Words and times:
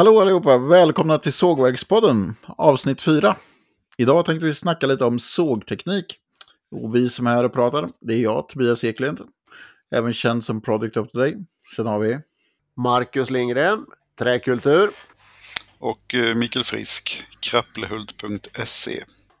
Hallå 0.00 0.20
allihopa! 0.20 0.58
Välkomna 0.58 1.18
till 1.18 1.32
Sågverkspodden, 1.32 2.34
avsnitt 2.46 3.02
4. 3.02 3.36
Idag 3.98 4.26
tänkte 4.26 4.46
vi 4.46 4.54
snacka 4.54 4.86
lite 4.86 5.04
om 5.04 5.18
sågteknik. 5.18 6.16
Och 6.70 6.94
vi 6.94 7.08
som 7.08 7.26
är 7.26 7.30
här 7.30 7.44
och 7.44 7.52
pratar, 7.52 7.88
det 8.00 8.14
är 8.14 8.18
jag, 8.18 8.48
Tobias 8.48 8.84
Eklind. 8.84 9.20
Även 9.94 10.12
känd 10.12 10.44
som 10.44 10.60
Product 10.60 10.96
of 10.96 11.10
the 11.10 11.18
Day. 11.18 11.36
Sen 11.76 11.86
har 11.86 11.98
vi... 11.98 12.18
Marcus 12.76 13.30
Lindgren, 13.30 13.86
Träkultur. 14.18 14.90
Och 15.78 16.14
eh, 16.14 16.34
Mikael 16.34 16.64
Frisk, 16.64 17.24
krapplehult.se. 17.40 18.92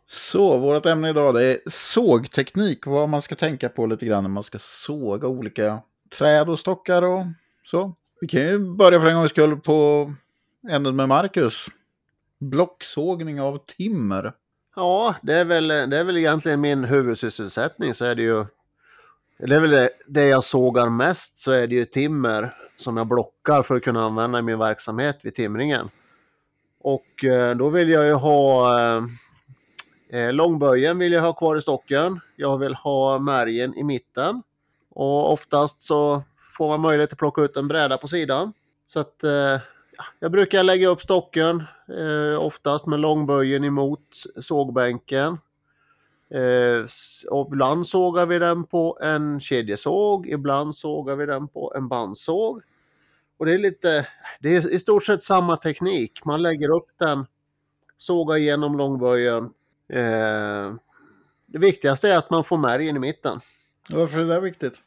Så, 0.08 0.58
vårt 0.58 0.86
ämne 0.86 1.10
idag 1.10 1.34
det 1.34 1.44
är 1.44 1.58
sågteknik. 1.66 2.86
Vad 2.86 3.08
man 3.08 3.22
ska 3.22 3.34
tänka 3.34 3.68
på 3.68 3.86
lite 3.86 4.06
grann 4.06 4.24
när 4.24 4.30
man 4.30 4.42
ska 4.42 4.58
såga 4.58 5.28
olika 5.28 5.82
träd 6.18 6.50
och 6.50 6.58
stockar 6.58 7.02
och 7.02 7.24
så. 7.70 7.94
Vi 8.20 8.28
kan 8.28 8.40
ju 8.40 8.58
börja 8.58 9.00
för 9.00 9.06
en 9.06 9.16
gångs 9.16 9.30
skull 9.30 9.56
på 9.56 10.10
ämnet 10.68 10.94
med 10.94 11.08
Marcus. 11.08 11.66
Blocksågning 12.38 13.40
av 13.40 13.58
timmer. 13.66 14.32
Ja, 14.76 15.14
det 15.22 15.34
är, 15.34 15.44
väl, 15.44 15.68
det 15.68 15.98
är 15.98 16.04
väl 16.04 16.16
egentligen 16.16 16.60
min 16.60 16.84
huvudsysselsättning 16.84 17.94
så 17.94 18.04
är 18.04 18.14
det 18.14 18.22
ju 18.22 18.44
det 19.38 19.54
är 19.54 19.60
väl 19.60 19.70
det, 19.70 19.90
det 20.06 20.26
jag 20.26 20.44
sågar 20.44 20.90
mest 20.90 21.38
så 21.38 21.52
är 21.52 21.66
det 21.66 21.74
ju 21.74 21.84
timmer 21.84 22.54
som 22.76 22.96
jag 22.96 23.06
blockar 23.06 23.62
för 23.62 23.76
att 23.76 23.82
kunna 23.82 24.04
använda 24.04 24.38
i 24.38 24.42
min 24.42 24.58
verksamhet 24.58 25.18
vid 25.22 25.34
timringen. 25.34 25.90
Och 26.80 27.24
eh, 27.24 27.56
då 27.56 27.68
vill 27.68 27.88
jag 27.88 28.06
ju 28.06 28.12
ha 28.12 28.78
eh, 28.80 29.02
eh, 30.10 30.32
långböjen 30.32 30.98
vill 30.98 31.12
jag 31.12 31.22
ha 31.22 31.32
kvar 31.32 31.56
i 31.56 31.60
stocken. 31.60 32.20
Jag 32.36 32.58
vill 32.58 32.74
ha 32.74 33.18
märgen 33.18 33.74
i 33.78 33.84
mitten. 33.84 34.42
Och 34.90 35.32
oftast 35.32 35.82
så 35.82 36.22
får 36.56 36.68
man 36.68 36.80
möjlighet 36.80 37.12
att 37.12 37.18
plocka 37.18 37.42
ut 37.42 37.56
en 37.56 37.68
bräda 37.68 37.98
på 37.98 38.08
sidan. 38.08 38.52
Så 38.86 39.00
att 39.00 39.24
eh, 39.24 39.58
jag 40.18 40.32
brukar 40.32 40.62
lägga 40.62 40.88
upp 40.88 41.02
stocken 41.02 41.62
eh, 41.88 42.44
oftast 42.44 42.86
med 42.86 43.00
långböjen 43.00 43.64
emot 43.64 44.24
sågbänken. 44.40 45.38
Eh, 46.34 46.86
och 47.30 47.48
ibland 47.52 47.86
sågar 47.86 48.26
vi 48.26 48.38
den 48.38 48.64
på 48.64 48.98
en 49.02 49.40
kedjesåg, 49.40 50.26
ibland 50.26 50.74
sågar 50.74 51.16
vi 51.16 51.26
den 51.26 51.48
på 51.48 51.72
en 51.76 51.88
bandsåg. 51.88 52.62
Och 53.38 53.46
det 53.46 53.52
är 53.52 53.58
lite, 53.58 54.06
det 54.40 54.56
är 54.56 54.70
i 54.70 54.78
stort 54.78 55.04
sett 55.04 55.22
samma 55.22 55.56
teknik. 55.56 56.24
Man 56.24 56.42
lägger 56.42 56.70
upp 56.76 56.88
den, 56.98 57.26
sågar 57.98 58.36
igenom 58.36 58.78
långböjen. 58.78 59.44
Eh, 59.88 60.74
det 61.46 61.58
viktigaste 61.58 62.08
är 62.08 62.16
att 62.16 62.30
man 62.30 62.44
får 62.44 62.56
märgen 62.56 62.96
i 62.96 62.98
mitten. 62.98 63.40
Varför 63.88 64.18
är 64.18 64.24
det 64.24 64.40
viktigt? 64.40 64.82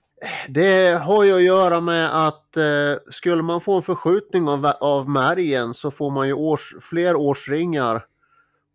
Det 0.50 1.02
har 1.04 1.24
ju 1.24 1.36
att 1.36 1.44
göra 1.44 1.82
med 1.82 2.28
att 2.28 2.58
eh, 2.58 3.12
skulle 3.12 3.42
man 3.42 3.62
få 3.62 3.76
en 3.76 3.82
förskjutning 3.82 4.48
av, 4.48 4.66
av 4.66 5.10
märgen 5.10 5.74
så 5.74 5.92
får 5.92 6.12
man 6.12 6.28
ju 6.28 6.34
års, 6.34 6.76
fler 6.82 7.16
årsringar 7.16 8.06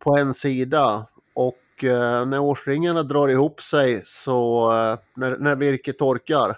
på 0.05 0.17
en 0.17 0.35
sida. 0.35 1.07
Och 1.35 1.85
eh, 1.85 2.27
när 2.27 2.39
årsringarna 2.39 3.03
drar 3.03 3.29
ihop 3.29 3.63
sig 3.63 4.03
så 4.05 4.73
eh, 4.73 4.99
när, 5.17 5.39
när 5.39 5.57
virket 5.57 5.99
torkar 5.99 6.57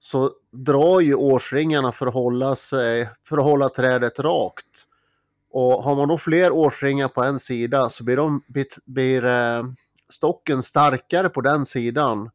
så 0.00 0.32
drar 0.52 1.00
ju 1.00 1.14
årsringarna 1.14 1.92
för 1.92 2.06
att 2.06 2.14
hålla, 2.14 2.56
sig, 2.56 3.08
för 3.24 3.38
att 3.38 3.44
hålla 3.44 3.68
trädet 3.68 4.18
rakt. 4.18 4.84
Och 5.50 5.82
har 5.82 5.94
man 5.94 6.08
då 6.08 6.18
fler 6.18 6.52
årsringar 6.52 7.08
på 7.08 7.22
en 7.22 7.38
sida 7.38 7.88
så 7.88 8.04
blir, 8.04 8.16
de, 8.16 8.42
blir, 8.46 8.66
blir 8.84 9.24
eh, 9.24 9.64
stocken 10.08 10.62
starkare 10.62 11.28
på 11.28 11.40
den 11.40 11.64
sidan 11.64 12.30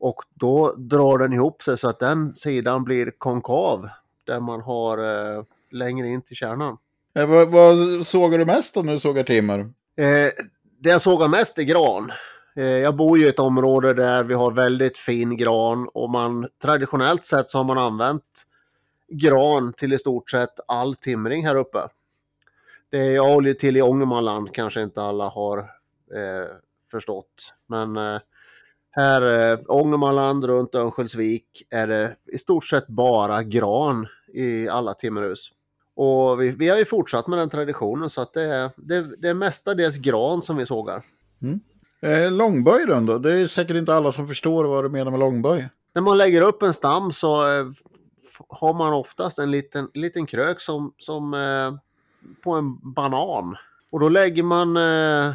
och 0.00 0.22
då 0.34 0.74
drar 0.76 1.18
den 1.18 1.32
ihop 1.32 1.62
sig 1.62 1.78
så 1.78 1.88
att 1.88 1.98
den 1.98 2.34
sidan 2.34 2.84
blir 2.84 3.12
konkav 3.18 3.88
där 4.26 4.40
man 4.40 4.60
har 4.60 4.98
eh, 4.98 5.44
längre 5.70 6.08
in 6.08 6.22
till 6.22 6.36
kärnan. 6.36 6.76
Eh, 7.14 7.26
vad, 7.26 7.48
vad 7.48 8.06
sågar 8.06 8.38
du 8.38 8.44
mest 8.44 8.76
om 8.76 8.86
du 8.86 8.98
sågar 8.98 9.22
timmer? 9.22 9.58
Eh, 9.96 10.30
det 10.80 10.90
jag 10.90 11.00
sågar 11.00 11.28
mest 11.28 11.58
är 11.58 11.62
gran. 11.62 12.12
Eh, 12.56 12.64
jag 12.64 12.96
bor 12.96 13.18
ju 13.18 13.24
i 13.24 13.28
ett 13.28 13.38
område 13.38 13.94
där 13.94 14.24
vi 14.24 14.34
har 14.34 14.50
väldigt 14.50 14.98
fin 14.98 15.36
gran 15.36 15.88
och 15.94 16.10
man 16.10 16.48
traditionellt 16.62 17.24
sett 17.24 17.50
så 17.50 17.58
har 17.58 17.64
man 17.64 17.78
använt 17.78 18.46
gran 19.08 19.72
till 19.72 19.92
i 19.92 19.98
stort 19.98 20.30
sett 20.30 20.60
all 20.68 20.94
timring 20.94 21.46
här 21.46 21.56
uppe. 21.56 21.78
Det 22.90 23.04
jag 23.04 23.24
håller 23.24 23.52
till 23.52 23.76
i 23.76 23.82
Ångermanland 23.82 24.54
kanske 24.54 24.82
inte 24.82 25.02
alla 25.02 25.28
har 25.28 25.58
eh, 25.58 26.48
förstått. 26.90 27.54
Men 27.66 27.96
eh, 27.96 28.20
här, 28.90 29.52
eh, 29.52 29.58
Ångermanland 29.66 30.44
runt 30.44 30.74
Örnsköldsvik 30.74 31.62
är 31.70 31.86
det 31.86 32.16
i 32.32 32.38
stort 32.38 32.64
sett 32.64 32.86
bara 32.86 33.42
gran 33.42 34.06
i 34.34 34.68
alla 34.68 34.94
timmerhus. 34.94 35.50
Och 35.96 36.42
vi, 36.42 36.50
vi 36.50 36.68
har 36.68 36.78
ju 36.78 36.84
fortsatt 36.84 37.26
med 37.26 37.38
den 37.38 37.50
traditionen 37.50 38.10
så 38.10 38.20
att 38.20 38.34
det 38.34 38.42
är, 38.42 38.70
det, 38.76 39.16
det 39.16 39.28
är 39.28 39.34
mestadels 39.34 39.96
gran 39.96 40.42
som 40.42 40.56
vi 40.56 40.66
sågar. 40.66 41.02
Mm. 41.42 41.60
Eh, 42.02 42.32
långböj 42.32 42.86
då? 42.86 43.18
Det 43.18 43.32
är 43.32 43.46
säkert 43.46 43.76
inte 43.76 43.94
alla 43.94 44.12
som 44.12 44.28
förstår 44.28 44.64
vad 44.64 44.84
du 44.84 44.88
menar 44.88 45.10
med 45.10 45.20
långböj. 45.20 45.68
När 45.94 46.02
man 46.02 46.18
lägger 46.18 46.42
upp 46.42 46.62
en 46.62 46.74
stam 46.74 47.12
så 47.12 47.58
eh, 47.58 47.66
har 48.48 48.74
man 48.74 48.92
oftast 48.92 49.38
en 49.38 49.50
liten, 49.50 49.88
liten 49.94 50.26
krök 50.26 50.60
som, 50.60 50.92
som 50.96 51.34
eh, 51.34 51.74
på 52.42 52.52
en 52.52 52.92
banan. 52.94 53.56
Och 53.92 54.00
då 54.00 54.08
lägger 54.08 54.42
man 54.42 54.76
eh, 54.76 55.34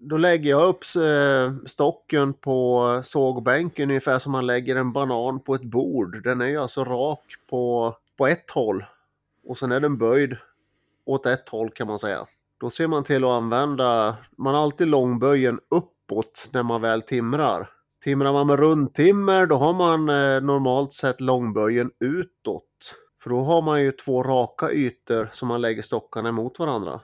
då 0.00 0.16
lägger 0.16 0.50
jag 0.50 0.68
upp 0.68 0.84
eh, 0.96 1.66
stocken 1.66 2.32
på 2.32 3.00
sågbänken 3.04 3.90
ungefär 3.90 4.18
som 4.18 4.32
man 4.32 4.46
lägger 4.46 4.76
en 4.76 4.92
banan 4.92 5.40
på 5.40 5.54
ett 5.54 5.62
bord. 5.62 6.22
Den 6.24 6.40
är 6.40 6.46
ju 6.46 6.56
alltså 6.56 6.84
rak 6.84 7.24
på, 7.50 7.94
på 8.18 8.26
ett 8.26 8.50
håll 8.50 8.84
och 9.46 9.58
sen 9.58 9.72
är 9.72 9.80
den 9.80 9.98
böjd 9.98 10.36
åt 11.06 11.26
ett 11.26 11.48
håll 11.48 11.70
kan 11.70 11.86
man 11.86 11.98
säga. 11.98 12.26
Då 12.60 12.70
ser 12.70 12.86
man 12.86 13.04
till 13.04 13.24
att 13.24 13.30
använda, 13.30 14.16
man 14.36 14.54
har 14.54 14.62
alltid 14.62 14.88
långböjen 14.88 15.60
uppåt 15.68 16.48
när 16.52 16.62
man 16.62 16.80
väl 16.80 17.02
timrar. 17.02 17.70
Timrar 18.04 18.32
man 18.32 18.46
med 18.46 18.58
rundtimmer 18.58 19.46
då 19.46 19.56
har 19.56 19.74
man 19.74 20.08
eh, 20.08 20.40
normalt 20.40 20.92
sett 20.92 21.20
långböjen 21.20 21.90
utåt. 22.00 22.94
För 23.22 23.30
då 23.30 23.40
har 23.40 23.62
man 23.62 23.82
ju 23.82 23.92
två 23.92 24.22
raka 24.22 24.70
ytor 24.70 25.28
som 25.32 25.48
man 25.48 25.60
lägger 25.60 25.82
stockarna 25.82 26.32
mot 26.32 26.58
varandra. 26.58 27.00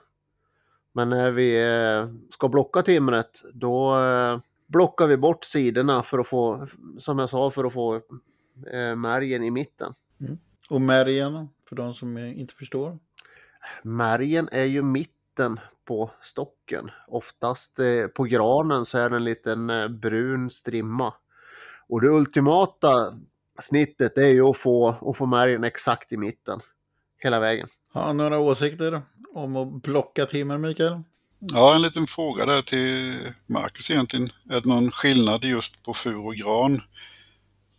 Men 0.97 1.09
när 1.09 1.31
vi 1.31 1.65
eh, 1.65 2.09
ska 2.29 2.49
blocka 2.49 2.81
timret 2.81 3.43
då 3.53 3.99
eh, 3.99 4.39
blockar 4.67 5.07
vi 5.07 5.17
bort 5.17 5.43
sidorna 5.43 6.03
för 6.03 6.19
att 6.19 6.27
få, 6.27 6.67
som 6.97 7.19
jag 7.19 7.29
sa, 7.29 7.51
för 7.51 7.65
att 7.65 7.73
få 7.73 7.95
eh, 8.71 8.95
märgen 8.95 9.43
i 9.43 9.51
mitten. 9.51 9.93
Mm. 10.19 10.37
Och 10.69 10.81
märgen, 10.81 11.49
för 11.69 11.75
de 11.75 11.93
som 11.93 12.17
inte 12.17 12.53
förstår? 12.53 12.97
Märgen 13.81 14.49
är 14.51 14.63
ju 14.63 14.81
mitten 14.81 15.59
på 15.85 16.11
stocken. 16.21 16.91
Oftast 17.07 17.79
på 18.15 18.23
granen 18.23 18.85
så 18.85 18.97
är 18.97 19.09
det 19.09 19.15
en 19.15 19.23
liten 19.23 19.71
brun 19.99 20.49
strimma. 20.49 21.13
Och 21.87 22.01
det 22.01 22.09
ultimata 22.09 22.89
snittet 23.59 24.17
är 24.17 24.27
ju 24.27 24.41
att 24.41 24.57
få, 24.57 24.89
att 25.01 25.17
få 25.17 25.25
märgen 25.25 25.63
exakt 25.63 26.11
i 26.11 26.17
mitten. 26.17 26.59
Hela 27.17 27.39
vägen. 27.39 27.67
Har 27.93 28.13
några 28.13 28.39
åsikter 28.39 29.01
om 29.37 29.55
att 29.55 29.83
plocka 29.83 30.25
timmer, 30.25 30.57
Mikael? 30.57 31.01
Ja, 31.39 31.75
en 31.75 31.81
liten 31.81 32.07
fråga 32.07 32.45
där 32.45 32.61
till 32.61 33.15
Marcus 33.49 33.91
egentligen. 33.91 34.27
Är 34.49 34.61
det 34.61 34.69
någon 34.69 34.91
skillnad 34.91 35.43
just 35.43 35.83
på 35.83 35.93
fur 35.93 36.25
och 36.25 36.35
gran? 36.35 36.81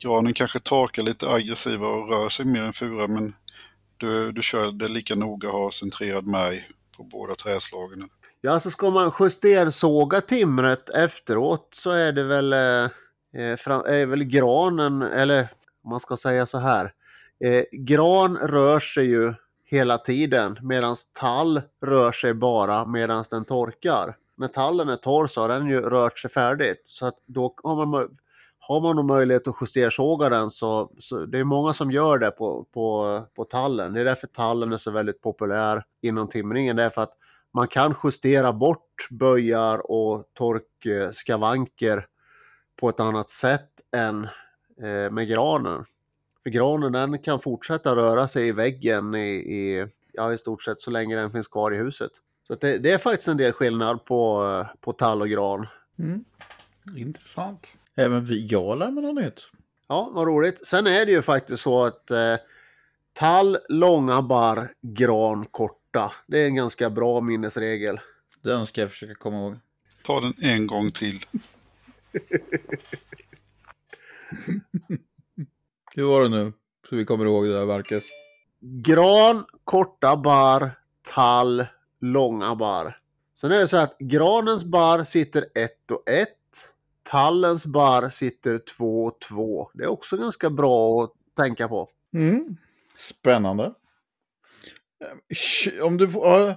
Granen 0.03 0.33
kanske 0.33 0.59
torkar 0.59 1.03
lite 1.03 1.29
aggressivare 1.29 1.91
och 1.91 2.09
rör 2.09 2.29
sig 2.29 2.47
mer 2.47 2.63
än 2.63 2.73
fura, 2.73 3.07
men 3.07 3.35
du, 3.97 4.33
du 4.33 4.43
kör 4.43 4.73
det 4.73 4.89
lika 4.89 5.15
noga, 5.15 5.51
har 5.51 5.71
centrerad 5.71 6.27
märg 6.27 6.69
på 6.97 7.03
båda 7.03 7.35
träslagen. 7.35 8.09
Ja, 8.41 8.51
så 8.51 8.55
alltså 8.55 8.71
ska 8.71 8.91
man 8.91 9.13
justersåga 9.21 10.21
timret 10.21 10.91
efteråt 10.91 11.69
så 11.73 11.91
är 11.91 12.13
det 12.13 12.23
väl, 12.23 12.53
eh, 12.53 12.91
är 13.35 14.07
väl 14.07 14.25
granen, 14.25 15.03
eller 15.03 15.49
man 15.89 16.01
ska 16.01 16.17
säga 16.17 16.47
så 16.47 16.59
här. 16.59 16.93
Eh, 17.45 17.63
gran 17.73 18.37
rör 18.37 18.81
sig 18.81 19.07
ju 19.07 19.35
hela 19.71 19.99
tiden 19.99 20.59
medan 20.62 20.97
tall 21.12 21.63
rör 21.87 22.13
sig 22.13 22.34
bara 22.34 22.87
medan 22.87 23.25
den 23.31 23.45
torkar. 23.45 24.16
När 24.37 24.48
tallen 24.48 24.89
är 24.89 24.97
torr 24.97 25.27
så 25.27 25.41
har 25.41 25.48
den 25.48 25.69
ju 25.69 25.81
rört 25.81 26.19
sig 26.19 26.31
färdigt 26.31 26.83
så 26.84 27.07
att 27.07 27.16
då 27.27 27.54
har 27.63 27.87
man, 27.87 28.09
har 28.59 28.81
man 28.81 28.97
nog 28.97 29.04
möjlighet 29.04 29.48
att 29.48 29.57
justersåga 29.60 30.28
den 30.28 30.51
så, 30.51 30.92
så 30.98 31.27
det 31.27 31.39
är 31.39 31.45
många 31.45 31.72
som 31.72 31.91
gör 31.91 32.19
det 32.19 32.31
på, 32.31 32.66
på, 32.75 33.21
på 33.37 33.45
tallen. 33.45 33.92
Det 33.92 34.01
är 34.01 34.04
därför 34.04 34.27
tallen 34.27 34.72
är 34.72 34.77
så 34.77 34.91
väldigt 34.91 35.21
populär 35.21 35.83
inom 36.03 36.28
timringen. 36.28 36.77
Därför 36.77 37.03
att 37.03 37.13
man 37.54 37.69
kan 37.69 37.95
justera 38.04 38.53
bort 38.53 39.09
böjar 39.10 39.91
och 39.91 40.25
torkskavanker 40.34 42.07
på 42.81 42.89
ett 42.89 43.01
annat 43.01 43.31
sätt 43.31 43.71
än 43.97 44.25
eh, 44.83 45.10
med 45.10 45.28
granen. 45.28 45.84
Granen 46.48 46.92
den 46.92 47.18
kan 47.18 47.41
fortsätta 47.41 47.97
röra 47.97 48.28
sig 48.28 48.48
i 48.48 48.53
väggen 48.53 49.15
i, 49.15 49.28
i, 49.28 49.86
ja, 50.12 50.33
i 50.33 50.39
stort 50.39 50.62
sett 50.62 50.80
så 50.80 50.91
länge 50.91 51.16
den 51.16 51.33
finns 51.33 51.48
kvar 51.48 51.74
i 51.74 51.77
huset. 51.77 52.10
Så 52.47 52.54
det, 52.54 52.78
det, 52.78 52.92
är 52.92 52.98
faktiskt 52.98 53.28
en 53.28 53.36
del 53.36 53.53
skillnad 53.53 54.04
på, 54.04 54.66
på 54.80 54.92
tall 54.92 55.22
och 55.22 55.28
gran. 55.28 55.66
Mm. 55.98 56.24
Intressant. 56.97 57.66
Även 57.97 58.24
vi, 58.24 58.47
jag 58.47 58.78
lär 58.78 58.91
mig 58.91 59.04
något 59.04 59.24
nytt. 59.24 59.48
Ja, 59.89 60.10
vad 60.12 60.27
roligt. 60.27 60.66
Sen 60.66 60.86
är 60.86 61.06
det 61.06 61.12
ju 61.12 61.22
faktiskt 61.22 61.62
så 61.62 61.84
att 61.84 62.10
eh, 62.10 62.36
Tall, 63.18 63.59
långa 63.68 64.22
barr, 64.22 64.72
gran, 64.83 65.47
korta. 65.47 66.12
Det 66.27 66.41
är 66.41 66.47
en 66.47 66.54
ganska 66.54 66.91
bra 66.91 67.21
minnesregel. 67.21 68.01
Den 68.42 68.66
ska 68.66 68.80
jag 68.80 68.91
försöka 68.91 69.15
komma 69.15 69.36
ihåg. 69.36 69.56
Ta 70.04 70.21
den 70.21 70.33
en 70.39 70.66
gång 70.66 70.91
till. 70.91 71.18
Hur 75.98 76.04
var 76.04 76.22
det 76.22 76.28
nu? 76.28 76.53
Så 76.89 76.97
vi 76.97 77.04
kommer 77.04 77.24
ihåg 77.24 77.45
det 77.45 77.53
där 77.53 77.66
verket. 77.66 78.04
Gran, 78.60 79.45
korta 79.65 80.16
barr, 80.16 80.71
tall, 81.15 81.66
långa 82.00 82.54
barr. 82.54 82.98
Sen 83.41 83.53
är 83.53 83.59
det 83.59 83.68
så 83.68 83.77
att 83.77 83.98
granens 83.98 84.65
barr 84.65 85.04
sitter 85.04 85.45
ett 85.54 85.91
och 85.91 86.09
ett. 86.09 86.28
Tallens 87.03 87.66
barr 87.66 88.10
sitter 88.10 88.59
två 88.59 89.04
och 89.04 89.21
två. 89.21 89.71
Det 89.74 89.84
är 89.84 89.89
också 89.89 90.16
ganska 90.16 90.50
bra 90.50 91.04
att 91.04 91.12
tänka 91.36 91.68
på. 91.68 91.89
Mm. 92.15 92.56
Spännande. 92.97 93.72
Om 95.83 95.97
du 95.97 96.10
får 96.10 96.54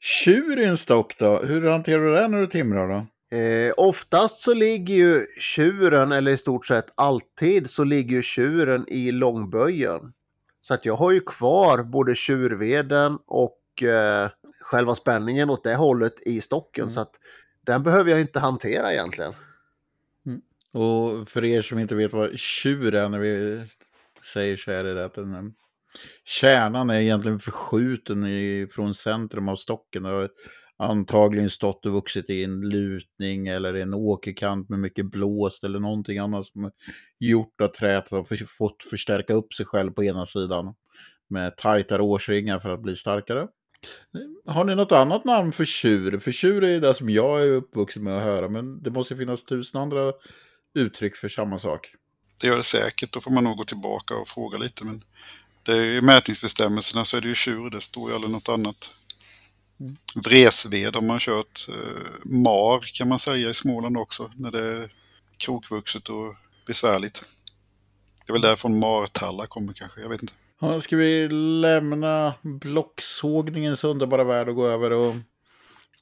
tjur 0.00 0.58
i 0.58 0.64
en 0.64 0.78
stock 0.78 1.18
då, 1.18 1.36
hur 1.36 1.68
hanterar 1.68 2.04
du 2.04 2.14
det 2.14 2.28
när 2.28 2.38
du 2.38 2.46
timrar 2.46 2.88
då? 2.88 3.06
Eh, 3.30 3.72
oftast 3.76 4.38
så 4.38 4.54
ligger 4.54 4.94
ju 4.94 5.26
tjuren, 5.40 6.12
eller 6.12 6.32
i 6.32 6.36
stort 6.36 6.66
sett 6.66 6.92
alltid, 6.94 7.70
så 7.70 7.84
ligger 7.84 8.16
ju 8.16 8.22
tjuren 8.22 8.84
i 8.88 9.12
långböjen. 9.12 10.12
Så 10.60 10.74
att 10.74 10.84
jag 10.84 10.96
har 10.96 11.12
ju 11.12 11.20
kvar 11.20 11.82
både 11.82 12.14
tjurveden 12.14 13.18
och 13.26 13.82
eh, 13.82 14.30
själva 14.60 14.94
spänningen 14.94 15.50
åt 15.50 15.64
det 15.64 15.74
hållet 15.74 16.14
i 16.26 16.40
stocken. 16.40 16.82
Mm. 16.82 16.90
Så 16.90 17.00
att 17.00 17.14
den 17.66 17.82
behöver 17.82 18.10
jag 18.10 18.20
inte 18.20 18.40
hantera 18.40 18.92
egentligen. 18.92 19.32
Och 20.72 21.28
för 21.28 21.44
er 21.44 21.62
som 21.62 21.78
inte 21.78 21.94
vet 21.94 22.12
vad 22.12 22.38
tjur 22.38 22.94
är 22.94 23.08
när 23.08 23.18
vi 23.18 23.64
säger 24.32 24.56
så 24.56 24.70
är 24.70 24.84
det 24.84 25.04
att 25.04 25.14
den, 25.14 25.34
eh, 25.34 25.42
kärnan 26.24 26.90
är 26.90 27.00
egentligen 27.00 27.38
förskjuten 27.38 28.26
i, 28.26 28.68
från 28.72 28.94
centrum 28.94 29.48
av 29.48 29.56
stocken. 29.56 30.04
Har 30.04 30.28
antagligen 30.78 31.50
stått 31.50 31.86
och 31.86 31.92
vuxit 31.92 32.30
i 32.30 32.44
en 32.44 32.60
lutning 32.60 33.46
eller 33.46 33.74
en 33.74 33.94
åkerkant 33.94 34.68
med 34.68 34.78
mycket 34.78 35.06
blåst 35.06 35.64
eller 35.64 35.78
någonting 35.78 36.18
annat 36.18 36.46
som 36.46 36.70
gjort 37.18 37.60
att 37.60 37.74
träet 37.74 38.10
har 38.10 38.24
för, 38.24 38.36
fått 38.46 38.82
förstärka 38.90 39.34
upp 39.34 39.54
sig 39.54 39.66
själv 39.66 39.90
på 39.90 40.04
ena 40.04 40.26
sidan 40.26 40.74
med 41.28 41.56
tajtare 41.56 42.02
årsringar 42.02 42.58
för 42.58 42.68
att 42.68 42.82
bli 42.82 42.96
starkare. 42.96 43.48
Har 44.46 44.64
ni 44.64 44.74
något 44.74 44.92
annat 44.92 45.24
namn 45.24 45.52
för 45.52 45.64
tjur? 45.64 46.18
För 46.18 46.32
tjur 46.32 46.64
är 46.64 46.80
det 46.80 46.94
som 46.94 47.10
jag 47.10 47.42
är 47.42 47.48
uppvuxen 47.48 48.02
med 48.02 48.16
att 48.16 48.22
höra, 48.22 48.48
men 48.48 48.82
det 48.82 48.90
måste 48.90 49.16
finnas 49.16 49.44
tusen 49.44 49.80
andra 49.80 50.12
uttryck 50.74 51.16
för 51.16 51.28
samma 51.28 51.58
sak. 51.58 51.90
Det 52.40 52.46
gör 52.46 52.56
det 52.56 52.62
säkert. 52.62 53.12
Då 53.12 53.20
får 53.20 53.30
man 53.30 53.44
nog 53.44 53.56
gå 53.56 53.64
tillbaka 53.64 54.16
och 54.16 54.28
fråga 54.28 54.58
lite. 54.58 54.84
Men 54.84 55.04
det 55.62 55.72
är 55.72 55.84
ju 55.84 56.00
mätningsbestämmelserna 56.00 57.04
så 57.04 57.16
är 57.16 57.20
det 57.20 57.28
ju 57.28 57.34
tjur. 57.34 57.70
Det 57.70 57.80
står 57.80 58.10
ju 58.10 58.14
aldrig 58.14 58.32
något 58.32 58.48
annat. 58.48 58.90
Mm. 59.80 59.96
Vresved 60.14 60.96
om 60.96 61.06
man 61.06 61.20
kört. 61.20 61.66
Eh, 61.68 62.30
mar 62.42 62.80
kan 62.94 63.08
man 63.08 63.18
säga 63.18 63.50
i 63.50 63.54
Småland 63.54 63.96
också. 63.96 64.30
När 64.36 64.50
det 64.50 64.60
är 64.60 64.92
krokvuxet 65.36 66.08
och 66.08 66.34
besvärligt. 66.66 67.22
Det 68.26 68.30
är 68.30 68.32
väl 68.32 68.42
därifrån 68.42 68.78
martallar 68.78 69.46
kommer 69.46 69.72
kanske. 69.72 70.00
Jag 70.00 70.08
vet 70.08 70.22
inte. 70.22 70.34
Ja, 70.60 70.80
ska 70.80 70.96
vi 70.96 71.28
lämna 71.60 72.34
blocksågningens 72.42 73.84
underbara 73.84 74.24
värld 74.24 74.48
och 74.48 74.54
gå 74.54 74.66
över 74.66 74.92
och 74.92 75.14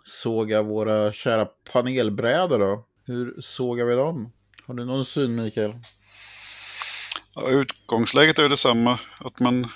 såga 0.05 0.63
våra 0.63 1.13
kära 1.13 1.45
panelbrädor 1.73 2.59
då? 2.59 2.87
Hur 3.07 3.41
sågar 3.41 3.85
vi 3.85 3.95
dem? 3.95 4.33
Har 4.67 4.75
du 4.75 4.85
någon 4.85 5.05
syn 5.05 5.35
Mikael? 5.35 5.75
Ja, 7.35 7.49
utgångsläget 7.49 8.39
är 8.39 8.49
detsamma. 8.49 8.99
Att 9.19 9.41
man, 9.41 9.69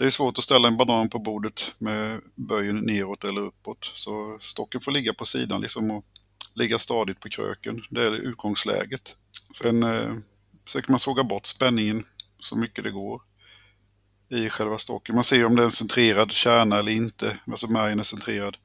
det 0.00 0.06
är 0.06 0.10
svårt 0.10 0.38
att 0.38 0.44
ställa 0.44 0.68
en 0.68 0.76
banan 0.76 1.08
på 1.08 1.18
bordet 1.18 1.74
med 1.78 2.20
böjen 2.34 2.76
neråt 2.76 3.24
eller 3.24 3.40
uppåt. 3.40 3.84
Så 3.94 4.38
stocken 4.40 4.80
får 4.80 4.92
ligga 4.92 5.14
på 5.14 5.24
sidan 5.24 5.60
liksom 5.60 5.90
och 5.90 6.04
ligga 6.54 6.78
stadigt 6.78 7.20
på 7.20 7.28
kröken. 7.28 7.82
Det 7.90 8.02
är 8.02 8.12
utgångsläget. 8.12 9.16
Sen 9.62 9.82
eh, 9.82 10.14
försöker 10.64 10.90
man 10.90 11.00
såga 11.00 11.24
bort 11.24 11.46
spänningen 11.46 12.04
så 12.38 12.56
mycket 12.56 12.84
det 12.84 12.90
går 12.90 13.22
i 14.30 14.48
själva 14.48 14.78
stocken. 14.78 15.14
Man 15.14 15.24
ser 15.24 15.46
om 15.46 15.56
det 15.56 15.62
är 15.62 15.66
en 15.66 15.72
centrerad 15.72 16.32
kärna 16.32 16.76
eller 16.76 16.92
inte, 16.92 17.38
alltså 17.46 17.66
märgen 17.66 18.00
är 18.00 18.04
centrerad. 18.04 18.56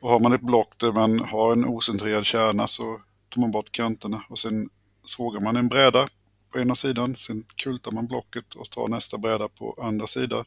Och 0.00 0.10
har 0.10 0.20
man 0.20 0.32
ett 0.32 0.46
block 0.46 0.78
där 0.78 0.92
man 0.92 1.20
har 1.20 1.52
en 1.52 1.64
ocentrerad 1.64 2.26
kärna 2.26 2.66
så 2.66 3.00
tar 3.28 3.40
man 3.40 3.50
bort 3.50 3.72
kanterna 3.72 4.24
och 4.28 4.38
sen 4.38 4.68
sågar 5.04 5.40
man 5.40 5.56
en 5.56 5.68
bräda 5.68 6.06
på 6.54 6.60
ena 6.60 6.74
sidan, 6.74 7.16
sen 7.16 7.44
kultar 7.56 7.92
man 7.92 8.06
blocket 8.06 8.54
och 8.54 8.70
tar 8.70 8.88
nästa 8.88 9.18
bräda 9.18 9.48
på 9.48 9.78
andra 9.82 10.06
sidan. 10.06 10.44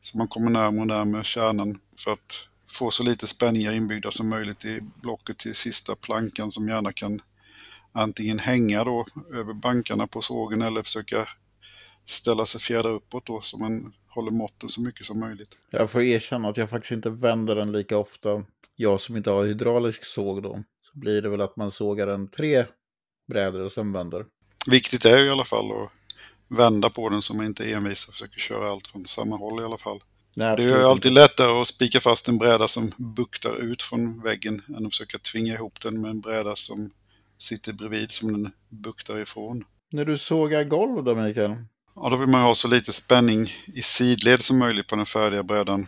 Så 0.00 0.18
man 0.18 0.28
kommer 0.28 0.50
närmare 0.50 0.80
och 0.80 0.86
närmare 0.86 1.24
kärnan 1.24 1.78
för 2.04 2.12
att 2.12 2.48
få 2.68 2.90
så 2.90 3.02
lite 3.02 3.26
spänningar 3.26 3.72
inbyggda 3.72 4.10
som 4.10 4.28
möjligt 4.28 4.64
i 4.64 4.80
blocket 5.02 5.38
till 5.38 5.54
sista 5.54 5.94
plankan 5.94 6.52
som 6.52 6.68
gärna 6.68 6.92
kan 6.92 7.20
antingen 7.92 8.38
hänga 8.38 8.84
då 8.84 9.06
över 9.32 9.54
bankarna 9.54 10.06
på 10.06 10.20
sågen 10.20 10.62
eller 10.62 10.82
försöka 10.82 11.28
ställa 12.06 12.46
sig 12.46 12.60
fjädra 12.60 12.88
uppåt 12.88 13.26
då 13.26 13.40
så 13.40 13.58
man 13.58 13.92
håller 14.08 14.30
måtten 14.30 14.68
så 14.68 14.82
mycket 14.82 15.06
som 15.06 15.20
möjligt. 15.20 15.56
Jag 15.70 15.90
får 15.90 16.02
erkänna 16.02 16.48
att 16.48 16.56
jag 16.56 16.70
faktiskt 16.70 16.92
inte 16.92 17.10
vänder 17.10 17.56
den 17.56 17.72
lika 17.72 17.98
ofta. 17.98 18.44
Jag 18.76 19.00
som 19.00 19.16
inte 19.16 19.30
har 19.30 19.44
hydraulisk 19.44 20.04
såg 20.04 20.42
då. 20.42 20.62
Så 20.82 20.98
blir 20.98 21.22
det 21.22 21.28
väl 21.28 21.40
att 21.40 21.56
man 21.56 21.70
sågar 21.70 22.06
den 22.06 22.30
tre 22.30 22.64
brädor 23.28 23.60
och 23.60 23.72
sen 23.72 23.92
vänder. 23.92 24.26
Viktigt 24.66 25.04
är 25.04 25.18
ju 25.18 25.26
i 25.26 25.30
alla 25.30 25.44
fall 25.44 25.72
att 25.72 25.90
vända 26.48 26.90
på 26.90 27.08
den 27.08 27.22
så 27.22 27.34
man 27.34 27.46
inte 27.46 27.72
envis 27.72 28.08
och 28.08 28.14
försöker 28.14 28.40
köra 28.40 28.70
allt 28.70 28.86
från 28.86 29.06
samma 29.06 29.36
håll 29.36 29.60
i 29.62 29.64
alla 29.64 29.78
fall. 29.78 30.00
Nej, 30.34 30.56
Det 30.56 30.62
är 30.62 30.66
ju 30.66 30.84
alltid 30.84 31.12
lättare 31.12 31.60
att 31.60 31.66
spika 31.66 32.00
fast 32.00 32.28
en 32.28 32.38
bräda 32.38 32.68
som 32.68 32.92
buktar 32.96 33.62
ut 33.62 33.82
från 33.82 34.22
väggen 34.22 34.62
än 34.68 34.86
att 34.86 34.92
försöka 34.92 35.18
tvinga 35.18 35.54
ihop 35.54 35.80
den 35.80 36.00
med 36.00 36.10
en 36.10 36.20
bräda 36.20 36.56
som 36.56 36.90
sitter 37.38 37.72
bredvid 37.72 38.10
som 38.10 38.32
den 38.32 38.52
buktar 38.68 39.18
ifrån. 39.18 39.64
När 39.92 40.04
du 40.04 40.18
sågar 40.18 40.64
golv 40.64 41.04
då 41.04 41.14
Mikael? 41.14 41.54
Ja, 41.94 42.08
då 42.10 42.16
vill 42.16 42.28
man 42.28 42.40
ju 42.40 42.46
ha 42.46 42.54
så 42.54 42.68
lite 42.68 42.92
spänning 42.92 43.50
i 43.66 43.82
sidled 43.82 44.42
som 44.42 44.58
möjligt 44.58 44.86
på 44.86 44.96
den 44.96 45.06
färdiga 45.06 45.42
brädan. 45.42 45.86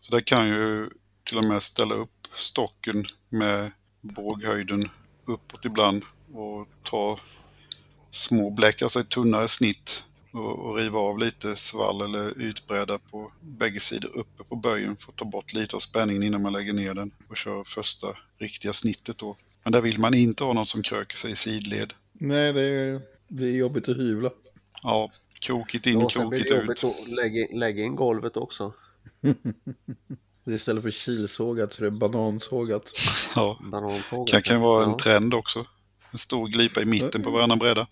Så 0.00 0.14
där 0.14 0.22
kan 0.22 0.48
ju 0.48 0.90
till 1.24 1.38
och 1.38 1.44
med 1.44 1.62
ställa 1.62 1.94
upp 1.94 2.28
stocken 2.34 3.04
med 3.28 3.72
båghöjden 4.00 4.82
uppåt 5.26 5.64
ibland 5.64 6.04
och 6.34 6.68
ta 6.82 7.18
små 8.12 8.50
bläck, 8.50 8.82
alltså 8.82 9.00
ett 9.00 9.08
tunnare 9.08 9.48
snitt 9.48 10.04
och, 10.32 10.58
och 10.58 10.76
riva 10.76 10.98
av 10.98 11.18
lite 11.18 11.56
svall 11.56 12.00
eller 12.00 12.42
ytbräda 12.42 12.98
på 12.98 13.32
bägge 13.40 13.80
sidor 13.80 14.10
uppe 14.14 14.44
på 14.44 14.56
böjen 14.56 14.96
för 14.96 15.12
att 15.12 15.16
ta 15.16 15.24
bort 15.24 15.52
lite 15.52 15.76
av 15.76 15.80
spänningen 15.80 16.22
innan 16.22 16.42
man 16.42 16.52
lägger 16.52 16.72
ner 16.72 16.94
den 16.94 17.10
och 17.28 17.36
kör 17.36 17.64
första 17.64 18.06
riktiga 18.38 18.72
snittet 18.72 19.18
då. 19.18 19.36
Men 19.64 19.72
där 19.72 19.80
vill 19.80 19.98
man 19.98 20.14
inte 20.14 20.44
ha 20.44 20.52
något 20.52 20.68
som 20.68 20.82
kröker 20.82 21.16
sig 21.16 21.32
i 21.32 21.36
sidled. 21.36 21.92
Nej, 22.12 22.52
det 22.52 22.62
är, 22.62 23.00
det 23.28 23.44
är 23.44 23.50
jobbigt 23.50 23.88
att 23.88 23.96
hyvla. 23.96 24.30
Ja, 24.82 25.10
krokigt 25.40 25.86
in, 25.86 25.96
Och 26.02 26.12
sen 26.12 26.22
krokigt 26.22 26.50
ut. 26.50 26.56
jobbigt 26.56 26.84
att 26.84 27.08
lägga, 27.08 27.46
lägga 27.58 27.84
in 27.84 27.96
golvet 27.96 28.36
också. 28.36 28.72
Istället 30.46 30.82
för 30.82 30.90
kilsågat 30.90 31.72
så 31.72 31.80
är 31.84 31.90
det 31.90 31.90
banansågat. 31.90 32.90
Ja. 33.34 33.58
Banansågen. 33.72 34.26
kan, 34.26 34.42
kan 34.42 34.60
vara 34.60 34.84
en 34.84 34.96
trend 34.96 35.34
också. 35.34 35.64
En 36.12 36.18
stor 36.18 36.48
glipa 36.48 36.80
i 36.80 36.84
mitten 36.84 37.22
på 37.22 37.30
varannan 37.30 37.58
bräda. 37.58 37.86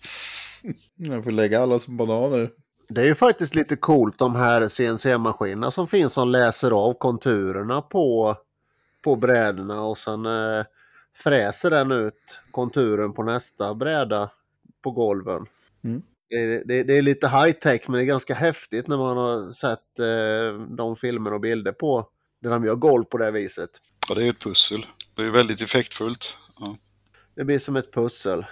Jag 0.95 1.23
får 1.23 1.31
lägga 1.31 1.61
alla 1.61 1.79
som 1.79 1.97
bananer. 1.97 2.49
Det 2.89 3.01
är 3.01 3.05
ju 3.05 3.15
faktiskt 3.15 3.55
lite 3.55 3.75
coolt 3.75 4.17
de 4.17 4.35
här 4.35 4.67
CNC-maskinerna 4.67 5.71
som 5.71 5.87
finns 5.87 6.13
som 6.13 6.29
läser 6.29 6.71
av 6.71 6.93
konturerna 6.93 7.81
på, 7.81 8.35
på 9.03 9.15
brädorna 9.15 9.81
och 9.81 9.97
sen 9.97 10.25
eh, 10.25 10.65
fräser 11.15 11.69
den 11.69 11.91
ut 11.91 12.39
konturen 12.51 13.13
på 13.13 13.23
nästa 13.23 13.73
bräda 13.73 14.31
på 14.83 14.91
golven. 14.91 15.45
Mm. 15.83 16.01
Det, 16.29 16.63
det, 16.63 16.83
det 16.83 16.97
är 16.97 17.01
lite 17.01 17.27
high 17.27 17.51
tech 17.51 17.81
men 17.87 17.93
det 17.93 18.03
är 18.03 18.05
ganska 18.05 18.33
häftigt 18.33 18.87
när 18.87 18.97
man 18.97 19.17
har 19.17 19.51
sett 19.51 19.99
eh, 19.99 20.61
de 20.77 20.95
filmer 20.95 21.33
och 21.33 21.41
bilder 21.41 21.71
på 21.71 22.07
där 22.41 22.49
de 22.49 22.65
gör 22.65 22.75
golv 22.75 23.03
på 23.03 23.17
det 23.17 23.31
viset. 23.31 23.69
Ja, 24.09 24.15
det 24.15 24.21
är 24.21 24.25
ju 24.25 24.29
ett 24.29 24.39
pussel. 24.39 24.85
Det 25.15 25.23
är 25.23 25.29
väldigt 25.29 25.61
effektfullt. 25.61 26.37
Det 27.35 27.43
blir 27.43 27.59
som 27.59 27.75
ett 27.75 27.93
pussel. 27.93 28.45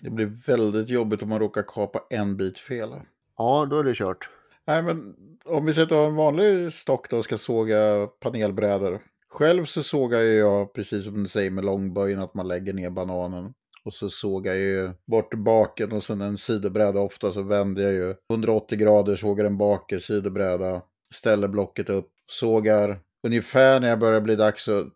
Det 0.00 0.10
blir 0.10 0.38
väldigt 0.46 0.88
jobbigt 0.88 1.22
om 1.22 1.28
man 1.28 1.38
råkar 1.38 1.62
kapa 1.62 2.00
en 2.10 2.36
bit 2.36 2.58
fel. 2.58 2.90
Ja, 3.38 3.66
då 3.70 3.78
är 3.78 3.84
det 3.84 3.94
kört. 3.94 4.30
Nej, 4.66 4.82
men 4.82 5.14
om 5.44 5.66
vi 5.66 5.74
sätter 5.74 6.06
en 6.06 6.14
vanlig 6.14 6.72
stock 6.72 7.10
då 7.10 7.18
och 7.18 7.24
ska 7.24 7.38
såga 7.38 8.06
panelbrädor. 8.20 9.00
Själv 9.28 9.64
så 9.64 9.82
sågar 9.82 10.20
jag, 10.20 10.72
precis 10.72 11.04
som 11.04 11.22
du 11.22 11.28
säger 11.28 11.50
med 11.50 11.64
långböjen, 11.64 12.20
att 12.20 12.34
man 12.34 12.48
lägger 12.48 12.72
ner 12.72 12.90
bananen. 12.90 13.54
Och 13.84 13.94
så 13.94 14.10
sågar 14.10 14.52
jag 14.52 14.62
ju 14.62 14.90
bort 15.06 15.34
baken 15.34 15.92
och 15.92 16.04
sen 16.04 16.20
en 16.20 16.38
sidobräda 16.38 17.00
ofta 17.00 17.32
så 17.32 17.42
vänder 17.42 17.82
jag 17.82 17.92
ju 17.92 18.14
180 18.30 18.78
grader, 18.78 19.16
sågar 19.16 19.44
en 19.44 19.58
baker, 19.58 19.98
sidobräda, 19.98 20.82
ställer 21.14 21.48
blocket 21.48 21.88
upp, 21.88 22.08
sågar 22.26 23.00
ungefär 23.26 23.80
när 23.80 23.88
jag 23.88 23.98
börjar 23.98 24.20
bli 24.20 24.36
dags 24.36 24.68
att 24.68 24.86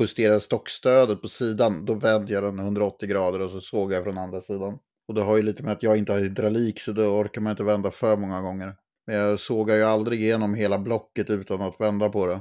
justerade 0.00 0.40
stockstödet 0.40 1.22
på 1.22 1.28
sidan, 1.28 1.84
då 1.84 1.94
vänder 1.94 2.34
jag 2.34 2.44
den 2.44 2.58
180 2.58 3.08
grader 3.08 3.40
och 3.40 3.50
så 3.50 3.60
sågar 3.60 3.96
jag 3.96 4.04
från 4.04 4.18
andra 4.18 4.40
sidan. 4.40 4.78
Och 5.08 5.14
det 5.14 5.22
har 5.22 5.36
ju 5.36 5.42
lite 5.42 5.62
med 5.62 5.72
att 5.72 5.82
jag 5.82 5.96
inte 5.96 6.12
har 6.12 6.20
hydraulik 6.20 6.80
så 6.80 6.92
då 6.92 7.02
orkar 7.02 7.40
man 7.40 7.50
inte 7.50 7.62
vända 7.62 7.90
för 7.90 8.16
många 8.16 8.40
gånger. 8.40 8.74
Men 9.06 9.16
jag 9.16 9.40
sågar 9.40 9.76
ju 9.76 9.82
aldrig 9.82 10.22
igenom 10.22 10.54
hela 10.54 10.78
blocket 10.78 11.30
utan 11.30 11.62
att 11.62 11.80
vända 11.80 12.08
på 12.08 12.26
det. 12.26 12.40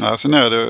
Ja, 0.00 0.16
sen 0.18 0.34
är 0.34 0.50
det, 0.50 0.64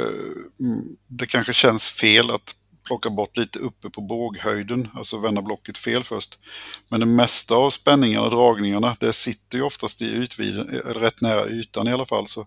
mm, 0.61 0.97
det 1.09 1.27
kanske 1.27 1.53
känns 1.53 1.89
fel 1.89 2.31
att 2.31 2.55
plocka 2.87 3.11
bort 3.11 3.37
lite 3.37 3.59
uppe 3.59 3.91
på 3.91 4.01
båghöjden, 4.01 4.89
alltså 4.95 5.19
vända 5.19 5.43
blocket 5.43 5.79
fel 5.79 6.05
först. 6.05 6.39
Men 6.91 7.01
det 7.01 7.07
mesta 7.07 7.55
av 7.55 7.71
spänningarna 7.71 8.25
och 8.25 8.31
dragningarna, 8.31 8.97
det 9.01 9.13
sitter 9.13 9.59
ju 9.59 9.65
oftast 9.65 10.03
i 10.03 10.23
ytvid, 10.23 10.59
eh, 10.59 10.65
rätt 10.95 11.21
nära 11.21 11.49
ytan 11.49 11.89
i 11.89 11.93
alla 11.93 12.07
fall. 12.07 12.27
Så 12.27 12.47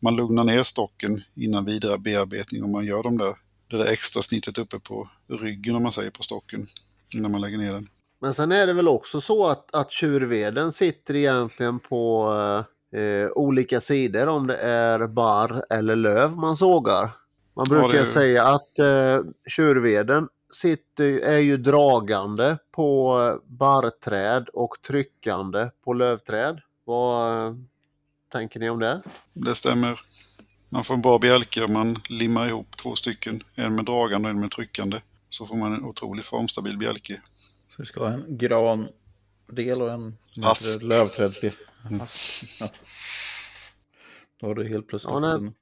man 0.00 0.16
lugnar 0.16 0.44
ner 0.44 0.62
stocken 0.62 1.18
innan 1.34 1.64
vidare 1.64 1.98
bearbetning 1.98 2.64
om 2.64 2.72
man 2.72 2.84
gör 2.84 3.02
de 3.02 3.18
där, 3.18 3.34
det 3.70 3.76
där 3.76 3.92
extra 3.92 4.22
snittet 4.22 4.58
uppe 4.58 4.78
på 4.78 5.08
ryggen 5.28 5.76
om 5.76 5.82
man 5.82 5.92
säger 5.92 6.10
på 6.10 6.22
stocken 6.22 6.66
innan 7.16 7.32
man 7.32 7.40
lägger 7.40 7.58
ner 7.58 7.72
den. 7.72 7.88
Men 8.20 8.34
sen 8.34 8.52
är 8.52 8.66
det 8.66 8.72
väl 8.72 8.88
också 8.88 9.20
så 9.20 9.46
att, 9.46 9.74
att 9.74 9.90
tjurveden 9.92 10.72
sitter 10.72 11.16
egentligen 11.16 11.78
på 11.78 12.32
eh, 12.96 13.30
olika 13.34 13.80
sidor 13.80 14.26
om 14.26 14.46
det 14.46 14.56
är 14.56 15.06
barr 15.06 15.64
eller 15.70 15.96
löv 15.96 16.36
man 16.36 16.56
sågar. 16.56 17.10
Man 17.56 17.66
brukar 17.68 17.98
det- 17.98 18.06
säga 18.06 18.46
att 18.46 18.78
eh, 18.78 19.18
tjurveden 19.48 20.28
sitter, 20.52 21.04
är 21.04 21.38
ju 21.38 21.56
dragande 21.56 22.58
på 22.72 23.18
barrträd 23.46 24.48
och 24.52 24.76
tryckande 24.86 25.70
på 25.84 25.92
lövträd. 25.92 26.60
Vad 26.84 27.66
tänker 28.30 28.60
ni 28.60 28.70
om 28.70 28.78
det? 28.78 29.02
Det 29.32 29.54
stämmer. 29.54 30.00
Man 30.68 30.84
får 30.84 30.94
en 30.94 31.02
bra 31.02 31.18
bjälke 31.18 31.64
om 31.64 31.72
man 31.72 31.96
limmar 32.08 32.48
ihop 32.48 32.76
två 32.76 32.94
stycken, 32.94 33.40
en 33.54 33.74
med 33.74 33.84
dragande 33.84 34.28
och 34.28 34.34
en 34.34 34.40
med 34.40 34.50
tryckande. 34.50 35.00
Så 35.28 35.46
får 35.46 35.56
man 35.56 35.74
en 35.74 35.84
otroligt 35.84 36.24
formstabil 36.24 36.78
bjälke. 36.78 37.20
Så 37.68 37.74
vi 37.78 37.86
ska 37.86 38.00
ha 38.00 38.12
en 38.12 38.24
grandel 38.28 39.82
och 39.82 39.90
en 39.90 40.16
lövträdsdel. 40.82 41.52
Ja. 41.90 42.66
Då 44.40 44.46
har 44.46 44.54
du 44.54 44.68
helt 44.68 44.88
plötsligt 44.88 45.12
Ja, 45.12 45.20
nej. 45.20 45.32
en... 45.32 45.54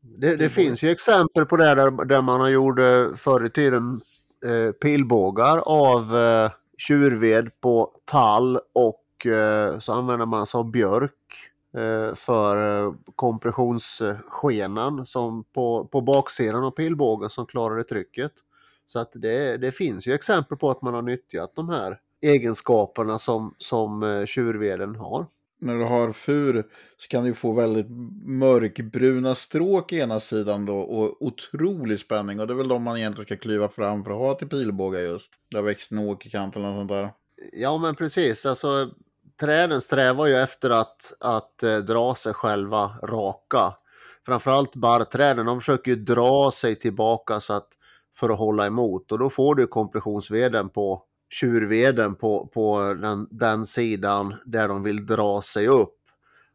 Det, 0.00 0.36
det 0.36 0.50
finns 0.50 0.82
ju 0.82 0.90
exempel 0.90 1.46
på 1.46 1.56
det 1.56 1.74
där, 1.74 2.04
där 2.04 2.22
man 2.22 2.40
har 2.40 2.48
gjort 2.48 2.78
eh, 2.78 3.14
förr 3.16 3.46
i 3.46 3.50
tiden 3.50 4.00
eh, 4.46 4.72
pilbågar 4.72 5.58
av 5.58 6.16
eh, 6.16 6.50
tjurved 6.78 7.60
på 7.60 7.90
tall 8.04 8.58
och 8.72 9.26
eh, 9.26 9.78
så 9.78 9.92
använder 9.92 10.26
man 10.26 10.46
sig 10.46 10.58
av 10.58 10.70
björk 10.70 11.50
för 12.14 12.84
eh, 12.86 12.94
kompressionsskenan 13.16 15.06
som 15.06 15.44
på, 15.44 15.88
på 15.92 16.00
baksidan 16.00 16.64
av 16.64 16.70
pilbågen 16.70 17.30
som 17.30 17.46
klarade 17.46 17.84
trycket. 17.84 18.32
Så 18.86 18.98
att 18.98 19.10
det, 19.14 19.56
det 19.56 19.72
finns 19.72 20.06
ju 20.06 20.14
exempel 20.14 20.58
på 20.58 20.70
att 20.70 20.82
man 20.82 20.94
har 20.94 21.02
nyttjat 21.02 21.52
de 21.56 21.68
här 21.68 21.98
egenskaperna 22.22 23.18
som, 23.18 23.54
som 23.58 24.02
eh, 24.02 24.24
tjurveden 24.26 24.96
har. 24.96 25.26
När 25.60 25.76
du 25.78 25.84
har 25.84 26.12
fur 26.12 26.66
så 26.98 27.08
kan 27.08 27.24
du 27.24 27.34
få 27.34 27.52
väldigt 27.52 27.86
mörkbruna 28.24 29.34
stråk 29.34 29.92
i 29.92 29.98
ena 29.98 30.20
sidan 30.20 30.66
då 30.66 30.76
och 30.76 31.22
otrolig 31.22 31.98
spänning. 31.98 32.40
Och 32.40 32.46
det 32.46 32.52
är 32.52 32.56
väl 32.56 32.68
de 32.68 32.82
man 32.82 32.96
egentligen 32.96 33.26
ska 33.26 33.36
kliva 33.36 33.68
fram 33.68 34.04
för 34.04 34.10
att 34.10 34.18
ha 34.18 34.34
till 34.34 34.48
pilbågar 34.48 35.00
just. 35.00 35.30
Där 35.50 35.62
växte 35.62 35.94
en 35.94 35.98
åkerkant 35.98 36.56
eller 36.56 36.66
något 36.66 36.76
sånt 36.76 36.88
där. 36.88 37.10
Ja 37.52 37.78
men 37.78 37.94
precis, 37.94 38.46
alltså 38.46 38.90
träden 39.40 39.80
strävar 39.80 40.26
ju 40.26 40.36
efter 40.36 40.70
att, 40.70 41.12
att 41.20 41.62
eh, 41.62 41.76
dra 41.76 42.14
sig 42.14 42.34
själva 42.34 42.90
raka. 43.02 43.74
Framförallt 44.26 44.76
barrträden, 44.76 45.46
de 45.46 45.60
försöker 45.60 45.90
ju 45.90 45.96
dra 45.96 46.50
sig 46.50 46.76
tillbaka 46.76 47.40
så 47.40 47.52
att, 47.52 47.68
för 48.16 48.30
att 48.30 48.38
hålla 48.38 48.66
emot 48.66 49.12
och 49.12 49.18
då 49.18 49.30
får 49.30 49.54
du 49.54 49.66
kompressionsveden 49.66 50.68
på 50.68 51.02
tjurveden 51.30 52.14
på, 52.14 52.46
på 52.46 52.94
den, 52.94 53.28
den 53.30 53.66
sidan 53.66 54.34
där 54.44 54.68
de 54.68 54.82
vill 54.82 55.06
dra 55.06 55.42
sig 55.42 55.68
upp. 55.68 55.94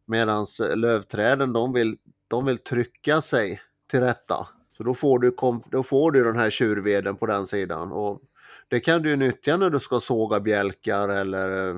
Medan 0.05 0.45
eh, 0.69 0.75
lövträden 0.75 1.53
de 1.53 1.73
vill, 1.73 1.97
de 2.27 2.45
vill 2.45 2.57
trycka 2.57 3.21
sig 3.21 3.61
till 3.89 3.99
rätta. 3.99 4.47
Så 4.77 4.83
då 4.83 4.93
får, 4.93 5.19
du 5.19 5.31
kom, 5.31 5.63
då 5.71 5.83
får 5.83 6.11
du 6.11 6.23
den 6.23 6.35
här 6.35 6.49
tjurveden 6.49 7.15
på 7.15 7.25
den 7.25 7.45
sidan. 7.45 7.91
Och 7.91 8.21
det 8.67 8.79
kan 8.79 9.01
du 9.01 9.09
ju 9.09 9.15
nyttja 9.15 9.57
när 9.57 9.69
du 9.69 9.79
ska 9.79 9.99
såga 9.99 10.39
bjälkar 10.39 11.09
eller 11.09 11.69
eh, 11.69 11.75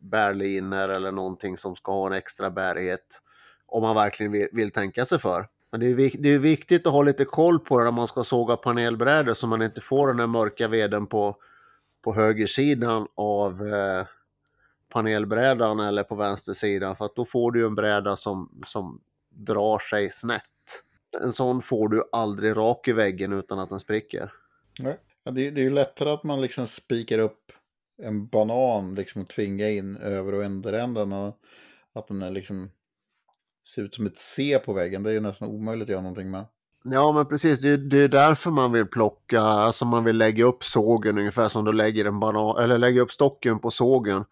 bärlinor 0.00 0.88
eller 0.88 1.12
någonting 1.12 1.56
som 1.56 1.76
ska 1.76 1.92
ha 1.92 2.06
en 2.06 2.12
extra 2.12 2.50
bärighet. 2.50 3.22
Om 3.66 3.82
man 3.82 3.94
verkligen 3.94 4.32
vill, 4.32 4.48
vill 4.52 4.70
tänka 4.70 5.04
sig 5.04 5.18
för. 5.18 5.48
Men 5.70 5.80
det 5.80 5.86
är, 5.86 6.22
det 6.22 6.28
är 6.28 6.38
viktigt 6.38 6.86
att 6.86 6.92
ha 6.92 7.02
lite 7.02 7.24
koll 7.24 7.58
på 7.58 7.78
det 7.78 7.84
när 7.84 7.92
man 7.92 8.06
ska 8.06 8.24
såga 8.24 8.56
panelbrädor 8.56 9.34
så 9.34 9.46
man 9.46 9.62
inte 9.62 9.80
får 9.80 10.08
den 10.08 10.20
här 10.20 10.26
mörka 10.26 10.68
veden 10.68 11.06
på, 11.06 11.36
på 12.02 12.14
högersidan 12.14 13.06
av 13.14 13.68
eh, 13.68 14.06
panelbrädan 14.88 15.80
eller 15.80 16.02
på 16.02 16.14
vänstersidan. 16.14 16.96
För 16.96 17.04
att 17.04 17.16
då 17.16 17.24
får 17.24 17.52
du 17.52 17.66
en 17.66 17.74
bräda 17.74 18.16
som, 18.16 18.60
som 18.66 19.00
drar 19.28 19.78
sig 19.78 20.10
snett. 20.12 20.42
En 21.20 21.32
sån 21.32 21.62
får 21.62 21.88
du 21.88 22.02
aldrig 22.12 22.56
rak 22.56 22.88
i 22.88 22.92
väggen 22.92 23.32
utan 23.32 23.58
att 23.58 23.68
den 23.68 23.80
spricker. 23.80 24.32
Nej. 24.78 24.98
Ja, 25.24 25.30
det, 25.30 25.50
det 25.50 25.60
är 25.60 25.64
ju 25.64 25.70
lättare 25.70 26.10
att 26.10 26.24
man 26.24 26.40
liksom 26.40 26.66
spikar 26.66 27.18
upp 27.18 27.52
en 28.02 28.26
banan 28.26 28.94
liksom 28.94 29.22
och 29.22 29.28
tvinga 29.28 29.70
in 29.70 29.96
över 29.96 30.34
och 30.34 30.44
underänden 30.44 31.12
och 31.12 31.36
att 31.94 32.08
den 32.08 32.22
är 32.22 32.30
liksom 32.30 32.70
ser 33.74 33.82
ut 33.82 33.94
som 33.94 34.06
ett 34.06 34.16
C 34.16 34.58
på 34.64 34.72
väggen. 34.72 35.02
Det 35.02 35.10
är 35.10 35.14
ju 35.14 35.20
nästan 35.20 35.48
omöjligt 35.48 35.84
att 35.84 35.92
göra 35.92 36.02
någonting 36.02 36.30
med. 36.30 36.44
Ja, 36.84 37.12
men 37.12 37.26
precis. 37.26 37.60
Det 37.60 37.68
är, 37.68 37.76
det 37.76 38.02
är 38.02 38.08
därför 38.08 38.50
man 38.50 38.72
vill 38.72 38.86
plocka, 38.86 39.40
alltså 39.40 39.84
man 39.84 40.04
vill 40.04 40.18
lägga 40.18 40.44
upp 40.44 40.64
sågen 40.64 41.18
ungefär 41.18 41.48
som 41.48 41.64
du 41.64 41.72
lägger 41.72 42.04
en 42.04 42.20
banan, 42.20 42.64
eller 42.64 42.78
lägga 42.78 43.00
upp 43.00 43.12
stocken 43.12 43.58
på 43.58 43.70
sågen 43.70 44.24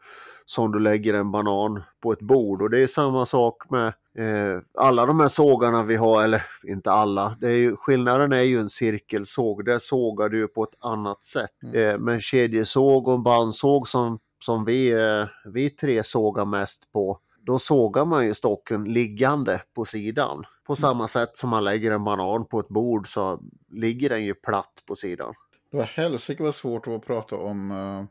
som 0.50 0.72
du 0.72 0.80
lägger 0.80 1.14
en 1.14 1.30
banan 1.30 1.82
på 2.02 2.12
ett 2.12 2.20
bord. 2.20 2.62
Och 2.62 2.70
det 2.70 2.78
är 2.78 2.86
samma 2.86 3.26
sak 3.26 3.70
med 3.70 3.86
eh, 4.18 4.62
alla 4.78 5.06
de 5.06 5.20
här 5.20 5.28
sågarna 5.28 5.82
vi 5.82 5.96
har, 5.96 6.24
eller 6.24 6.42
inte 6.64 6.90
alla. 6.90 7.36
Det 7.40 7.46
är 7.46 7.56
ju, 7.56 7.76
skillnaden 7.76 8.32
är 8.32 8.42
ju 8.42 8.58
en 8.58 8.68
cirkelsåg. 8.68 9.64
Där 9.64 9.78
sågar 9.78 10.28
du 10.28 10.48
på 10.48 10.62
ett 10.62 10.84
annat 10.84 11.24
sätt. 11.24 11.50
Eh, 11.74 11.98
men 11.98 12.20
kedjesåg 12.20 13.08
och 13.08 13.20
bandsåg 13.20 13.88
som, 13.88 14.18
som 14.44 14.64
vi, 14.64 14.92
eh, 14.92 15.50
vi 15.52 15.70
tre 15.70 16.04
sågar 16.04 16.44
mest 16.44 16.92
på, 16.92 17.18
då 17.46 17.58
sågar 17.58 18.04
man 18.04 18.26
ju 18.26 18.34
stocken 18.34 18.84
liggande 18.84 19.62
på 19.74 19.84
sidan. 19.84 20.44
På 20.66 20.76
samma 20.76 21.08
sätt 21.08 21.36
som 21.36 21.50
man 21.50 21.64
lägger 21.64 21.90
en 21.90 22.04
banan 22.04 22.44
på 22.44 22.60
ett 22.60 22.68
bord 22.68 23.08
så 23.08 23.40
ligger 23.70 24.08
den 24.08 24.24
ju 24.24 24.34
platt 24.34 24.82
på 24.86 24.94
sidan. 24.94 25.34
Det 25.70 25.76
var 25.76 25.84
helsike 25.84 26.42
vad 26.42 26.54
svårt 26.54 26.86
att 26.86 27.06
prata 27.06 27.36
om 27.36 27.70
uh, 27.70 28.04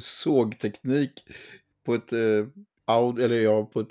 sågteknik 0.00 1.24
på 1.84 1.94
ett, 1.94 2.12
aud 2.84 3.20
eller 3.20 3.40
ja, 3.40 3.64
på 3.66 3.80
ett 3.80 3.90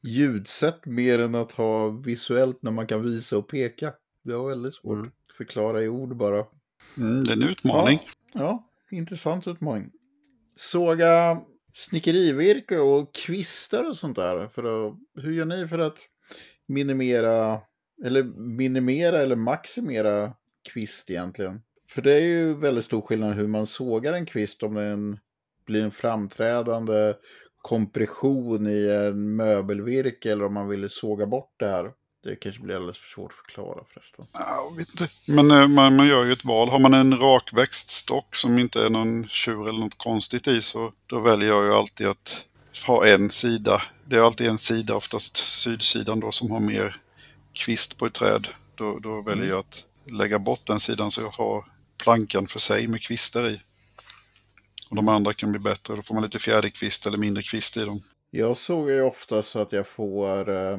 ljudsätt 0.00 0.86
mer 0.86 1.18
än 1.18 1.34
att 1.34 1.52
ha 1.52 1.88
visuellt 1.88 2.62
när 2.62 2.70
man 2.70 2.86
kan 2.86 3.02
visa 3.02 3.38
och 3.38 3.48
peka. 3.48 3.92
Det 4.22 4.36
var 4.36 4.48
väldigt 4.48 4.74
svårt 4.74 4.94
Mm. 4.96 5.06
att 5.06 5.36
förklara 5.36 5.82
i 5.82 5.88
ord 5.88 6.16
bara. 6.16 6.46
Mm, 6.96 7.24
det 7.24 7.32
är 7.32 7.36
en 7.36 7.48
utmaning. 7.48 8.00
Ja, 8.32 8.40
ja, 8.40 8.68
intressant 8.96 9.46
utmaning. 9.46 9.90
Såga 10.56 11.40
snickerivirke 11.72 12.78
och 12.78 13.14
kvistar 13.14 13.84
och 13.84 13.96
sånt 13.96 14.16
där. 14.16 14.48
För 14.48 14.88
att, 14.88 14.94
hur 15.14 15.32
gör 15.32 15.44
ni 15.44 15.68
för 15.68 15.78
att 15.78 15.98
minimera, 16.66 17.60
eller 18.04 18.24
minimera 18.38 19.18
eller 19.18 19.36
maximera 19.36 20.32
kvist 20.72 21.10
egentligen? 21.10 21.62
För 21.96 22.02
det 22.02 22.14
är 22.14 22.20
ju 22.20 22.54
väldigt 22.54 22.84
stor 22.84 23.00
skillnad 23.00 23.34
hur 23.34 23.48
man 23.48 23.66
sågar 23.66 24.12
en 24.12 24.26
kvist 24.26 24.62
om 24.62 24.74
den 24.74 25.18
blir 25.66 25.84
en 25.84 25.90
framträdande 25.90 27.14
kompression 27.62 28.66
i 28.66 28.88
en 28.88 29.36
möbelvirke 29.36 30.32
eller 30.32 30.44
om 30.44 30.54
man 30.54 30.68
vill 30.68 30.90
såga 30.90 31.26
bort 31.26 31.54
det 31.58 31.68
här. 31.68 31.90
Det 32.24 32.36
kanske 32.36 32.62
blir 32.62 32.76
alldeles 32.76 32.98
för 32.98 33.08
svårt 33.08 33.32
att 33.32 33.46
förklara 33.46 33.84
förresten. 33.92 34.24
Ja, 34.32 34.68
jag 34.70 34.76
vet 34.76 34.88
inte. 34.88 35.08
Men 35.26 35.50
eh, 35.50 35.68
man, 35.68 35.96
man 35.96 36.08
gör 36.08 36.24
ju 36.24 36.32
ett 36.32 36.44
val. 36.44 36.68
Har 36.68 36.78
man 36.78 36.94
en 36.94 37.18
rakväxt 37.18 37.90
stock 37.90 38.36
som 38.36 38.58
inte 38.58 38.84
är 38.84 38.90
någon 38.90 39.28
tjur 39.28 39.68
eller 39.68 39.78
något 39.78 39.98
konstigt 39.98 40.48
i 40.48 40.62
så 40.62 40.92
då 41.06 41.20
väljer 41.20 41.48
jag 41.48 41.64
ju 41.64 41.72
alltid 41.72 42.06
att 42.06 42.44
ha 42.86 43.06
en 43.06 43.30
sida. 43.30 43.82
Det 44.04 44.16
är 44.16 44.22
alltid 44.22 44.46
en 44.46 44.58
sida, 44.58 44.96
oftast 44.96 45.36
sydsidan 45.36 46.20
då, 46.20 46.32
som 46.32 46.50
har 46.50 46.60
mer 46.60 46.96
kvist 47.52 47.98
på 47.98 48.06
ett 48.06 48.14
träd. 48.14 48.48
Då, 48.78 48.98
då 48.98 49.22
väljer 49.22 49.48
jag 49.48 49.58
att 49.58 49.84
lägga 50.10 50.38
bort 50.38 50.66
den 50.66 50.80
sidan 50.80 51.10
så 51.10 51.22
jag 51.22 51.28
har 51.28 51.75
plankan 51.98 52.46
för 52.46 52.58
sig 52.58 52.88
med 52.88 53.02
kvistar 53.02 53.46
i. 53.46 53.60
Och 54.90 54.96
de 54.96 55.08
andra 55.08 55.32
kan 55.32 55.50
bli 55.50 55.60
bättre. 55.60 55.96
Då 55.96 56.02
får 56.02 56.14
man 56.14 56.22
lite 56.22 56.38
fjäderkvist 56.38 57.06
eller 57.06 57.18
mindre 57.18 57.42
kvist 57.42 57.76
i 57.76 57.84
dem. 57.84 58.00
Jag 58.30 58.56
såg 58.56 58.90
ju 58.90 59.02
ofta 59.02 59.42
så 59.42 59.58
att 59.58 59.72
jag 59.72 59.86
får 59.86 60.50
eh, 60.50 60.78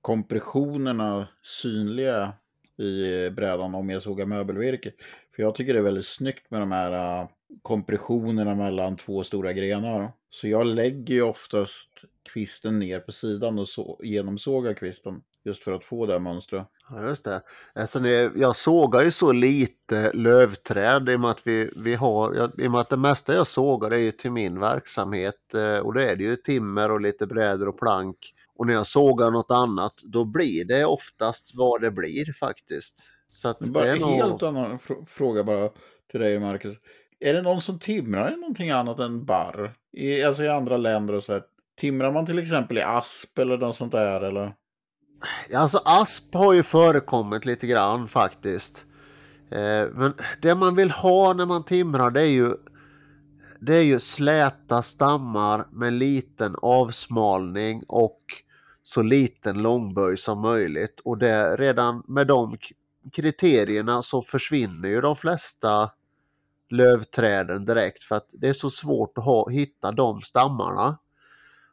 kompressionerna 0.00 1.28
synliga 1.42 2.32
i 2.78 3.30
brädan 3.30 3.74
om 3.74 3.90
jag 3.90 4.02
sågar 4.02 4.26
möbelvirke. 4.26 4.92
För 5.36 5.42
jag 5.42 5.54
tycker 5.54 5.72
det 5.72 5.78
är 5.78 5.84
väldigt 5.84 6.06
snyggt 6.06 6.50
med 6.50 6.60
de 6.60 6.72
här 6.72 7.20
eh, 7.20 7.28
kompressionerna 7.62 8.54
mellan 8.54 8.96
två 8.96 9.24
stora 9.24 9.52
grenar. 9.52 10.12
Så 10.30 10.48
jag 10.48 10.66
lägger 10.66 11.14
ju 11.14 11.22
oftast 11.22 11.90
kvisten 12.32 12.78
ner 12.78 13.00
på 13.00 13.12
sidan 13.12 13.58
och 13.58 13.68
så, 13.68 14.00
genomsågar 14.02 14.74
kvisten. 14.74 15.22
Just 15.46 15.64
för 15.64 15.72
att 15.72 15.84
få 15.84 16.06
det 16.06 16.12
här 16.12 16.20
mönstret. 16.20 16.66
Ja, 16.90 17.02
just 17.02 17.24
det. 17.24 17.42
Alltså, 17.74 17.98
det, 17.98 18.32
jag 18.36 18.56
sågar 18.56 19.02
ju 19.02 19.10
så 19.10 19.32
lite 19.32 20.12
lövträd 20.12 21.08
i 21.08 21.16
och 21.16 21.20
med 21.20 21.30
att, 21.30 21.46
vi, 21.46 21.70
vi 21.76 21.94
har, 21.94 22.34
jag, 22.34 22.50
i 22.58 22.66
och 22.66 22.70
med 22.70 22.80
att 22.80 22.88
det 22.88 22.96
mesta 22.96 23.34
jag 23.34 23.46
sågar 23.46 23.90
är 23.90 23.96
ju 23.96 24.10
till 24.10 24.30
min 24.30 24.60
verksamhet. 24.60 25.54
Eh, 25.54 25.78
och 25.78 25.94
då 25.94 26.00
är 26.00 26.16
det 26.16 26.24
ju 26.24 26.36
timmer 26.36 26.90
och 26.90 27.00
lite 27.00 27.26
brädor 27.26 27.68
och 27.68 27.78
plank. 27.78 28.16
Och 28.56 28.66
när 28.66 28.74
jag 28.74 28.86
sågar 28.86 29.30
något 29.30 29.50
annat, 29.50 29.94
då 30.02 30.24
blir 30.24 30.64
det 30.64 30.84
oftast 30.84 31.50
vad 31.54 31.80
det 31.80 31.90
blir 31.90 32.32
faktiskt. 32.32 33.10
Så 33.32 33.48
att 33.48 33.60
bara 33.60 33.84
det 33.84 33.90
är 33.90 33.94
en 33.94 34.00
nog... 34.00 34.10
helt 34.10 34.42
annan 34.42 34.78
fr 34.78 34.92
fråga 35.06 35.44
bara 35.44 35.70
till 36.10 36.20
dig, 36.20 36.38
Marcus. 36.38 36.76
Är 37.20 37.34
det 37.34 37.42
någon 37.42 37.62
som 37.62 37.78
timrar 37.78 38.32
i 38.32 38.36
någonting 38.36 38.70
annat 38.70 38.98
än 38.98 39.24
barr? 39.24 39.74
I, 39.92 40.22
alltså 40.22 40.42
i 40.42 40.48
andra 40.48 40.76
länder 40.76 41.14
och 41.14 41.24
så 41.24 41.32
här. 41.32 41.42
Timrar 41.80 42.12
man 42.12 42.26
till 42.26 42.38
exempel 42.38 42.78
i 42.78 42.82
asp 42.82 43.38
eller 43.38 43.58
något 43.58 43.76
sånt 43.76 43.92
där 43.92 44.20
eller? 44.20 44.54
Alltså 45.54 45.80
asp 45.84 46.34
har 46.34 46.52
ju 46.52 46.62
förekommit 46.62 47.44
lite 47.44 47.66
grann 47.66 48.08
faktiskt. 48.08 48.86
Eh, 49.50 49.86
men 49.92 50.14
det 50.42 50.54
man 50.54 50.76
vill 50.76 50.90
ha 50.90 51.32
när 51.32 51.46
man 51.46 51.64
timrar 51.64 52.10
det 52.10 52.20
är 52.20 52.30
ju 52.30 52.56
det 53.60 53.74
är 53.74 53.82
ju 53.82 54.00
släta 54.00 54.82
stammar 54.82 55.66
med 55.70 55.92
liten 55.92 56.56
avsmalning 56.62 57.84
och 57.88 58.20
så 58.82 59.02
liten 59.02 59.62
långböj 59.62 60.16
som 60.16 60.40
möjligt. 60.40 61.00
Och 61.04 61.18
det, 61.18 61.56
redan 61.56 62.02
med 62.06 62.26
de 62.26 62.58
kriterierna 63.12 64.02
så 64.02 64.22
försvinner 64.22 64.88
ju 64.88 65.00
de 65.00 65.16
flesta 65.16 65.90
lövträden 66.70 67.64
direkt 67.64 68.04
för 68.04 68.16
att 68.16 68.28
det 68.32 68.48
är 68.48 68.52
så 68.52 68.70
svårt 68.70 69.18
att 69.18 69.24
ha, 69.24 69.48
hitta 69.48 69.92
de 69.92 70.22
stammarna. 70.22 70.98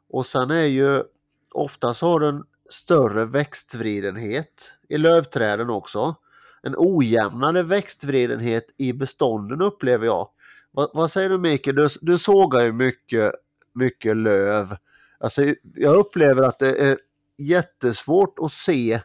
Och 0.09 0.25
sen 0.25 0.51
är 0.51 0.65
ju 0.65 1.03
oftast 1.51 2.01
har 2.01 2.19
du 2.19 2.29
en 2.29 2.43
större 2.69 3.25
växtvridenhet 3.25 4.73
i 4.89 4.97
lövträden 4.97 5.69
också. 5.69 6.15
En 6.63 6.75
ojämnare 6.77 7.63
växtvridenhet 7.63 8.65
i 8.77 8.93
bestånden 8.93 9.61
upplever 9.61 10.05
jag. 10.05 10.29
Vad, 10.71 10.89
vad 10.93 11.11
säger 11.11 11.29
du 11.29 11.37
Mikael? 11.37 11.75
Du, 11.75 11.87
du 12.01 12.17
sågar 12.17 12.65
ju 12.65 12.71
mycket, 12.71 13.31
mycket 13.73 14.17
löv. 14.17 14.77
Alltså, 15.19 15.41
jag 15.75 15.95
upplever 15.95 16.43
att 16.43 16.59
det 16.59 16.75
är 16.75 16.97
jättesvårt 17.37 18.39
att 18.39 18.51
se 18.51 19.01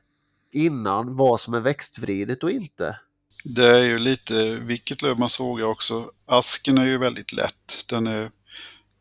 innan 0.52 1.16
vad 1.16 1.40
som 1.40 1.54
är 1.54 1.60
växtvridet 1.60 2.42
och 2.42 2.50
inte. 2.50 2.98
Det 3.44 3.66
är 3.66 3.84
ju 3.84 3.98
lite 3.98 4.54
vilket 4.54 5.02
löv 5.02 5.18
man 5.18 5.28
sågar 5.28 5.66
också. 5.66 6.10
Asken 6.26 6.78
är 6.78 6.86
ju 6.86 6.98
väldigt 6.98 7.32
lätt. 7.32 7.84
Den 7.88 8.06
är, 8.06 8.30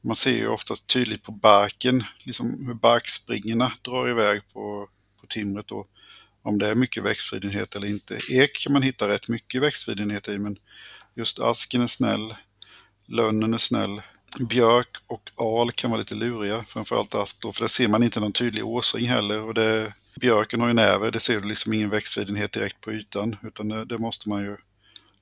man 0.02 0.16
ser 0.16 0.36
ju 0.36 0.48
oftast 0.48 0.88
tydligt 0.88 1.24
på 1.24 1.32
barken, 1.32 2.04
liksom 2.20 2.66
hur 2.68 2.74
barkspringorna 2.74 3.74
drar 3.82 4.10
iväg 4.10 4.42
på, 4.54 4.90
på 5.22 5.28
timret. 5.28 5.72
Och 5.72 5.88
om 6.42 6.58
det 6.58 6.70
är 6.70 6.76
mycket 6.76 7.04
växtvridenhet 7.04 7.76
eller 7.76 7.88
inte. 7.88 8.20
Ek 8.30 8.64
kan 8.64 8.74
man 8.74 8.82
hitta 8.82 9.08
rätt 9.08 9.30
mycket 9.30 9.62
växtvridenhet 9.62 10.28
i, 10.28 10.38
men 10.38 10.58
just 11.16 11.40
asken 11.40 11.82
är 11.82 11.88
snäll. 11.88 12.36
Lönnen 13.06 13.54
är 13.54 13.58
snäll. 13.58 14.02
Björk 14.50 14.98
och 15.08 15.30
al 15.36 15.72
kan 15.72 15.92
vara 15.92 16.00
lite 16.00 16.16
luriga, 16.16 16.64
framförallt 16.68 17.16
asp 17.16 17.42
då, 17.42 17.54
för 17.54 17.62
där 17.62 17.68
ser 17.68 17.88
man 17.88 18.04
inte 18.04 18.20
någon 18.20 18.32
tydlig 18.32 18.66
åsring 18.66 19.06
heller. 19.06 19.42
Och 19.42 19.54
det, 19.54 19.94
björken 20.20 20.62
har 20.62 20.68
ju 20.68 20.74
näver, 20.74 21.12
det 21.12 21.20
ser 21.20 21.42
du 21.42 21.48
liksom 21.48 21.74
ingen 21.74 21.90
växtvidenhet 21.90 22.52
direkt 22.52 22.82
på 22.82 22.92
ytan, 22.92 23.36
utan 23.44 23.70
det, 23.70 23.86
det, 23.86 23.98
måste 23.98 24.30
man 24.30 24.44
ju 24.44 24.58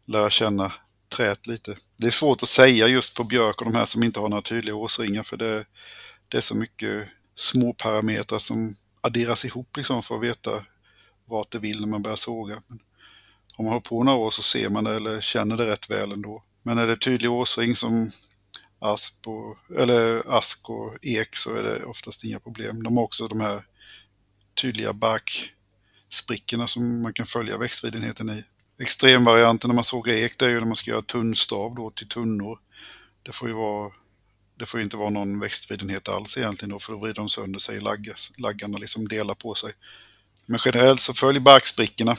lära 0.05 0.29
känna 0.29 0.73
träet 1.15 1.47
lite. 1.47 1.75
Det 1.97 2.07
är 2.07 2.11
svårt 2.11 2.43
att 2.43 2.49
säga 2.49 2.87
just 2.87 3.15
på 3.15 3.23
björk 3.23 3.61
och 3.61 3.65
de 3.65 3.75
här 3.75 3.85
som 3.85 4.03
inte 4.03 4.19
har 4.19 4.29
några 4.29 4.41
tydliga 4.41 4.75
årsringar, 4.75 5.23
för 5.23 5.37
det, 5.37 5.65
det 6.27 6.37
är 6.37 6.41
så 6.41 6.55
mycket 6.55 7.07
små 7.35 7.73
parametrar 7.73 8.39
som 8.39 8.75
adderas 9.01 9.45
ihop 9.45 9.77
liksom 9.77 10.03
för 10.03 10.15
att 10.15 10.23
veta 10.23 10.65
vart 11.25 11.51
det 11.51 11.59
vill 11.59 11.79
när 11.79 11.87
man 11.87 12.01
börjar 12.01 12.15
såga. 12.15 12.61
Men 12.67 12.79
om 13.57 13.65
man 13.65 13.73
har 13.73 13.79
på 13.79 14.03
några 14.03 14.17
år 14.17 14.31
så 14.31 14.41
ser 14.41 14.69
man 14.69 14.83
det 14.83 14.95
eller 14.95 15.21
känner 15.21 15.57
det 15.57 15.65
rätt 15.65 15.89
väl 15.89 16.11
ändå. 16.11 16.43
Men 16.63 16.77
är 16.77 16.87
det 16.87 16.97
tydlig 16.97 17.31
årsring 17.31 17.75
som 17.75 18.11
asp 18.79 19.27
och, 19.27 19.57
eller 19.79 20.23
ask 20.37 20.69
och 20.69 21.05
ek 21.05 21.35
så 21.35 21.55
är 21.55 21.63
det 21.63 21.83
oftast 21.83 22.23
inga 22.23 22.39
problem. 22.39 22.83
De 22.83 22.97
har 22.97 23.03
också 23.03 23.27
de 23.27 23.41
här 23.41 23.65
tydliga 24.61 24.93
barksprickorna 24.93 26.67
som 26.67 27.01
man 27.01 27.13
kan 27.13 27.25
följa 27.25 27.57
växtvidenheten 27.57 28.29
i. 28.29 28.43
Extremvarianten 28.79 29.67
när 29.67 29.75
man 29.75 29.83
sågar 29.83 30.13
ek 30.13 30.37
det 30.37 30.45
är 30.45 30.49
ju 30.49 30.59
när 30.59 30.67
man 30.67 30.75
ska 30.75 30.91
göra 30.91 31.01
tunnstav 31.01 31.75
då 31.75 31.89
till 31.89 32.07
tunnor. 32.07 32.59
Det 33.23 33.31
får 33.31 33.47
ju 33.47 33.53
vara 33.53 33.91
det 34.59 34.65
får 34.65 34.81
inte 34.81 34.97
vara 34.97 35.09
någon 35.09 35.39
växtvidenhet 35.39 36.09
alls 36.09 36.37
egentligen 36.37 36.69
då, 36.69 36.79
för 36.79 36.93
då 36.93 36.99
vrider 36.99 37.15
de 37.15 37.29
sönder 37.29 37.59
sig, 37.59 37.79
laggas, 37.79 38.31
laggarna 38.37 38.77
liksom 38.77 39.07
delar 39.07 39.35
på 39.35 39.53
sig. 39.53 39.71
Men 40.45 40.59
generellt 40.65 40.99
så 40.99 41.13
följ 41.13 41.39
barksprickorna. 41.39 42.15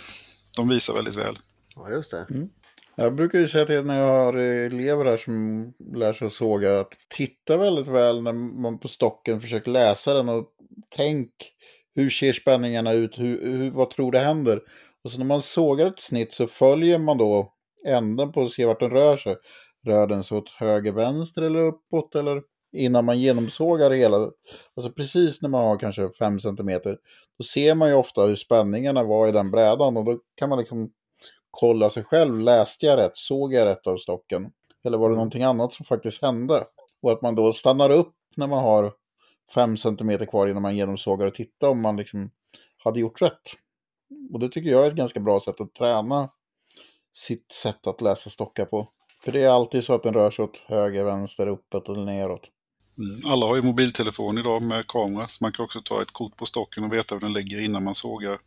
De 0.56 0.68
visar 0.68 0.94
väldigt 0.94 1.14
väl. 1.14 1.38
Ja, 1.74 1.90
just 1.90 2.10
det. 2.10 2.26
Mm. 2.30 2.48
Jag 2.94 3.14
brukar 3.14 3.38
ju 3.38 3.48
säga 3.48 3.66
till 3.66 3.82
när 3.82 4.00
jag 4.00 4.08
har 4.08 4.36
elever 4.36 5.04
här 5.04 5.16
som 5.16 5.72
lär 5.94 6.12
sig 6.12 6.26
att 6.26 6.32
såga 6.32 6.80
att 6.80 6.92
titta 7.08 7.56
väldigt 7.56 7.86
väl 7.86 8.22
när 8.22 8.32
man 8.32 8.78
på 8.78 8.88
stocken 8.88 9.40
försöker 9.40 9.70
läsa 9.70 10.14
den 10.14 10.28
och 10.28 10.48
tänk 10.96 11.30
hur 11.94 12.10
ser 12.10 12.32
spänningarna 12.32 12.92
ut, 12.92 13.18
hur, 13.18 13.42
hur, 13.42 13.70
vad 13.70 13.90
tror 13.90 14.12
det 14.12 14.18
händer? 14.18 14.60
Och 15.06 15.12
så 15.12 15.18
när 15.18 15.26
man 15.26 15.42
sågar 15.42 15.86
ett 15.86 16.00
snitt 16.00 16.32
så 16.32 16.46
följer 16.46 16.98
man 16.98 17.18
då 17.18 17.52
änden 17.86 18.32
på 18.32 18.42
att 18.42 18.52
se 18.52 18.66
vart 18.66 18.80
den 18.80 18.90
rör 18.90 19.16
sig. 19.16 19.36
Rör 19.86 20.06
den 20.06 20.24
sig 20.24 20.38
åt 20.38 20.48
höger, 20.48 20.92
vänster 20.92 21.42
eller 21.42 21.60
uppåt 21.60 22.14
eller 22.14 22.42
innan 22.72 23.04
man 23.04 23.20
genomsågar 23.20 23.90
hela. 23.90 24.16
Alltså 24.76 24.92
precis 24.96 25.42
när 25.42 25.48
man 25.48 25.64
har 25.64 25.78
kanske 25.78 26.10
5 26.18 26.40
cm. 26.40 26.80
Då 27.38 27.44
ser 27.44 27.74
man 27.74 27.88
ju 27.88 27.94
ofta 27.94 28.22
hur 28.22 28.36
spänningarna 28.36 29.04
var 29.04 29.28
i 29.28 29.32
den 29.32 29.50
brädan 29.50 29.96
och 29.96 30.04
då 30.04 30.18
kan 30.36 30.48
man 30.48 30.58
liksom 30.58 30.90
kolla 31.50 31.90
sig 31.90 32.04
själv. 32.04 32.40
Läste 32.40 32.86
jag 32.86 32.98
rätt? 32.98 33.16
Såg 33.16 33.52
jag 33.52 33.66
rätt 33.66 33.86
av 33.86 33.96
stocken? 33.96 34.50
Eller 34.84 34.98
var 34.98 35.10
det 35.10 35.16
någonting 35.16 35.42
annat 35.42 35.72
som 35.72 35.86
faktiskt 35.86 36.22
hände? 36.22 36.64
Och 37.02 37.12
att 37.12 37.22
man 37.22 37.34
då 37.34 37.52
stannar 37.52 37.90
upp 37.90 38.14
när 38.36 38.46
man 38.46 38.64
har 38.64 38.92
5 39.54 39.76
cm 39.76 40.26
kvar 40.26 40.46
innan 40.46 40.62
man 40.62 40.76
genomsågar 40.76 41.26
och 41.26 41.34
tittar 41.34 41.68
om 41.68 41.80
man 41.80 41.96
liksom 41.96 42.30
hade 42.84 43.00
gjort 43.00 43.22
rätt. 43.22 43.65
Och 44.32 44.40
det 44.40 44.48
tycker 44.48 44.70
jag 44.70 44.84
är 44.84 44.88
ett 44.88 44.96
ganska 44.96 45.20
bra 45.20 45.40
sätt 45.40 45.60
att 45.60 45.74
träna 45.74 46.30
sitt 47.14 47.52
sätt 47.52 47.86
att 47.86 48.00
läsa 48.00 48.30
stockar 48.30 48.64
på. 48.64 48.88
För 49.24 49.32
det 49.32 49.42
är 49.42 49.48
alltid 49.48 49.84
så 49.84 49.92
att 49.92 50.02
den 50.02 50.14
rör 50.14 50.30
sig 50.30 50.44
åt 50.44 50.56
höger, 50.66 51.04
vänster, 51.04 51.46
uppåt 51.46 51.88
eller 51.88 52.04
neråt. 52.04 52.42
Mm. 52.98 53.32
Alla 53.32 53.46
har 53.46 53.56
ju 53.56 53.62
mobiltelefon 53.62 54.38
idag 54.38 54.62
med 54.62 54.86
kamera, 54.86 55.28
så 55.28 55.44
man 55.44 55.52
kan 55.52 55.64
också 55.64 55.80
ta 55.80 56.02
ett 56.02 56.10
kort 56.10 56.36
på 56.36 56.46
stocken 56.46 56.84
och 56.84 56.92
veta 56.92 57.14
hur 57.14 57.20
den 57.20 57.32
ligger 57.32 57.64
innan 57.64 57.84
man 57.84 57.94
sågar. 57.94 58.38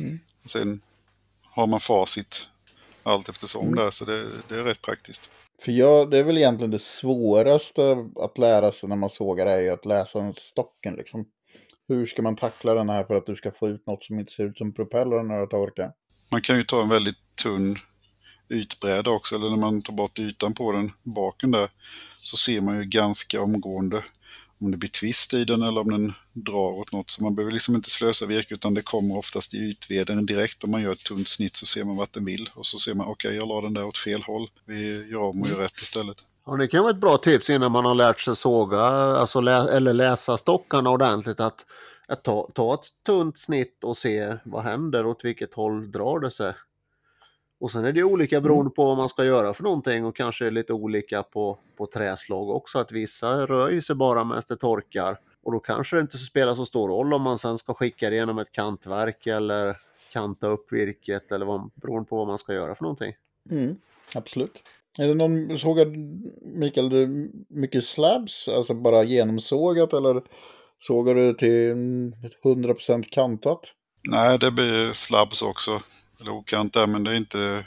Mm. 0.00 0.20
Och 0.44 0.50
sen 0.50 0.80
har 1.42 1.66
man 1.66 1.80
facit 1.80 2.48
allt 3.02 3.28
eftersom 3.28 3.62
mm. 3.62 3.74
där, 3.74 3.90
så 3.90 4.04
det, 4.04 4.24
det, 4.48 4.54
är 4.54 4.64
rätt 4.64 4.82
praktiskt. 4.82 5.30
För 5.62 5.72
jag, 5.72 6.10
det 6.10 6.18
är 6.18 6.24
väl 6.24 6.38
egentligen 6.38 6.70
det 6.70 6.82
svåraste 6.82 8.08
att 8.16 8.38
lära 8.38 8.72
sig 8.72 8.88
när 8.88 8.96
man 8.96 9.10
sågar 9.10 9.46
är 9.46 9.60
ju 9.60 9.70
att 9.70 9.84
läsa 9.84 10.20
en 10.20 10.34
stocken 10.34 10.94
liksom. 10.94 11.26
Hur 11.88 12.06
ska 12.06 12.22
man 12.22 12.36
tackla 12.36 12.74
den 12.74 12.88
här 12.88 13.04
för 13.04 13.14
att 13.14 13.26
du 13.26 13.36
ska 13.36 13.50
få 13.50 13.68
ut 13.68 13.86
något 13.86 14.04
som 14.04 14.18
inte 14.18 14.32
ser 14.32 14.44
ut 14.44 14.58
som 14.58 14.72
propellern 14.72 15.28
när 15.28 15.40
du 15.40 15.46
torkar? 15.46 15.92
Man 16.32 16.40
kan 16.40 16.56
ju 16.56 16.64
ta 16.64 16.82
en 16.82 16.88
väldigt 16.88 17.36
tunn 17.42 17.76
ytbräda 18.48 19.10
också, 19.10 19.34
eller 19.34 19.50
när 19.50 19.56
man 19.56 19.82
tar 19.82 19.92
bort 19.92 20.18
ytan 20.18 20.54
på 20.54 20.72
den, 20.72 20.92
baken 21.02 21.50
där, 21.50 21.68
så 22.18 22.36
ser 22.36 22.60
man 22.60 22.78
ju 22.78 22.84
ganska 22.84 23.42
omgående 23.42 24.04
om 24.60 24.70
det 24.70 24.76
blir 24.76 24.90
twist 24.90 25.34
i 25.34 25.44
den 25.44 25.62
eller 25.62 25.80
om 25.80 25.90
den 25.90 26.12
drar 26.32 26.72
åt 26.72 26.92
något. 26.92 27.10
Så 27.10 27.22
man 27.22 27.34
behöver 27.34 27.52
liksom 27.52 27.74
inte 27.74 27.90
slösa 27.90 28.26
virke 28.26 28.54
utan 28.54 28.74
det 28.74 28.82
kommer 28.82 29.18
oftast 29.18 29.54
i 29.54 29.58
ytveden 29.58 30.26
direkt. 30.26 30.64
Om 30.64 30.70
man 30.70 30.82
gör 30.82 30.92
ett 30.92 31.04
tunt 31.04 31.28
snitt 31.28 31.56
så 31.56 31.66
ser 31.66 31.84
man 31.84 31.96
vart 31.96 32.12
den 32.12 32.24
vill 32.24 32.50
och 32.54 32.66
så 32.66 32.78
ser 32.78 32.94
man 32.94 33.06
okej, 33.06 33.28
okay, 33.28 33.38
jag 33.38 33.48
la 33.48 33.60
den 33.60 33.74
där 33.74 33.86
åt 33.86 33.98
fel 33.98 34.22
håll. 34.22 34.48
Vi 34.64 35.08
gör 35.10 35.22
om 35.22 35.42
och 35.42 35.48
gör 35.48 35.58
rätt 35.58 35.80
istället. 35.80 36.24
Ja, 36.46 36.56
det 36.56 36.66
kan 36.66 36.82
vara 36.82 36.90
ett 36.90 37.00
bra 37.00 37.16
tips 37.16 37.50
innan 37.50 37.72
man 37.72 37.84
har 37.84 37.94
lärt 37.94 38.20
sig 38.20 38.36
såga 38.36 38.80
alltså 38.80 39.40
lä 39.40 39.76
eller 39.76 39.92
läsa 39.92 40.36
stockarna 40.36 40.90
ordentligt. 40.90 41.40
Att, 41.40 41.66
att 42.08 42.22
ta, 42.22 42.48
ta 42.52 42.74
ett 42.74 42.86
tunt 43.06 43.38
snitt 43.38 43.84
och 43.84 43.96
se 43.96 44.36
vad 44.44 44.62
händer, 44.62 45.06
åt 45.06 45.24
vilket 45.24 45.54
håll 45.54 45.92
drar 45.92 46.20
det 46.20 46.30
sig. 46.30 46.54
Och 47.60 47.70
sen 47.70 47.84
är 47.84 47.92
det 47.92 48.02
olika 48.02 48.40
beroende 48.40 48.60
mm. 48.60 48.72
på 48.72 48.84
vad 48.84 48.96
man 48.96 49.08
ska 49.08 49.24
göra 49.24 49.54
för 49.54 49.62
någonting 49.62 50.04
och 50.04 50.16
kanske 50.16 50.50
lite 50.50 50.72
olika 50.72 51.22
på, 51.22 51.58
på 51.76 51.86
träslag 51.86 52.50
också. 52.50 52.78
Att 52.78 52.92
vissa 52.92 53.46
rör 53.46 53.80
sig 53.80 53.96
bara 53.96 54.24
medan 54.24 54.42
det 54.48 54.56
torkar 54.56 55.18
och 55.42 55.52
då 55.52 55.60
kanske 55.60 55.96
det 55.96 56.00
inte 56.00 56.18
spelar 56.18 56.54
så 56.54 56.66
stor 56.66 56.88
roll 56.88 57.14
om 57.14 57.22
man 57.22 57.38
sen 57.38 57.58
ska 57.58 57.74
skicka 57.74 58.10
det 58.10 58.16
genom 58.16 58.38
ett 58.38 58.52
kantverk 58.52 59.26
eller 59.26 59.76
kanta 60.12 60.46
upp 60.46 60.72
virket 60.72 61.32
eller 61.32 61.46
vad, 61.46 61.70
beroende 61.74 62.08
på 62.08 62.16
vad 62.16 62.26
man 62.26 62.38
ska 62.38 62.54
göra 62.54 62.74
för 62.74 62.82
någonting. 62.82 63.14
Mm, 63.50 63.76
absolut. 64.14 64.62
Är 64.98 65.06
det 65.06 65.14
någon, 65.14 65.58
sågar 65.58 65.86
Mikael, 66.58 66.88
du 66.88 67.30
mycket 67.48 67.84
slabs, 67.84 68.48
alltså 68.48 68.74
bara 68.74 69.04
genomsågat 69.04 69.92
eller 69.92 70.22
sågar 70.80 71.14
du 71.14 71.34
till 71.34 71.74
100% 72.44 73.02
kantat? 73.10 73.60
Nej, 74.08 74.38
det 74.38 74.50
blir 74.50 74.92
slabs 74.92 75.42
också 75.42 75.80
eller 76.20 76.32
okant 76.32 76.72
där, 76.72 76.86
men 76.86 77.04
det 77.04 77.12
är 77.12 77.16
inte, 77.16 77.66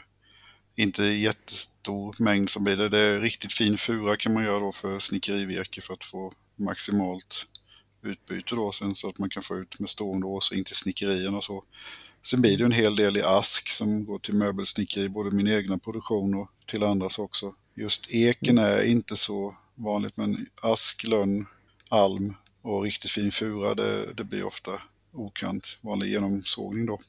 inte 0.78 1.04
jättestor 1.04 2.16
mängd 2.20 2.50
som 2.50 2.64
blir 2.64 2.78
det. 2.78 2.90
Det 2.90 3.00
är 3.00 3.20
riktigt 3.20 3.54
fin 3.54 3.78
fura 3.78 4.16
kan 4.16 4.34
man 4.34 4.44
göra 4.44 4.60
då 4.60 4.72
för 4.72 5.00
snickerivirke 5.00 5.82
för 5.82 5.94
att 5.94 6.04
få 6.04 6.32
maximalt 6.56 7.46
utbyte 8.04 8.56
då 8.56 8.72
sen 8.72 8.96
så 8.96 9.10
att 9.10 9.20
man 9.20 9.30
kan 9.30 9.44
få 9.44 9.58
ut 9.58 9.80
med 9.80 9.90
stående 9.90 10.28
ås 10.28 10.52
in 10.52 10.64
till 10.64 10.76
snickerierna 10.76 11.38
och 11.38 11.44
så. 11.44 11.64
Sen 12.30 12.42
blir 12.42 12.58
det 12.58 12.64
en 12.64 12.72
hel 12.72 12.96
del 12.96 13.18
i 13.18 13.22
ask 13.22 13.70
som 13.70 14.06
går 14.06 14.20
till 14.20 14.34
möbelsnickeri, 14.36 15.10
både 15.10 15.32
min 15.32 15.48
egna 15.48 15.78
produktion 15.78 16.36
och 16.36 16.50
till 16.66 16.84
andras 16.84 17.20
också. 17.20 17.54
Just 17.76 18.12
eken 18.12 18.58
är 18.58 18.84
inte 18.84 19.16
så 19.16 19.56
vanligt 19.76 20.18
men 20.18 20.48
ask, 20.62 21.04
lönn, 21.04 21.46
alm 21.90 22.34
och 22.62 22.84
riktigt 22.84 23.12
fin 23.12 23.32
fura 23.32 23.76
det, 23.76 24.14
det 24.14 24.24
blir 24.24 24.44
ofta 24.44 24.72
okant, 25.14 25.78
vanlig 25.82 26.10
genomsågning 26.10 26.86
då. 26.86 27.00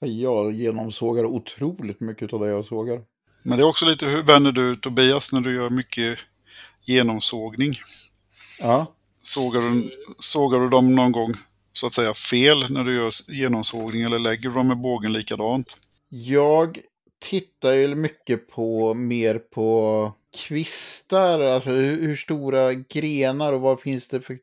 Jag 0.00 0.52
genomsågar 0.52 1.24
otroligt 1.24 2.00
mycket 2.00 2.32
av 2.32 2.40
det 2.40 2.48
jag 2.48 2.64
sågar. 2.64 3.02
Men 3.44 3.58
det 3.58 3.64
är 3.64 3.68
också 3.68 3.86
lite 3.86 4.06
hur 4.06 4.22
vänder 4.22 4.52
du 4.52 4.76
Tobias 4.76 5.32
när 5.32 5.40
du 5.40 5.54
gör 5.54 5.70
mycket 5.70 6.18
genomsågning? 6.84 7.72
Ja, 8.58 8.86
Sågar 9.22 9.60
du, 9.60 9.90
sågar 10.18 10.60
du 10.60 10.68
dem 10.68 10.94
någon 10.94 11.12
gång 11.12 11.34
så 11.78 11.86
att 11.86 11.92
säga 11.92 12.14
fel 12.14 12.70
när 12.70 12.84
du 12.84 12.96
gör 12.96 13.10
genomsågning 13.28 14.02
eller 14.02 14.18
lägger 14.18 14.48
du 14.48 14.54
dem 14.54 14.68
med 14.68 14.78
bågen 14.78 15.12
likadant? 15.12 15.76
jag 16.08 16.80
tittar 17.18 17.72
ju 17.72 17.94
mycket 17.94 18.48
på 18.48 18.94
mer 18.94 19.38
på 19.38 20.12
kvistar, 20.46 21.40
alltså 21.40 21.70
hur, 21.70 22.02
hur 22.02 22.16
stora 22.16 22.74
grenar 22.74 23.52
och 23.52 23.60
vad 23.60 23.80
finns 23.80 24.08
det 24.08 24.20
för 24.20 24.38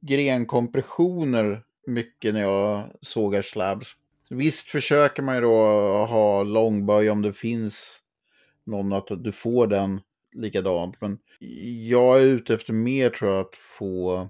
grenkompressioner 0.00 1.62
mycket 1.86 2.34
när 2.34 2.40
jag 2.40 2.82
sågar 3.00 3.42
slabs. 3.42 3.88
Visst 4.30 4.68
försöker 4.68 5.22
man 5.22 5.34
ju 5.34 5.40
då 5.40 5.56
ha 6.06 6.42
långböj 6.42 7.10
om 7.10 7.22
det 7.22 7.32
finns 7.32 7.98
någon 8.66 8.92
att 8.92 9.24
du 9.24 9.32
får 9.32 9.66
den 9.66 10.00
likadant. 10.34 11.00
Men 11.00 11.18
jag 11.88 12.18
är 12.18 12.26
ute 12.26 12.54
efter 12.54 12.72
mer 12.72 13.10
tror 13.10 13.30
jag 13.30 13.40
att 13.40 13.56
få 13.56 14.28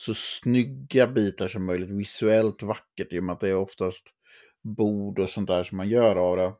så 0.00 0.14
snygga 0.14 1.06
bitar 1.06 1.48
som 1.48 1.66
möjligt, 1.66 1.90
visuellt 1.90 2.62
vackert 2.62 3.12
i 3.12 3.20
och 3.20 3.24
med 3.24 3.32
att 3.32 3.40
det 3.40 3.48
är 3.48 3.56
oftast 3.56 4.04
bord 4.62 5.18
och 5.18 5.30
sånt 5.30 5.48
där 5.48 5.64
som 5.64 5.76
man 5.76 5.88
gör 5.88 6.16
av 6.16 6.36
det. 6.36 6.52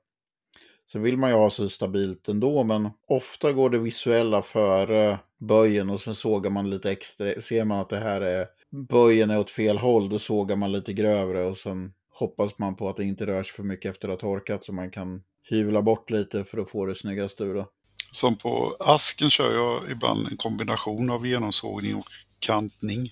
Sen 0.93 1.03
vill 1.03 1.17
man 1.17 1.31
ju 1.31 1.37
ha 1.37 1.51
så 1.51 1.69
stabilt 1.69 2.29
ändå, 2.29 2.65
men 2.65 2.91
ofta 3.09 3.53
går 3.53 3.71
det 3.71 3.79
visuella 3.79 4.43
före 4.43 5.19
böjen 5.39 5.91
och 5.91 6.01
sen 6.01 6.15
sågar 6.15 6.51
man 6.51 6.71
lite 6.71 6.91
extra. 6.91 7.41
Ser 7.41 7.65
man 7.65 7.81
att 7.81 7.89
det 7.89 8.01
här 8.01 8.21
är 8.21 8.47
böjen 8.89 9.31
är 9.31 9.39
åt 9.39 9.51
fel 9.51 9.79
håll, 9.79 10.09
då 10.09 10.19
sågar 10.19 10.57
man 10.57 10.73
lite 10.73 10.93
grövre 10.93 11.45
och 11.45 11.59
sen 11.59 11.93
hoppas 12.15 12.59
man 12.59 12.77
på 12.77 12.89
att 12.89 12.97
det 12.97 13.05
inte 13.05 13.27
rör 13.27 13.43
sig 13.43 13.53
för 13.53 13.63
mycket 13.63 13.91
efter 13.91 14.09
att 14.09 14.23
ha 14.23 14.29
torkat 14.31 14.65
så 14.65 14.73
man 14.73 14.91
kan 14.91 15.23
hyvla 15.51 15.83
bort 15.83 16.11
lite 16.11 16.45
för 16.45 16.59
att 16.59 16.71
få 16.71 16.87
det 16.87 16.95
snyggaste 16.95 17.45
ur 17.45 17.55
det. 17.55 17.67
Som 18.13 18.37
på 18.37 18.77
asken 18.81 19.31
kör 19.31 19.55
jag 19.55 19.91
ibland 19.91 20.27
en 20.31 20.37
kombination 20.37 21.11
av 21.11 21.27
genomsågning 21.27 21.97
och 21.97 22.05
kantning. 22.39 23.11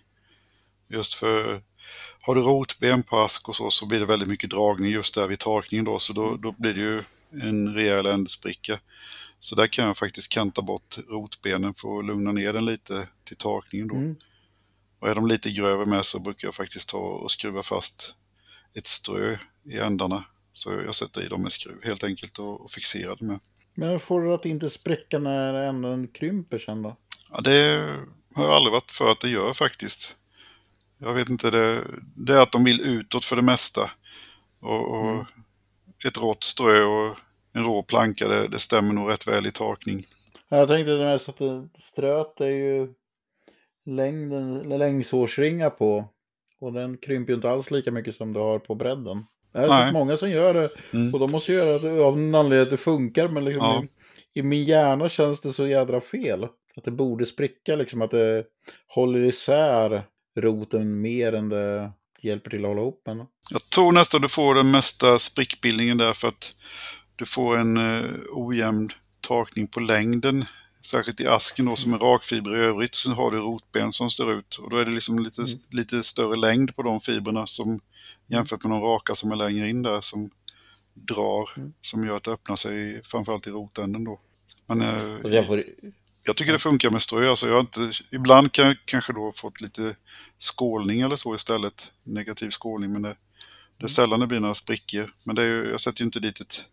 Just 0.89 1.15
för 1.15 1.63
har 2.23 2.35
du 2.35 2.41
rotben 2.41 3.03
på 3.03 3.19
ask 3.19 3.49
och 3.49 3.57
så, 3.57 3.71
så 3.71 3.87
blir 3.87 4.01
det 4.01 4.07
väldigt 4.07 4.29
mycket 4.29 4.51
dragning 4.51 4.91
just 4.93 5.15
där 5.15 5.27
vid 5.27 5.39
torkningen 5.39 5.85
då, 5.85 5.99
så 5.99 6.13
då, 6.13 6.37
då 6.37 6.53
blir 6.53 6.75
det 6.75 6.81
ju 6.81 7.03
en 7.43 7.75
rejäl 7.75 8.07
ändspricka. 8.07 8.81
Så 9.41 9.55
där 9.55 9.67
kan 9.67 9.87
jag 9.87 9.97
faktiskt 9.97 10.33
kanta 10.33 10.63
bort 10.63 10.99
rotbenen 11.09 11.75
för 11.75 11.99
att 11.99 12.05
lugna 12.05 12.33
ner 12.33 12.53
den 12.53 12.65
lite 12.65 13.07
till 13.25 13.37
torkningen 13.37 13.89
då. 13.89 13.95
Mm. 13.95 14.17
Och 15.01 15.09
är 15.09 15.15
de 15.15 15.27
lite 15.27 15.51
grövre 15.51 15.87
med 15.87 16.05
så 16.05 16.21
brukar 16.21 16.49
jag 16.49 16.55
faktiskt 16.55 16.89
ta 16.89 16.99
och 16.99 17.31
skruva 17.31 17.63
fast 17.63 18.15
ett 18.75 18.87
strö 18.87 19.39
i 19.65 19.79
ändarna. 19.79 20.25
Så 20.53 20.73
jag 20.73 20.95
sätter 20.95 21.23
i 21.27 21.29
dem 21.29 21.43
med 21.43 21.53
skruv 21.53 21.85
helt 21.85 22.05
enkelt 22.05 22.39
och, 22.39 22.61
och 22.61 22.71
fixerar 22.71 23.17
det 23.17 23.25
med. 23.25 23.41
Men 23.75 23.89
hur 23.89 23.99
får 23.99 24.23
du 24.23 24.35
att 24.35 24.45
inte 24.45 24.71
spräcka 24.71 25.19
när 25.19 25.55
änden 25.55 26.09
krymper 26.09 26.59
sen 26.59 26.83
då? 26.83 26.97
Ja, 27.33 27.41
det 27.41 27.89
har 28.35 28.45
jag 28.45 28.53
aldrig 28.53 28.73
varit 28.73 28.91
för 28.91 29.13
att 29.13 29.21
det 29.21 29.29
gör 29.29 29.53
faktiskt. 29.53 30.17
Jag 31.01 31.15
vet 31.15 31.29
inte, 31.29 31.51
det, 31.51 31.85
det 32.17 32.33
är 32.33 32.43
att 32.43 32.53
de 32.53 32.65
vill 32.65 32.81
utåt 32.81 33.25
för 33.25 33.37
det 33.37 33.43
mesta. 33.43 33.91
Och, 34.61 34.91
och 34.91 35.11
Mm. 35.11 35.25
ett 36.09 36.19
rått 36.19 36.45
strö 36.45 36.85
och 36.85 37.17
en 37.55 37.65
rå 37.65 37.83
planka, 37.83 38.29
det, 38.29 38.49
det 38.49 38.59
stämmer 38.59 38.95
nog 38.95 39.11
rätt 39.11 39.29
väl 39.29 39.47
i 39.47 39.51
torkning. 39.53 40.03
Jag 40.49 40.69
tänkte 40.69 40.91
det 40.93 41.05
mest 41.05 41.29
att 41.29 41.39
det- 41.39 41.69
ströt 41.81 42.41
är 42.41 42.47
ju 42.47 42.89
längden, 43.87 44.61
eller 44.61 44.79
längdsårsringar 44.79 45.71
på. 45.71 46.05
Och 46.61 46.73
den 46.73 46.99
krymper 46.99 47.33
ju 47.33 47.37
inte 47.37 47.51
alls 47.51 47.71
lika 47.71 47.91
mycket 47.91 48.17
som 48.17 48.33
du 48.33 48.41
har 48.41 48.59
på 48.59 48.75
bredden. 48.75 49.25
Nej. 49.55 49.69
sett 49.69 49.93
många 49.93 50.17
som 50.17 50.31
gör 50.31 50.55
det. 50.55 50.71
Mm. 50.95 51.15
Och 51.15 51.21
de 51.21 51.31
måste 51.31 51.53
göra 51.53 51.79
det 51.79 52.05
av 52.05 52.15
en 52.17 52.35
anledning 52.35 52.63
att 52.63 52.71
det 52.71 52.77
funkar. 52.77 53.29
Men 53.29 53.45
liksom 53.45 53.65
Ja. 53.67 53.85
i, 54.35 54.41
i 54.41 54.43
min 54.43 54.65
hjärna 54.65 55.09
känns 55.09 55.41
det 55.41 55.53
så 55.53 55.67
jädra 55.67 56.01
fel. 56.01 56.45
Att 56.77 56.85
det 56.85 56.91
borde 56.91 57.27
spricka 57.27 57.77
liksom. 57.77 58.03
Att 58.03 58.11
det 58.11 58.45
håller 58.89 59.25
isär 59.25 60.03
roten 60.41 61.01
mer 61.01 61.33
än 61.33 61.49
det 61.49 61.93
hjälper 62.23 62.51
till 62.51 62.65
att 62.65 62.69
hålla 62.69 62.81
ihop 62.81 63.03
den. 63.05 63.27
Jag 63.51 63.71
tror 63.71 63.93
nästan 63.93 64.21
du 64.23 64.29
får 64.29 64.55
den 64.55 64.71
mesta 64.71 65.19
sprickbildningen 65.19 65.99
där 65.99 66.13
för 66.13 66.29
att 66.29 66.57
du 67.17 67.27
får 67.27 67.57
en 67.57 67.77
eh, 67.77 68.05
ojämn 68.31 68.91
torkning 69.21 69.67
på 69.67 69.81
längden. 69.81 70.45
Särskilt 70.85 71.21
i 71.21 71.27
asken 71.27 71.65
då 71.67 71.77
som 71.77 71.95
är 71.95 71.99
rakfiber 71.99 72.57
i 72.57 72.61
övrigt. 72.61 72.95
Sen 72.95 73.13
har 73.13 73.31
du 73.31 73.39
rotben 73.39 73.93
som 73.93 74.11
står 74.11 74.33
ut 74.33 74.57
och 74.57 74.71
då 74.71 74.77
är 74.77 74.85
det 74.85 74.91
liksom 74.91 75.19
lite, 75.19 75.41
Mm. 75.43 75.53
lite 75.71 76.03
större 76.03 76.37
längd 76.37 76.77
på 76.77 76.83
de 76.83 77.01
fibrerna 77.01 77.47
som 77.47 77.81
jämfört 78.27 78.63
med 78.65 78.73
de 78.73 78.81
raka 78.83 79.15
som 79.15 79.33
är 79.33 79.37
längre 79.37 79.69
in 79.69 79.83
där 79.83 80.01
som 80.01 80.31
drar, 80.95 81.51
Mm. 81.57 81.73
som 81.83 82.05
gör 82.07 82.17
att 82.17 82.23
det 82.25 82.31
öppnar 82.31 82.57
sig 82.57 83.03
framförallt 83.05 83.47
i 83.47 83.51
rotänden 83.51 84.05
då. 84.05 84.21
Men 84.67 84.81
eh, 84.81 85.13
Alltså 85.15 85.29
jag 85.29 85.47
får, 85.47 85.65
jag 86.29 86.37
tycker 86.37 86.53
det 86.53 86.59
funkar 86.59 86.91
med 86.91 87.03
strö. 87.03 87.31
Alltså 87.31 87.47
jag 87.47 87.55
har 87.55 87.61
inte, 87.61 87.93
ibland 88.11 88.53
kan 88.53 88.67
jag 88.67 88.77
kanske 88.85 89.13
då 89.13 89.33
fått 89.33 89.61
lite 89.61 89.97
skålning 90.39 91.01
eller 91.01 91.17
så 91.17 91.35
istället. 91.35 91.93
Negativ 92.05 92.51
skålning, 92.51 92.93
men 92.93 93.03
det, 93.03 93.17
det 93.79 93.85
är 93.85 93.89
sällan 93.89 94.21
det 94.21 94.27
blir 94.27 94.41
några 94.41 94.55
sprickor. 94.55 95.11
Men 95.25 95.37
det 95.37 95.43
är 95.43 95.47
ju, 95.47 95.71
jag 95.71 95.81
sätter 95.81 96.01
ju 96.01 96.05
inte 96.05 96.21
dit 96.21 96.41
ett 96.41 96.65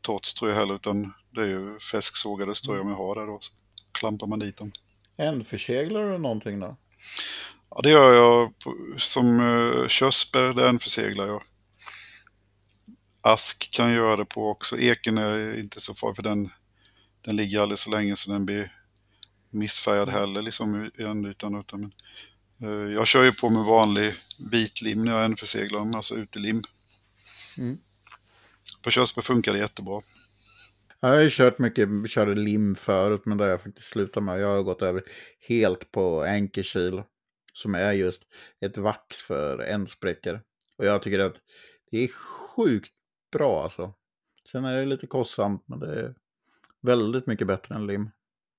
torrt 0.00 0.24
strö 0.24 0.52
heller, 0.52 0.74
utan 0.74 1.14
det 1.30 1.42
är 1.42 1.46
ju 1.46 1.78
fäsksågade 1.78 2.54
strö 2.54 2.80
om 2.80 2.88
jag 2.88 2.96
har 2.96 3.14
det 3.14 3.26
då. 3.26 3.38
Så 3.40 3.52
klampar 3.92 4.26
man 4.26 4.38
dit 4.38 4.56
dem. 4.56 4.72
ändförseglar 5.16 6.12
du 6.12 6.18
någonting 6.18 6.60
då? 6.60 6.76
Ja, 7.70 7.80
det 7.82 7.90
gör 7.90 8.14
jag 8.14 8.52
som 8.96 9.40
uh, 9.40 9.88
körsbär, 9.88 10.54
den 10.54 10.78
förseglar 10.78 11.26
jag. 11.26 11.42
Ask 13.20 13.70
kan 13.72 13.86
jag 13.86 13.96
göra 13.96 14.16
det 14.16 14.24
på 14.24 14.50
också. 14.50 14.78
Eken 14.78 15.18
är 15.18 15.58
inte 15.58 15.80
så 15.80 15.94
farlig 15.94 16.16
för 16.16 16.22
den, 16.22 16.50
den 17.24 17.36
ligger 17.36 17.60
aldrig 17.60 17.78
så 17.78 17.90
länge 17.90 18.16
så 18.16 18.32
den 18.32 18.46
blir 18.46 18.81
missfärgad 19.52 20.08
heller 20.08 20.42
liksom 20.42 20.90
i 20.98 21.02
ändytan. 21.02 21.60
Utan, 21.60 21.92
men, 22.58 22.86
eh, 22.86 22.92
jag 22.92 23.06
kör 23.06 23.24
ju 23.24 23.32
på 23.32 23.50
med 23.50 23.64
vanlig 23.64 24.12
vitlim 24.50 25.04
när 25.04 25.12
jag 25.12 25.24
ändförseglar 25.24 25.78
dem, 25.78 25.94
alltså 25.94 26.14
utelim. 26.14 26.62
Mm. 27.58 27.78
På 28.82 28.90
körsbär 28.90 29.22
funkar 29.22 29.52
det 29.52 29.58
jättebra. 29.58 30.00
Jag 31.00 31.08
har 31.08 31.20
ju 31.20 31.30
kört 31.30 31.58
mycket, 31.58 31.88
körde 32.10 32.34
lim 32.34 32.76
förut, 32.76 33.22
men 33.24 33.38
det 33.38 33.44
har 33.44 33.50
jag 33.50 33.62
faktiskt 33.62 33.88
slutat 33.88 34.22
med. 34.22 34.40
Jag 34.40 34.48
har 34.48 34.62
gått 34.62 34.82
över 34.82 35.02
helt 35.48 35.92
på 35.92 36.22
Ankerkil, 36.22 37.02
som 37.52 37.74
är 37.74 37.92
just 37.92 38.22
ett 38.60 38.76
vax 38.76 39.16
för 39.16 39.58
ändsprickor. 39.58 40.40
Och 40.78 40.84
jag 40.84 41.02
tycker 41.02 41.18
att 41.18 41.34
det 41.90 41.98
är 41.98 42.08
sjukt 42.08 42.92
bra 43.32 43.64
alltså. 43.64 43.94
Sen 44.52 44.64
är 44.64 44.76
det 44.76 44.86
lite 44.86 45.06
kostsamt, 45.06 45.64
men 45.66 45.78
det 45.78 46.00
är 46.00 46.14
väldigt 46.80 47.26
mycket 47.26 47.46
bättre 47.46 47.74
än 47.74 47.86
lim. 47.86 48.10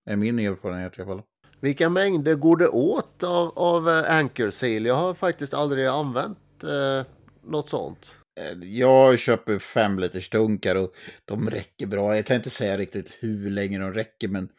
Är 0.06 0.16
min 0.16 0.40
erfarenhet 0.40 0.98
i 0.98 1.02
alla 1.02 1.12
fall. 1.12 1.22
Vilka 1.60 1.90
mängder 1.90 2.36
går 2.36 2.58
det 2.58 2.68
åt 2.68 3.24
av, 3.24 3.52
av 3.56 3.90
eh, 3.90 4.18
Anchor 4.18 4.50
Seal? 4.50 4.86
Jag 4.86 4.96
har 4.96 5.14
faktiskt 5.14 5.54
aldrig 5.54 5.86
använt 5.86 6.64
eh, 6.64 7.06
något 7.44 7.70
sånt. 7.70 8.12
Eh, 8.40 8.70
Jag 8.70 9.20
köper 9.20 9.60
fem 9.60 10.00
liters 10.00 10.30
dunkar 10.30 10.76
och 10.76 10.94
de 11.26 11.50
räcker 11.50 11.88
bra. 11.88 12.16
Jag 12.16 12.26
kan 12.26 12.36
inte 12.36 12.50
säga 12.50 12.78
riktigt 12.78 13.18
hur 13.20 13.50
länge 13.50 13.80
de 13.80 13.94
räcker, 13.94 14.28
men 14.28 14.50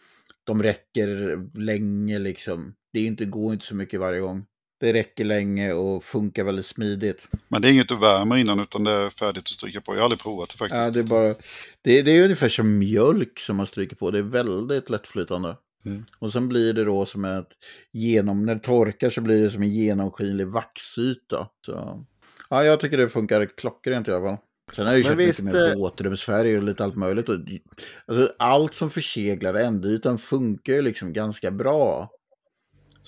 de 0.44 0.62
räcker 0.62 1.38
länge 1.58 2.18
liksom. 2.18 2.74
Det 2.92 3.00
är 3.00 3.06
inte, 3.06 3.24
går 3.24 3.52
inte 3.52 3.66
så 3.66 3.74
mycket 3.74 4.00
varje 4.00 4.20
gång. 4.20 4.46
Det 4.84 4.92
räcker 4.92 5.24
länge 5.24 5.72
och 5.72 6.04
funkar 6.04 6.44
väldigt 6.44 6.66
smidigt. 6.66 7.28
Men 7.48 7.62
det 7.62 7.68
är 7.68 7.72
inget 7.72 7.88
du 7.88 7.96
värmer 7.96 8.36
innan 8.36 8.60
utan 8.60 8.84
det 8.84 8.90
är 8.90 9.10
färdigt 9.10 9.42
att 9.42 9.48
stryka 9.48 9.80
på. 9.80 9.94
Jag 9.94 9.98
har 9.98 10.04
aldrig 10.04 10.20
provat 10.20 10.48
det 10.48 10.56
faktiskt. 10.56 10.84
Ja, 10.84 10.90
det, 10.90 11.00
är 11.00 11.04
bara, 11.04 11.34
det, 11.82 12.02
det 12.02 12.10
är 12.10 12.24
ungefär 12.24 12.48
som 12.48 12.78
mjölk 12.78 13.38
som 13.38 13.56
man 13.56 13.66
stryker 13.66 13.96
på. 13.96 14.10
Det 14.10 14.18
är 14.18 14.22
väldigt 14.22 14.90
lättflytande. 14.90 15.56
Mm. 15.86 16.04
Och 16.18 16.32
sen 16.32 16.48
blir 16.48 16.72
det 16.72 16.84
då 16.84 17.06
som 17.06 17.24
ett 17.24 17.48
genom, 17.92 18.46
när 18.46 18.54
det 18.54 18.60
torkar 18.60 19.10
så 19.10 19.20
blir 19.20 19.44
det 19.44 19.50
som 19.50 19.62
en 19.62 19.68
genomskinlig 19.68 20.46
vaxyta. 20.46 21.48
Så, 21.66 22.04
ja, 22.50 22.64
jag 22.64 22.80
tycker 22.80 22.96
det 22.96 23.08
funkar 23.08 23.46
klockrent 23.56 24.08
i 24.08 24.10
alla 24.10 24.26
fall. 24.26 24.38
Sen 24.76 24.86
har 24.86 24.92
jag 24.92 24.98
ju 24.98 25.04
Men 25.04 25.12
köpt 25.12 25.28
visst, 25.28 25.42
mycket 25.42 25.60
mer 25.60 25.70
eh, 25.70 25.76
våtrumsfärg 25.76 26.56
och 26.56 26.62
lite 26.62 26.84
allt 26.84 26.96
möjligt. 26.96 27.28
Och, 27.28 27.36
alltså, 28.06 28.32
allt 28.38 28.74
som 28.74 28.90
förseglar 28.90 29.54
ändytan 29.54 30.18
funkar 30.18 30.72
ju 30.72 30.82
liksom 30.82 31.12
ganska 31.12 31.50
bra. 31.50 32.10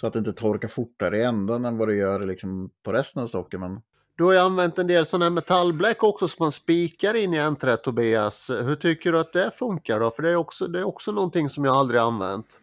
Så 0.01 0.07
att 0.07 0.13
det 0.13 0.19
inte 0.19 0.33
torkar 0.33 0.69
fortare 0.69 1.19
i 1.19 1.23
ändan 1.23 1.65
än 1.65 1.77
vad 1.79 1.89
det 1.89 1.95
gör 1.95 2.27
liksom 2.27 2.71
på 2.85 2.93
resten 2.93 3.23
av 3.23 3.27
stocken. 3.27 3.61
Men 3.61 3.81
Du 4.17 4.25
har 4.25 4.33
ju 4.33 4.39
använt 4.39 4.79
en 4.79 4.87
del 4.87 5.07
sådana 5.07 5.25
här 5.25 5.31
metallbläck 5.31 6.03
också 6.03 6.29
som 6.29 6.45
man 6.45 6.53
spikar 6.53 7.15
in 7.15 7.35
i 7.35 7.39
enträtt 7.39 7.83
Tobias. 7.83 8.51
Hur 8.51 8.75
tycker 8.77 9.13
du 9.13 9.19
att 9.19 9.33
det 9.33 9.51
funkar 9.59 10.01
då? 10.01 10.11
För 10.11 10.23
det 10.23 10.31
är 10.31 10.37
också, 10.37 10.67
det 10.67 10.79
är 10.79 10.85
också 10.85 11.13
någonting 11.13 11.49
som 11.49 11.65
jag 11.65 11.75
aldrig 11.77 12.01
använt. 12.01 12.61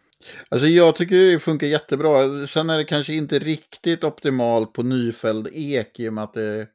Alltså 0.48 0.66
jag 0.66 0.96
tycker 0.96 1.16
det 1.16 1.38
funkar 1.38 1.66
jättebra. 1.66 2.46
Sen 2.46 2.70
är 2.70 2.78
det 2.78 2.84
kanske 2.84 3.14
inte 3.14 3.38
riktigt 3.38 4.04
optimalt 4.04 4.72
på 4.72 4.82
nyfälld 4.82 5.48
ek 5.52 6.00
i 6.00 6.08
och 6.08 6.12
med 6.12 6.24
att 6.24 6.34
det 6.34 6.66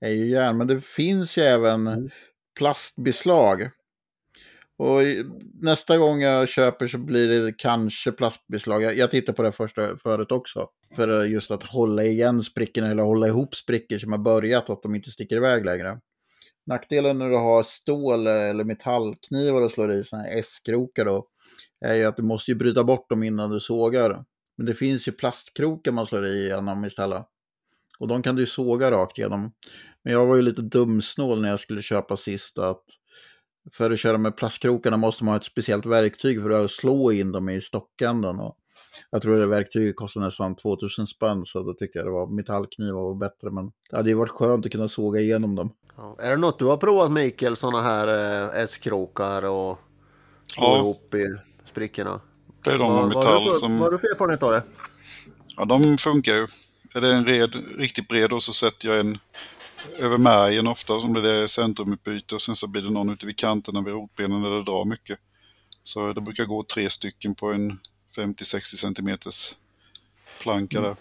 är 0.00 0.10
ju 0.10 0.26
järn. 0.26 0.56
Men 0.58 0.66
det 0.66 0.80
finns 0.84 1.36
ju 1.38 1.42
även 1.42 1.86
Mm. 1.86 2.10
plastbeslag. 2.58 3.70
Och 4.80 5.00
nästa 5.60 5.98
gång 5.98 6.20
jag 6.20 6.48
köper 6.48 6.86
så 6.86 6.98
blir 6.98 7.28
det 7.28 7.52
kanske 7.52 8.12
plastbeslag. 8.12 8.82
Jag, 8.82 8.96
jag 8.96 9.10
tittar 9.10 9.32
på 9.32 9.42
det 9.42 9.52
första, 9.52 9.96
förut 9.96 10.32
också. 10.32 10.68
För 10.96 11.24
just 11.24 11.50
att 11.50 11.62
hålla 11.62 12.04
igen 12.04 12.42
sprickorna 12.42 12.90
eller 12.90 13.02
hålla 13.02 13.26
ihop 13.26 13.54
sprickor 13.54 13.98
som 13.98 14.12
har 14.12 14.18
börjat, 14.18 14.70
att 14.70 14.82
de 14.82 14.94
inte 14.94 15.10
sticker 15.10 15.36
iväg 15.36 15.64
längre. 15.64 16.00
Nackdelen 16.66 17.18
när 17.18 17.30
du 17.30 17.36
har 17.36 17.62
stål 17.62 18.26
eller 18.26 18.64
metallknivar 18.64 19.62
och 19.62 19.70
slår 19.70 19.92
i 19.92 20.04
sådana 20.04 20.24
här 20.24 20.38
S-krokar 20.38 21.04
då, 21.04 21.26
är 21.86 21.94
ju 21.94 22.04
att 22.04 22.16
du 22.16 22.22
måste 22.22 22.50
ju 22.50 22.54
bryta 22.54 22.84
bort 22.84 23.10
dem 23.10 23.22
innan 23.22 23.50
du 23.50 23.60
sågar. 23.60 24.24
Men 24.56 24.66
det 24.66 24.74
finns 24.74 25.08
ju 25.08 25.12
plastkrokar 25.12 25.92
man 25.92 26.06
slår 26.06 26.26
i 26.26 26.48
genom 26.48 26.84
istället. 26.84 27.22
Och 27.98 28.08
de 28.08 28.22
kan 28.22 28.36
du 28.36 28.42
ju 28.42 28.46
såga 28.46 28.90
rakt 28.90 29.18
igenom. 29.18 29.52
Men 30.04 30.12
jag 30.12 30.26
var 30.26 30.36
ju 30.36 30.42
lite 30.42 30.62
dumsnål 30.62 31.42
när 31.42 31.48
jag 31.48 31.60
skulle 31.60 31.82
köpa 31.82 32.16
sist 32.16 32.58
att 32.58 32.84
för 33.72 33.90
att 33.90 33.98
köra 33.98 34.18
med 34.18 34.36
plastkrokarna 34.36 34.96
måste 34.96 35.24
man 35.24 35.32
ha 35.32 35.36
ett 35.38 35.44
speciellt 35.44 35.86
verktyg 35.86 36.42
för 36.42 36.50
att 36.50 36.70
slå 36.70 37.12
in 37.12 37.32
dem 37.32 37.48
i 37.48 37.60
stockänden. 37.60 38.38
Och 38.40 38.56
jag 39.10 39.22
tror 39.22 39.36
det 39.36 39.46
verktyget 39.46 39.96
kostar 39.96 40.20
nästan 40.20 40.56
2000 40.56 41.06
spänn 41.06 41.44
så 41.46 41.62
då 41.62 41.74
tyckte 41.74 41.98
jag 41.98 42.06
det 42.06 42.10
var 42.10 42.26
metallknivar 42.26 43.00
var 43.00 43.14
bättre. 43.14 43.50
Men 43.50 43.70
det 43.90 43.96
hade 43.96 44.08
ju 44.10 44.14
varit 44.16 44.30
skönt 44.30 44.66
att 44.66 44.72
kunna 44.72 44.88
såga 44.88 45.20
igenom 45.20 45.54
dem. 45.54 45.72
Ja. 45.96 46.16
Är 46.20 46.30
det 46.30 46.36
något 46.36 46.58
du 46.58 46.64
har 46.64 46.76
provat 46.76 47.12
Mikael, 47.12 47.56
sådana 47.56 47.80
här 47.82 48.08
eh, 48.56 48.62
S-krokar 48.62 49.42
och 49.42 49.78
slå 50.46 50.64
Ja. 50.64 50.78
ihop 50.78 51.14
i 51.14 51.26
sprickorna? 51.70 52.20
Det 52.64 52.70
är 52.70 52.78
de 52.78 52.92
har 52.92 53.06
metall 53.08 53.44
du 53.44 53.50
för- 53.50 53.58
som... 53.58 53.72
Vad 53.78 53.82
har 53.82 53.90
du 53.90 53.98
för 53.98 54.06
erfarenhet 54.10 54.42
av 54.42 54.52
det? 54.52 54.62
Ja, 55.56 55.64
de 55.64 55.98
funkar 55.98 56.32
ju. 56.32 56.46
Är 56.94 57.00
det 57.00 57.14
en 57.14 57.24
red, 57.24 57.50
riktigt 57.78 58.08
bred 58.08 58.32
och 58.32 58.42
så 58.42 58.52
sätter 58.52 58.88
jag 58.88 59.00
en 59.00 59.18
över 59.98 60.18
märgen 60.18 60.66
ofta 60.66 60.94
om 60.94 61.12
det 61.12 61.30
är 61.30 61.46
centrumutbyte 61.46 62.34
och 62.34 62.42
sen 62.42 62.56
så 62.56 62.70
blir 62.70 62.82
det 62.82 62.90
någon 62.90 63.10
ute 63.10 63.26
vid 63.26 63.36
kanterna 63.36 63.80
vid 63.80 63.94
rotbenen 63.94 64.42
där 64.42 64.50
det 64.50 64.64
drar 64.64 64.84
mycket. 64.84 65.18
Så 65.84 66.12
det 66.12 66.20
brukar 66.20 66.44
gå 66.44 66.62
tre 66.62 66.90
stycken 66.90 67.34
på 67.34 67.52
en 67.52 67.78
50-60 68.16 68.76
centimeters 68.76 69.54
planka 70.40 70.80
där. 70.80 70.96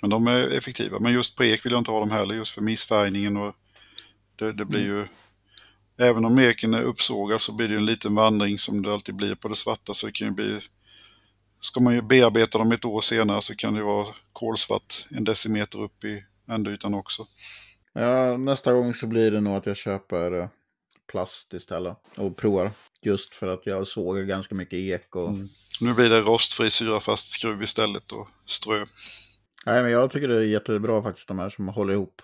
Men 0.00 0.10
de 0.10 0.26
är 0.26 0.48
effektiva. 0.48 0.98
Men 0.98 1.12
just 1.12 1.36
på 1.36 1.44
ek 1.44 1.66
vill 1.66 1.72
jag 1.72 1.80
inte 1.80 1.90
ha 1.90 2.00
dem 2.00 2.10
heller 2.10 2.34
just 2.34 2.54
för 2.54 2.60
missfärgningen 2.60 3.36
och 3.36 3.54
det, 4.36 4.52
det 4.52 4.64
blir 4.64 4.84
ju 4.84 5.06
Även 5.98 6.24
om 6.24 6.38
eken 6.38 6.74
är 6.74 6.82
uppsågad 6.82 7.40
så 7.40 7.52
blir 7.52 7.68
det 7.68 7.74
ju 7.74 7.78
en 7.78 7.86
liten 7.86 8.14
vandring 8.14 8.58
som 8.58 8.82
det 8.82 8.92
alltid 8.92 9.14
blir 9.14 9.34
på 9.34 9.48
det 9.48 9.56
svarta 9.56 9.94
så 9.94 10.06
det 10.06 10.12
kan 10.12 10.28
ju 10.28 10.34
bli 10.34 10.60
Ska 11.60 11.80
man 11.80 11.94
ju 11.94 12.02
bearbeta 12.02 12.58
dem 12.58 12.72
ett 12.72 12.84
år 12.84 13.00
senare 13.00 13.42
så 13.42 13.56
kan 13.56 13.74
det 13.74 13.82
vara 13.82 14.06
kolsvart 14.32 15.06
en 15.10 15.24
decimeter 15.24 15.82
upp 15.82 16.04
i 16.04 16.24
ändytan 16.48 16.94
också. 16.94 17.26
Ja, 17.92 18.36
nästa 18.36 18.72
gång 18.72 18.94
så 18.94 19.06
blir 19.06 19.30
det 19.30 19.40
nog 19.40 19.56
att 19.56 19.66
jag 19.66 19.76
köper 19.76 20.40
eh, 20.40 20.48
plast 21.10 21.52
istället 21.52 21.96
och 22.16 22.36
provar. 22.36 22.70
Just 23.02 23.34
för 23.34 23.48
att 23.48 23.66
jag 23.66 23.86
sågar 23.86 24.22
ganska 24.22 24.54
mycket 24.54 24.78
ek 24.78 25.16
och... 25.16 25.28
Mm. 25.28 25.48
Nu 25.80 25.94
blir 25.94 26.10
det 26.10 26.20
rostfri 26.20 26.70
syrafast 26.70 27.30
skruv 27.30 27.62
istället 27.62 28.12
och 28.12 28.28
strö. 28.46 28.84
Nej, 29.66 29.82
men 29.82 29.92
jag 29.92 30.10
tycker 30.10 30.28
det 30.28 30.34
är 30.34 30.44
jättebra 30.44 31.02
faktiskt 31.02 31.28
de 31.28 31.38
här 31.38 31.50
som 31.50 31.68
håller 31.68 31.94
ihop 31.94 32.22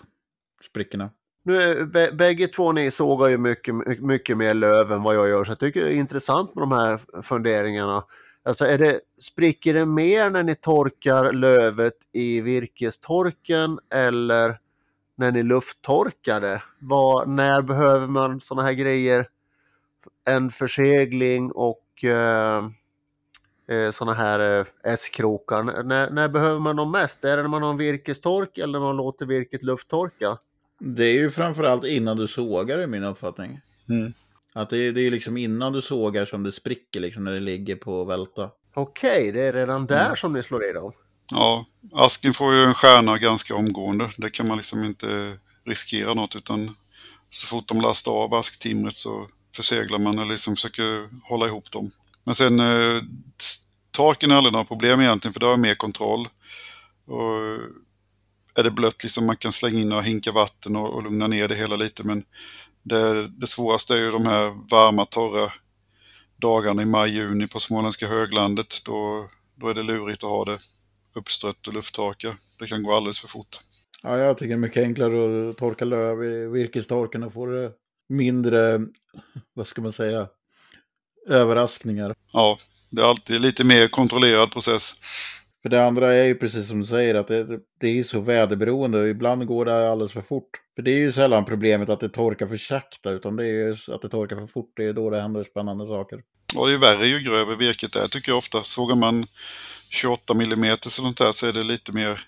sprickorna. 0.64 1.10
Nu, 1.42 1.86
bägge 2.12 2.48
två 2.48 2.72
ni 2.72 2.90
sågar 2.90 3.28
ju 3.28 3.38
mycket, 3.38 3.74
mycket 4.00 4.36
mer 4.36 4.54
löv 4.54 4.92
än 4.92 5.02
vad 5.02 5.14
jag 5.14 5.28
gör, 5.28 5.44
så 5.44 5.50
jag 5.50 5.58
tycker 5.58 5.84
det 5.84 5.94
är 5.94 5.94
intressant 5.94 6.54
med 6.54 6.62
de 6.62 6.72
här 6.72 7.22
funderingarna. 7.22 8.04
Alltså 8.42 8.64
är 8.64 8.78
det, 8.78 9.00
spricker 9.20 9.74
det 9.74 9.86
mer 9.86 10.30
när 10.30 10.42
ni 10.42 10.54
torkar 10.54 11.32
lövet 11.32 11.94
i 12.12 12.40
virkestorken 12.40 13.78
eller 13.94 14.58
när 15.18 15.32
ni 15.32 15.42
lufttorkar 15.42 16.40
det? 16.40 16.62
Vad, 16.78 17.28
när 17.28 17.62
behöver 17.62 18.06
man 18.06 18.40
sådana 18.40 18.62
här 18.62 18.72
grejer? 18.72 19.26
En 20.24 20.50
försegling 20.50 21.52
och 21.52 22.04
eh, 22.04 22.64
eh, 23.68 23.90
sådana 23.90 24.12
här 24.12 24.60
eh, 24.60 24.66
S-krokar. 24.84 25.62
När, 25.82 26.10
när 26.10 26.28
behöver 26.28 26.60
man 26.60 26.76
dem 26.76 26.90
mest? 26.90 27.24
Är 27.24 27.36
det 27.36 27.42
när 27.42 27.48
man 27.50 27.62
har 27.62 27.70
en 27.70 27.76
virkestork 27.76 28.58
eller 28.58 28.72
när 28.72 28.86
man 28.86 28.96
låter 28.96 29.26
virket 29.26 29.62
lufttorka? 29.62 30.38
Det 30.78 31.04
är 31.04 31.12
ju 31.12 31.30
framförallt 31.30 31.84
innan 31.84 32.16
du 32.16 32.28
sågar 32.28 32.80
i 32.80 32.86
min 32.86 33.04
uppfattning. 33.04 33.60
Mm. 33.90 34.12
Att 34.52 34.70
det, 34.70 34.78
är- 34.78 34.92
det 34.92 35.00
är 35.06 35.10
liksom 35.10 35.36
innan 35.36 35.72
du 35.72 35.82
sågar 35.82 36.24
som 36.24 36.42
det 36.42 36.52
spricker 36.52 37.00
liksom 37.00 37.24
när 37.24 37.32
det 37.32 37.40
ligger 37.40 37.76
på 37.76 38.04
välta. 38.04 38.50
Okej, 38.74 39.32
det 39.32 39.40
är 39.42 39.52
redan 39.52 39.86
där 39.86 40.14
som 40.14 40.32
ni 40.32 40.42
slår 40.42 40.64
i 40.64 40.72
dem. 40.72 40.92
Ja, 41.30 41.66
asken 41.92 42.34
får 42.34 42.54
ju 42.54 42.64
en 42.64 42.74
stjärna 42.74 43.18
ganska 43.18 43.54
omgående. 43.54 44.10
Det 44.16 44.30
kan 44.30 44.48
man 44.48 44.56
liksom 44.56 44.84
inte 44.84 45.38
riskera 45.64 46.14
något 46.14 46.36
utan 46.36 46.76
så 47.30 47.46
fort 47.46 47.68
de 47.68 47.80
lastar 47.80 48.12
av 48.12 48.34
asktimret 48.34 48.96
så 48.96 49.28
förseglar 49.56 49.98
man 49.98 50.18
eller 50.18 50.32
liksom 50.32 50.56
försöker 50.56 51.08
hålla 51.28 51.46
ihop 51.46 51.70
dem. 51.70 51.90
Men 52.24 52.34
sen 52.34 52.60
eh, 52.60 53.02
taken 53.90 54.30
är 54.30 54.36
aldrig 54.36 54.52
några 54.52 54.64
problem 54.64 55.00
egentligen 55.00 55.32
för 55.32 55.40
det 55.40 55.46
har 55.46 55.56
mer 55.56 55.74
kontroll. 55.74 56.28
Och 57.06 57.34
eh, 57.34 57.60
är 58.54 58.62
det 58.62 58.70
blött 58.70 59.02
liksom 59.02 59.26
man 59.26 59.36
kan 59.36 59.52
slänga 59.52 59.78
in 59.78 59.92
och 59.92 60.04
hinka 60.04 60.32
vatten 60.32 60.76
och, 60.76 60.94
och 60.94 61.02
lugna 61.02 61.26
ner 61.26 61.48
det 61.48 61.54
hela 61.54 61.76
lite 61.76 62.04
men 62.04 62.24
det, 62.82 63.28
det 63.28 63.46
svåraste 63.46 63.94
är 63.94 63.98
ju 63.98 64.10
de 64.10 64.26
här 64.26 64.68
varma 64.70 65.06
torra 65.06 65.52
dagarna 66.36 66.82
i 66.82 66.84
maj-juni 66.84 67.46
på 67.46 67.60
småländska 67.60 68.08
höglandet. 68.08 68.84
Då, 68.84 69.28
då 69.54 69.68
är 69.68 69.74
det 69.74 69.82
lurigt 69.82 70.24
att 70.24 70.30
ha 70.30 70.44
det 70.44 70.58
uppstrött 71.18 71.66
och 71.66 71.74
lufttorka. 71.74 72.34
Det 72.58 72.66
kan 72.66 72.82
gå 72.82 72.92
alldeles 72.92 73.18
för 73.18 73.28
fort. 73.28 73.58
Ja, 74.02 74.18
jag 74.18 74.38
tycker 74.38 74.48
det 74.48 74.54
är 74.54 74.56
mycket 74.56 74.82
enklare 74.82 75.50
att 75.50 75.56
torka 75.56 75.84
löv 75.84 76.24
i 76.24 76.46
virkestorken 76.46 77.22
och 77.22 77.32
få 77.32 77.46
det 77.46 77.72
mindre, 78.08 78.80
vad 79.54 79.66
ska 79.66 79.82
man 79.82 79.92
säga, 79.92 80.28
överraskningar. 81.28 82.14
Ja, 82.32 82.58
det 82.90 83.02
är 83.02 83.06
alltid 83.06 83.40
lite 83.40 83.64
mer 83.64 83.88
kontrollerad 83.88 84.52
process. 84.52 85.00
För 85.62 85.68
det 85.68 85.86
andra 85.86 86.14
är 86.14 86.24
ju 86.24 86.34
precis 86.34 86.68
som 86.68 86.80
du 86.80 86.86
säger 86.86 87.14
att 87.14 87.28
det, 87.28 87.60
det 87.80 87.98
är 87.98 88.02
så 88.02 88.20
väderberoende 88.20 89.00
och 89.00 89.08
ibland 89.08 89.46
går 89.46 89.64
det 89.64 89.90
alldeles 89.90 90.12
för 90.12 90.22
fort. 90.22 90.50
För 90.76 90.82
det 90.82 90.90
är 90.90 90.98
ju 90.98 91.12
sällan 91.12 91.44
problemet 91.44 91.88
att 91.88 92.00
det 92.00 92.08
torkar 92.08 92.46
för 92.46 92.56
sakta 92.56 93.10
utan 93.10 93.36
det 93.36 93.44
är 93.44 93.52
ju 93.52 93.76
att 93.88 94.02
det 94.02 94.08
torkar 94.08 94.36
för 94.36 94.46
fort. 94.46 94.72
Det 94.76 94.84
är 94.84 94.92
då 94.92 95.10
det 95.10 95.20
händer 95.20 95.44
spännande 95.44 95.86
saker. 95.86 96.22
Och 96.56 96.68
det 96.68 96.74
är 96.74 96.78
värre 96.78 97.06
ju 97.06 97.20
grövre 97.20 97.56
virket 97.56 97.96
är 97.96 98.08
tycker 98.08 98.32
jag 98.32 98.38
ofta. 98.38 98.62
Sågar 98.62 98.96
man 98.96 99.26
28 99.90 100.32
mm 100.34 100.64
eller 100.64 100.88
sånt 100.88 101.18
där 101.18 101.32
så 101.32 101.46
är 101.46 101.52
det 101.52 101.62
lite 101.62 101.92
mer, 101.92 102.20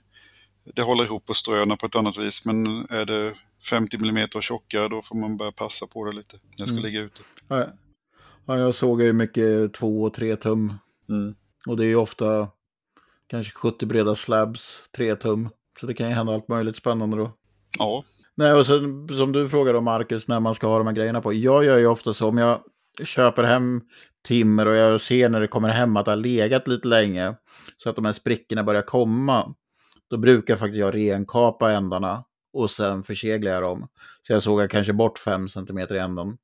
det 0.74 0.82
håller 0.82 1.04
ihop 1.04 1.26
på 1.26 1.34
ströna 1.34 1.76
på 1.76 1.86
ett 1.86 1.96
annat 1.96 2.18
vis. 2.18 2.46
Men 2.46 2.66
är 2.90 3.04
det 3.06 3.34
50 3.70 3.96
mm 3.96 4.28
tjockare 4.40 4.88
då 4.88 5.02
får 5.02 5.16
man 5.16 5.36
börja 5.36 5.52
passa 5.52 5.86
på 5.86 6.04
det 6.04 6.12
lite. 6.12 6.36
Det 6.56 6.62
ska 6.62 6.70
Mm. 6.70 6.82
ligga 6.82 7.00
ute. 7.00 7.20
Ja, 7.48 7.66
ja, 8.46 8.58
jag 8.58 8.74
såg 8.74 9.02
ju 9.02 9.12
mycket 9.12 9.74
två 9.74 10.02
och 10.02 10.14
tre 10.14 10.36
tum. 10.36 10.74
Mm. 11.08 11.34
Och 11.66 11.76
det 11.76 11.84
är 11.84 11.88
ju 11.88 11.96
ofta 11.96 12.48
kanske 13.30 13.52
70 13.52 13.86
breda 13.86 14.16
slabs, 14.16 14.82
3 14.96 15.16
tum. 15.16 15.48
Så 15.80 15.86
det 15.86 15.94
kan 15.94 16.08
ju 16.08 16.14
hända 16.14 16.32
allt 16.34 16.48
möjligt 16.48 16.76
spännande 16.76 17.16
då. 17.16 17.32
Ja, 17.78 18.04
Nej, 18.34 18.52
och 18.52 18.66
sen 18.66 19.08
som 19.08 19.32
du 19.32 19.48
frågade 19.48 19.78
om 19.78 19.84
Marcus, 19.84 20.28
när 20.28 20.40
man 20.40 20.54
ska 20.54 20.66
ha 20.66 20.78
de 20.78 20.86
här 20.86 20.94
grejerna 20.94 21.20
på. 21.22 21.32
Jag 21.32 21.64
gör 21.64 21.78
ju 21.78 21.86
ofta 21.86 22.14
så 22.14 22.28
om 22.28 22.38
jag 22.38 22.60
köper 23.04 23.42
hem 23.42 23.80
timmer 24.28 24.66
och 24.66 24.74
jag 24.74 25.00
ser 25.00 25.28
när 25.28 25.40
det 25.40 25.48
kommer 25.48 25.68
hem 25.68 25.96
att 25.96 26.04
det 26.04 26.10
har 26.10 26.16
legat 26.16 26.68
lite 26.68 26.88
länge. 26.88 27.34
Så 27.76 27.90
att 27.90 27.96
de 27.96 28.04
här 28.04 28.12
sprickorna 28.12 28.64
börjar 28.64 28.82
komma. 28.82 29.54
Då 30.10 30.16
brukar 30.16 30.56
faktiskt 30.56 30.78
jag 30.78 30.94
renkapa 30.94 31.72
ändarna 31.72 32.24
och 32.52 32.70
sen 32.70 33.02
förseglar 33.02 33.52
jag 33.52 33.62
dem. 33.62 33.88
Så 34.22 34.32
jag 34.32 34.42
sågar 34.42 34.68
kanske 34.68 34.92
bort 34.92 35.18
5 35.18 35.48
cm 35.48 35.78
i 35.78 35.98
änden. 35.98 36.38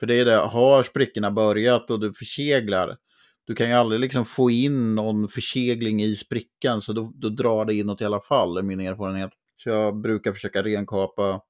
För 0.00 0.06
det 0.06 0.14
är 0.14 0.24
det, 0.24 0.36
har 0.36 0.82
sprickorna 0.82 1.30
börjat 1.30 1.90
och 1.90 2.00
du 2.00 2.12
förseglar, 2.12 2.96
du 3.44 3.54
kan 3.54 3.68
ju 3.68 3.74
aldrig 3.74 4.00
liksom 4.00 4.24
få 4.24 4.50
in 4.50 4.94
någon 4.94 5.28
försegling 5.28 6.02
i 6.02 6.14
sprickan, 6.14 6.82
så 6.82 6.92
då, 6.92 7.12
då 7.14 7.28
drar 7.28 7.64
det 7.64 7.74
inåt 7.74 8.00
i 8.00 8.04
alla 8.04 8.20
fall, 8.20 8.56
är 8.56 8.62
min 8.62 8.80
erfarenhet. 8.80 9.30
Så 9.56 9.68
jag 9.68 10.00
brukar 10.00 10.32
försöka 10.32 10.62
renkapa, 10.62 11.40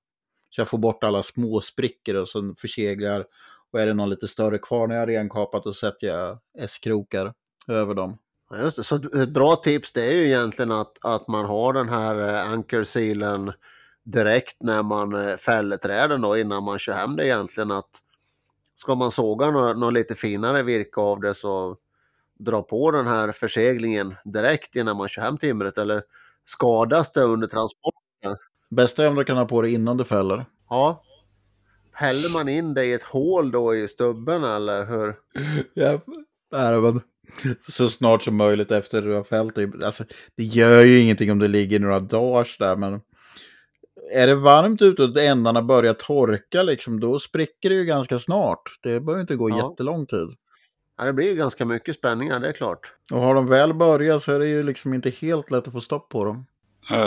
så 0.50 0.60
jag 0.60 0.68
får 0.68 0.78
bort 0.78 1.04
alla 1.04 1.22
små 1.22 1.60
sprickor 1.60 2.14
och 2.14 2.28
sen 2.28 2.54
förseglar. 2.56 3.24
Och 3.72 3.80
är 3.80 3.86
det 3.86 3.94
någon 3.94 4.10
lite 4.10 4.28
större 4.28 4.58
kvar 4.58 4.86
när 4.86 4.94
jag 4.94 5.02
har 5.02 5.06
renkapat, 5.06 5.64
då 5.64 5.72
sätter 5.72 6.06
jag 6.06 6.38
S-krokar 6.58 7.32
över 7.68 7.94
dem. 7.94 8.18
Ja, 8.50 8.58
just 8.58 8.76
det. 8.76 8.82
Så 8.82 8.96
ett 8.96 9.28
bra 9.28 9.56
tips 9.56 9.92
det 9.92 10.04
är 10.04 10.12
ju 10.16 10.26
egentligen 10.26 10.72
att, 10.72 11.04
att 11.04 11.28
man 11.28 11.44
har 11.44 11.72
den 11.72 11.88
här 11.88 12.34
eh, 12.34 12.52
ankersilen 12.52 13.52
direkt 14.04 14.56
när 14.60 14.82
man 14.82 15.28
eh, 15.28 15.36
fäller 15.36 15.76
träden 15.76 16.20
då 16.20 16.38
innan 16.38 16.64
man 16.64 16.78
kör 16.78 16.92
hem 16.92 17.16
det 17.16 17.26
egentligen. 17.26 17.70
Att 17.70 17.90
ska 18.76 18.94
man 18.94 19.10
såga 19.10 19.50
något, 19.50 19.78
något 19.78 19.92
lite 19.92 20.14
finare 20.14 20.62
virke 20.62 21.00
av 21.00 21.20
det 21.20 21.34
så 21.34 21.76
dra 22.38 22.62
på 22.62 22.90
den 22.90 23.06
här 23.06 23.32
förseglingen 23.32 24.14
direkt 24.24 24.76
innan 24.76 24.96
man 24.96 25.08
kör 25.08 25.22
hem 25.22 25.38
timret 25.38 25.78
eller 25.78 26.02
skadas 26.44 27.12
det 27.12 27.22
under 27.22 27.46
transporten? 27.46 28.36
Bästa 28.70 29.04
är 29.04 29.08
om 29.08 29.14
du 29.14 29.24
kan 29.24 29.36
ha 29.36 29.44
på 29.44 29.62
det 29.62 29.70
innan 29.70 29.96
du 29.96 30.04
fäller. 30.04 30.46
Ja. 30.68 31.02
Häller 32.00 32.32
man 32.32 32.48
in 32.48 32.74
det 32.74 32.84
i 32.84 32.92
ett 32.92 33.02
hål 33.02 33.50
då 33.50 33.74
i 33.74 33.88
stubben 33.88 34.44
eller 34.44 34.86
hur? 34.86 35.14
Ja, 35.74 36.00
nej, 36.52 36.80
men 36.80 37.00
så 37.68 37.90
snart 37.90 38.22
som 38.22 38.36
möjligt 38.36 38.70
efter 38.70 39.02
du 39.02 39.12
har 39.12 39.24
fällt 39.24 39.54
det. 39.54 39.84
Alltså, 39.84 40.04
det 40.36 40.44
gör 40.44 40.82
ju 40.82 41.00
ingenting 41.00 41.32
om 41.32 41.38
det 41.38 41.48
ligger 41.48 41.80
några 41.80 42.00
dagar 42.00 42.48
där, 42.58 42.76
men 42.76 43.00
är 44.12 44.26
det 44.26 44.34
varmt 44.34 44.82
ute 44.82 45.02
och 45.02 45.16
ändarna 45.22 45.62
börjar 45.62 45.94
torka, 45.94 46.62
liksom, 46.62 47.00
då 47.00 47.18
spricker 47.18 47.68
det 47.68 47.74
ju 47.74 47.84
ganska 47.84 48.18
snart. 48.18 48.62
Det 48.82 49.00
behöver 49.00 49.20
inte 49.20 49.36
gå 49.36 49.50
Ja. 49.50 49.70
jättelång 49.70 50.06
tid. 50.06 50.28
Ja, 50.98 51.04
det 51.04 51.12
blir 51.12 51.26
ju 51.28 51.34
ganska 51.34 51.64
mycket 51.64 51.96
spänningar, 51.96 52.40
det 52.40 52.48
är 52.48 52.52
klart. 52.52 52.92
Och 53.10 53.20
har 53.20 53.34
de 53.34 53.46
väl 53.46 53.74
börjat 53.74 54.22
så 54.22 54.32
är 54.32 54.38
det 54.38 54.46
ju 54.46 54.62
liksom 54.62 54.94
inte 54.94 55.10
helt 55.10 55.50
lätt 55.50 55.66
att 55.66 55.72
få 55.72 55.80
stopp 55.80 56.08
på 56.08 56.24
dem. 56.24 56.46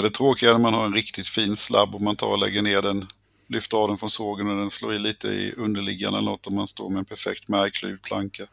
Det 0.01 0.09
tråkiga 0.09 0.49
är 0.49 0.53
när 0.53 0.61
man 0.61 0.73
har 0.73 0.85
en 0.85 0.93
riktigt 0.93 1.27
fin 1.27 1.55
slabb 1.55 1.95
och 1.95 2.01
man 2.01 2.15
tar 2.15 2.27
och 2.27 2.39
lägger 2.39 2.61
ner 2.61 2.81
den, 2.81 3.05
lyfter 3.47 3.77
av 3.77 3.87
den 3.87 3.97
från 3.97 4.09
sågen 4.09 4.49
och 4.49 4.57
den 4.57 4.69
slår 4.71 4.93
i 4.93 4.99
lite 4.99 5.27
i 5.27 5.53
underliggande 5.57 6.17
eller 6.17 6.31
något 6.31 6.47
om 6.47 6.55
man 6.55 6.67
står 6.67 6.89
med 6.89 6.99
en 6.99 7.05
perfekt 7.05 7.47
märgklyvd 7.47 8.01
planka. 8.01 8.43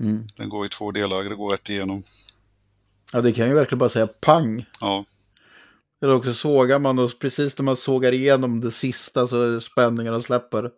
Mm. 0.00 0.26
Den 0.36 0.48
går 0.48 0.66
i 0.66 0.68
två 0.68 0.90
delar, 0.90 1.24
det 1.24 1.34
går 1.34 1.50
rätt 1.50 1.70
igenom. 1.70 2.02
Ja, 3.12 3.20
det 3.20 3.32
kan 3.32 3.48
ju 3.48 3.54
verkligen 3.54 3.78
bara 3.78 3.90
säga 3.90 4.06
pang. 4.06 4.64
Ja, 4.80 5.04
Eller 6.02 6.14
också 6.14 6.34
sågar 6.34 6.78
man 6.78 6.98
och 6.98 7.18
precis 7.18 7.58
när 7.58 7.64
man 7.64 7.76
sågar 7.76 8.12
igenom 8.12 8.60
det 8.60 8.70
sista 8.70 9.26
så 9.26 9.60
spänningarna 9.60 10.22
släpper. 10.22 10.70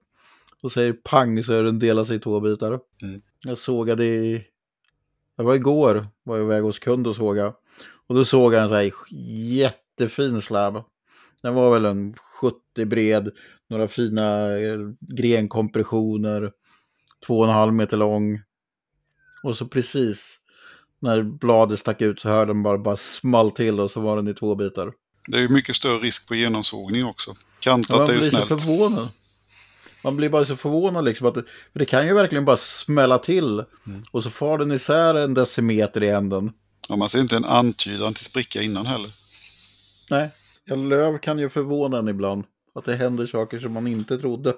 Och 0.62 0.72
säger 0.72 0.92
pang 0.92 1.44
så 1.44 1.52
är 1.52 1.62
den 1.62 1.78
delar 1.78 2.04
sig 2.04 2.16
i 2.16 2.20
två 2.20 2.40
bitar. 2.40 2.68
Mm. 2.68 3.22
Jag 3.42 3.58
sågade 3.58 4.04
i... 4.04 4.44
Det 5.36 5.42
var 5.42 5.54
igår, 5.54 6.06
var 6.22 6.36
jag 6.36 6.44
iväg 6.44 6.62
hos 6.62 6.78
kund 6.78 7.06
och 7.06 7.16
såga. 7.16 7.52
Och 8.06 8.14
då 8.14 8.24
såg 8.24 8.54
jag 8.54 8.62
en 8.62 8.68
så 8.68 8.74
här 8.74 8.92
jättefin 9.50 10.42
slab. 10.42 10.82
Den 11.44 11.54
var 11.54 11.72
väl 11.72 11.84
en 11.84 12.14
70 12.40 12.84
bred, 12.84 13.30
några 13.70 13.88
fina 13.88 14.56
eh, 14.58 14.78
grenkompressioner, 15.16 16.52
två 17.26 17.38
och 17.38 17.44
en 17.46 17.52
halv 17.52 17.72
meter 17.72 17.96
lång. 17.96 18.40
Och 19.42 19.56
så 19.56 19.66
precis 19.66 20.38
när 21.00 21.22
bladet 21.22 21.80
stack 21.80 22.00
ut 22.00 22.20
så 22.20 22.28
hörde 22.28 22.52
den 22.52 22.62
bara, 22.62 22.78
bara 22.78 22.96
small 22.96 23.50
till 23.50 23.80
och 23.80 23.90
så 23.90 24.00
var 24.00 24.16
den 24.16 24.28
i 24.28 24.34
två 24.34 24.54
bitar. 24.54 24.92
det 25.28 25.36
är 25.36 25.40
ju 25.42 25.48
mycket 25.48 25.76
större 25.76 25.98
risk 25.98 26.28
på 26.28 26.34
genomsågning 26.34 27.04
också. 27.04 27.30
Ja, 27.30 27.36
Kantat 27.60 27.98
man 27.98 28.08
är 28.08 28.12
ju 28.12 28.18
blir 28.18 28.30
så 28.30 28.36
snällt. 28.36 28.62
förvånad. 28.62 29.08
Man 30.04 30.16
blir 30.16 30.28
bara 30.28 30.44
så 30.44 30.56
förvånad 30.56 31.04
liksom. 31.04 31.26
Att 31.26 31.34
det, 31.34 31.42
för 31.72 31.78
det 31.78 31.84
kan 31.86 32.06
ju 32.06 32.14
verkligen 32.14 32.44
bara 32.44 32.56
smälla 32.56 33.18
till. 33.18 33.64
Och 34.10 34.22
så 34.22 34.30
far 34.30 34.58
den 34.58 34.72
isär 34.72 35.14
en 35.14 35.34
decimeter 35.34 36.02
i 36.02 36.08
änden. 36.08 36.52
Ja, 36.88 36.96
man 36.96 37.08
ser 37.08 37.20
inte 37.20 37.36
en 37.36 37.44
antydan 37.44 38.14
till 38.14 38.24
spricka 38.24 38.62
innan 38.62 38.86
heller. 38.86 39.10
Nej, 40.10 40.30
ja, 40.64 40.76
löv 40.76 41.18
kan 41.18 41.38
ju 41.38 41.48
förvåna 41.48 41.98
en 41.98 42.08
ibland. 42.08 42.44
Att 42.74 42.84
det 42.84 42.96
händer 42.96 43.26
saker 43.26 43.58
som 43.58 43.72
man 43.72 43.86
inte 43.86 44.18
trodde. 44.18 44.54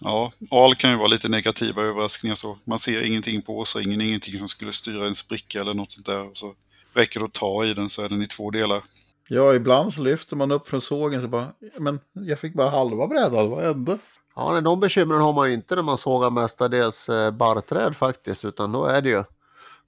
Ja, 0.00 0.32
al 0.50 0.74
kan 0.74 0.90
ju 0.90 0.96
vara 0.96 1.08
lite 1.08 1.28
negativa 1.28 1.82
överraskningar 1.82 2.34
så. 2.34 2.58
Man 2.64 2.78
ser 2.78 3.06
ingenting 3.06 3.42
på 3.42 3.58
åsringen, 3.58 4.00
ingenting 4.00 4.38
som 4.38 4.48
skulle 4.48 4.72
styra 4.72 5.06
en 5.06 5.14
spricka 5.14 5.60
eller 5.60 5.74
något 5.74 5.92
sånt 5.92 6.06
där. 6.06 6.30
Så 6.32 6.54
räcker 6.94 7.20
det 7.20 7.26
att 7.26 7.32
ta 7.32 7.64
i 7.64 7.74
den 7.74 7.88
så 7.88 8.02
är 8.02 8.08
den 8.08 8.22
i 8.22 8.26
två 8.26 8.50
delar. 8.50 8.82
Ja, 9.28 9.54
ibland 9.54 9.94
så 9.94 10.00
lyfter 10.00 10.36
man 10.36 10.52
upp 10.52 10.68
från 10.68 10.80
sågen 10.80 11.20
så 11.20 11.28
bara, 11.28 11.46
men 11.78 12.00
jag 12.12 12.38
fick 12.38 12.54
bara 12.54 12.70
halva 12.70 13.06
brädan, 13.06 13.50
vad 13.50 13.64
hände? 13.64 13.98
Ja, 14.36 14.52
nej, 14.52 14.62
de 14.62 14.80
bekymren 14.80 15.20
har 15.20 15.32
man 15.32 15.48
ju 15.48 15.54
inte 15.54 15.74
när 15.74 15.82
man 15.82 15.98
sågar 15.98 16.30
mestadels 16.30 17.08
eh, 17.08 17.30
barrträd 17.30 17.96
faktiskt, 17.96 18.44
utan 18.44 18.72
då 18.72 18.84
är 18.86 19.02
det 19.02 19.08
ju, 19.08 19.24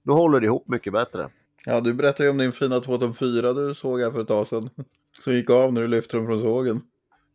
då 0.03 0.13
håller 0.13 0.39
det 0.39 0.45
ihop 0.45 0.67
mycket 0.67 0.93
bättre. 0.93 1.29
Ja, 1.65 1.81
du 1.81 1.93
berättade 1.93 2.23
ju 2.23 2.29
om 2.29 2.37
din 2.37 2.51
fina 2.51 2.79
2004 2.79 3.53
du 3.53 3.75
såg 3.75 4.01
här 4.01 4.11
för 4.11 4.21
ett 4.21 4.27
tag 4.27 4.47
sedan. 4.47 4.69
Som 5.23 5.33
gick 5.33 5.49
av 5.49 5.73
när 5.73 5.81
du 5.81 5.87
lyfte 5.87 6.17
dem 6.17 6.25
från 6.25 6.41
sågen. 6.41 6.81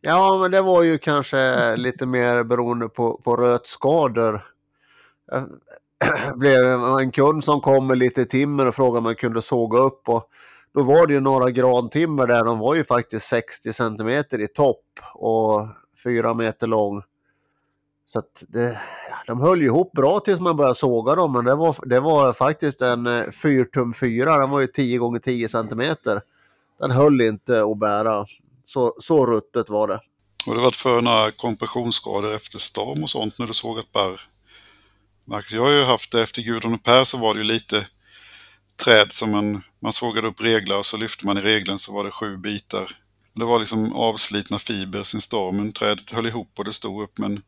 Ja, 0.00 0.38
men 0.42 0.50
det 0.50 0.62
var 0.62 0.82
ju 0.82 0.98
kanske 0.98 1.76
lite 1.76 2.06
mer 2.06 2.44
beroende 2.44 2.88
på, 2.88 3.20
på 3.24 3.36
rötskador. 3.36 4.46
Det 5.30 6.36
blev 6.36 6.64
en 7.00 7.10
kund 7.10 7.44
som 7.44 7.60
kom 7.60 7.86
med 7.86 7.98
lite 7.98 8.24
timmer 8.24 8.66
och 8.66 8.74
frågade 8.74 8.98
om 8.98 9.04
man 9.04 9.14
kunde 9.14 9.42
såga 9.42 9.78
upp. 9.78 10.08
Och 10.08 10.30
då 10.74 10.82
var 10.82 11.06
det 11.06 11.12
ju 11.12 11.20
några 11.20 11.50
grantimmer 11.50 12.26
där, 12.26 12.44
de 12.44 12.58
var 12.58 12.74
ju 12.74 12.84
faktiskt 12.84 13.26
60 13.26 13.72
cm 13.72 14.08
i 14.40 14.46
topp 14.46 14.84
och 15.14 15.68
4 16.04 16.34
meter 16.34 16.66
lång. 16.66 17.02
Så 18.04 18.18
att 18.18 18.44
det, 18.48 18.78
de 19.26 19.40
höll 19.40 19.60
ju 19.60 19.66
ihop 19.66 19.92
bra 19.92 20.20
tills 20.20 20.40
man 20.40 20.56
började 20.56 20.74
såga 20.74 21.14
dem, 21.14 21.32
men 21.32 21.44
det 21.44 21.54
var, 21.54 21.88
det 21.88 22.00
var 22.00 22.32
faktiskt 22.32 22.82
en 22.82 23.32
4 23.32 23.64
tum 23.64 23.94
4, 23.94 24.38
den 24.38 24.50
var 24.50 24.60
ju 24.60 24.66
10 24.66 24.98
gånger 24.98 25.18
10 25.18 25.48
centimeter. 25.48 26.20
Den 26.78 26.90
höll 26.90 27.20
inte 27.20 27.62
att 27.64 27.78
bära. 27.78 28.26
Så, 28.64 28.94
så 28.98 29.26
ruttet 29.26 29.68
var 29.68 29.88
det. 29.88 30.00
Och 30.46 30.52
det 30.52 30.58
har 30.58 30.64
varit 30.64 30.76
för 30.76 31.02
några 31.02 31.30
kompressionsskador 31.30 32.34
efter 32.34 32.58
storm 32.58 33.02
och 33.02 33.10
sånt 33.10 33.38
när 33.38 33.46
du 33.46 33.52
sågat 33.52 33.92
barr. 33.92 34.20
Marcus, 35.26 35.52
jag 35.52 35.62
har 35.62 35.70
ju 35.70 35.84
haft 35.84 36.12
det 36.12 36.22
efter 36.22 36.42
Gudrun 36.42 36.74
och 36.74 36.82
Per 36.82 37.04
så 37.04 37.18
var 37.18 37.34
det 37.34 37.40
ju 37.40 37.46
lite 37.46 37.86
träd 38.84 39.12
som 39.12 39.30
man, 39.30 39.62
man 39.80 39.92
sågade 39.92 40.28
upp 40.28 40.40
reglar 40.40 40.78
och 40.78 40.86
så 40.86 40.96
lyfte 40.96 41.26
man 41.26 41.38
i 41.38 41.40
regeln 41.40 41.78
så 41.78 41.94
var 41.94 42.04
det 42.04 42.10
sju 42.10 42.36
bitar. 42.36 42.90
Det 43.34 43.44
var 43.44 43.58
liksom 43.58 43.92
avslitna 43.92 44.58
fiber 44.58 45.02
sen 45.02 45.20
stormen. 45.20 45.72
Trädet 45.72 46.10
höll 46.10 46.26
ihop 46.26 46.58
och 46.58 46.64
det 46.64 46.72
stod 46.72 47.02
upp 47.02 47.18
men 47.18 47.42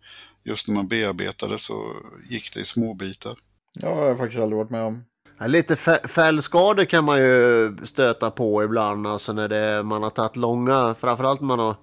just 0.45 0.69
när 0.69 0.75
man 0.75 0.89
bearbetade 0.89 1.59
så 1.59 1.97
gick 2.29 2.55
det 2.55 2.61
i 2.61 2.65
små 2.65 2.95
bitar. 2.95 3.37
Ja, 3.75 3.89
jag 3.89 4.09
har 4.09 4.17
faktiskt 4.17 4.43
aldrig 4.43 4.59
varit 4.59 4.71
med 4.71 4.83
om. 4.83 5.05
Ja, 5.39 5.47
Lite 5.47 5.77
fällskador 6.09 6.85
kan 6.85 7.05
man 7.05 7.19
ju 7.19 7.77
stöta 7.85 8.31
på 8.31 8.65
ibland, 8.65 9.07
alltså 9.07 9.33
när 9.33 9.49
det, 9.49 9.83
man 9.83 10.03
har 10.03 10.11
tagit 10.11 10.37
långa, 10.37 10.95
framförallt 10.95 11.41
när 11.41 11.47
man 11.47 11.59
har 11.59 11.77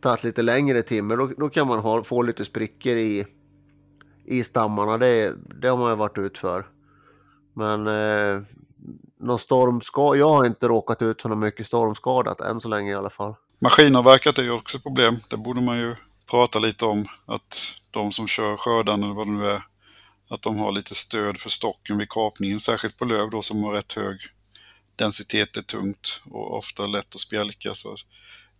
tagit 0.00 0.24
lite 0.24 0.42
längre 0.42 0.82
timmer, 0.82 1.16
då, 1.16 1.26
då 1.26 1.48
kan 1.48 1.66
man 1.66 1.78
ha, 1.78 2.04
få 2.04 2.22
lite 2.22 2.44
sprickor 2.44 2.96
i, 2.96 3.26
i 4.24 4.44
stammarna. 4.44 4.98
Det, 4.98 5.34
det 5.60 5.68
har 5.68 5.76
man 5.76 5.90
ju 5.90 5.96
varit 5.96 6.18
ut 6.18 6.38
för. 6.38 6.66
Men 7.54 7.86
eh, 7.86 8.42
någon 9.20 9.38
stormskada, 9.38 10.18
jag 10.18 10.28
har 10.28 10.46
inte 10.46 10.68
råkat 10.68 11.02
ut 11.02 11.22
för 11.22 11.28
något 11.28 11.38
mycket 11.38 11.66
stormskadat 11.66 12.40
än 12.40 12.60
så 12.60 12.68
länge 12.68 12.90
i 12.90 12.94
alla 12.94 13.10
fall. 13.10 13.34
Maskinavverkat 13.60 14.38
är 14.38 14.42
ju 14.42 14.50
också 14.50 14.76
ett 14.76 14.82
problem. 14.82 15.16
Det 15.30 15.36
borde 15.36 15.60
man 15.60 15.78
ju 15.78 15.94
prata 16.30 16.58
lite 16.58 16.84
om. 16.84 17.04
Att 17.26 17.56
de 17.90 18.12
som 18.12 18.26
kör 18.26 18.56
skördan 18.56 19.02
eller 19.02 19.14
vad 19.14 19.26
det 19.26 19.32
nu 19.32 19.46
är, 19.46 19.62
att 20.28 20.42
de 20.42 20.58
har 20.58 20.72
lite 20.72 20.94
stöd 20.94 21.38
för 21.38 21.50
stocken 21.50 21.98
vid 21.98 22.08
kapningen. 22.08 22.60
Särskilt 22.60 22.96
på 22.96 23.04
löv 23.04 23.30
då 23.30 23.42
som 23.42 23.62
har 23.62 23.72
rätt 23.72 23.92
hög 23.92 24.16
densitet, 24.96 25.56
är 25.56 25.62
tungt 25.62 26.22
och 26.30 26.56
ofta 26.56 26.86
lätt 26.86 27.14
att 27.14 27.20
spjälka. 27.20 27.74
Så 27.74 27.96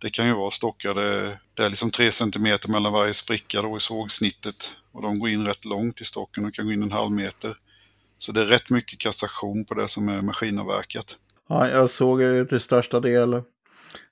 det 0.01 0.09
kan 0.09 0.27
ju 0.27 0.33
vara 0.33 0.51
stockar, 0.51 0.93
det, 0.95 1.39
det 1.53 1.63
är 1.63 1.69
liksom 1.69 1.91
3 1.91 2.11
cm 2.11 2.57
mellan 2.67 2.93
varje 2.93 3.13
spricka 3.13 3.61
då 3.61 3.77
i 3.77 3.79
sågsnittet. 3.79 4.75
Och 4.91 5.01
de 5.01 5.19
går 5.19 5.29
in 5.29 5.45
rätt 5.45 5.65
långt 5.65 6.01
i 6.01 6.05
stocken 6.05 6.45
och 6.45 6.53
kan 6.53 6.65
gå 6.65 6.71
in 6.71 6.83
en 6.83 6.91
halv 6.91 7.11
meter. 7.11 7.55
Så 8.17 8.31
det 8.31 8.41
är 8.41 8.45
rätt 8.45 8.69
mycket 8.69 8.99
kassation 8.99 9.65
på 9.65 9.73
det 9.73 9.87
som 9.87 10.09
är 10.09 10.21
maskinavverkat. 10.21 11.17
Ja, 11.49 11.69
jag 11.69 11.89
såg 11.89 12.21
ju 12.21 12.45
till 12.45 12.59
största 12.59 12.99
del 12.99 13.41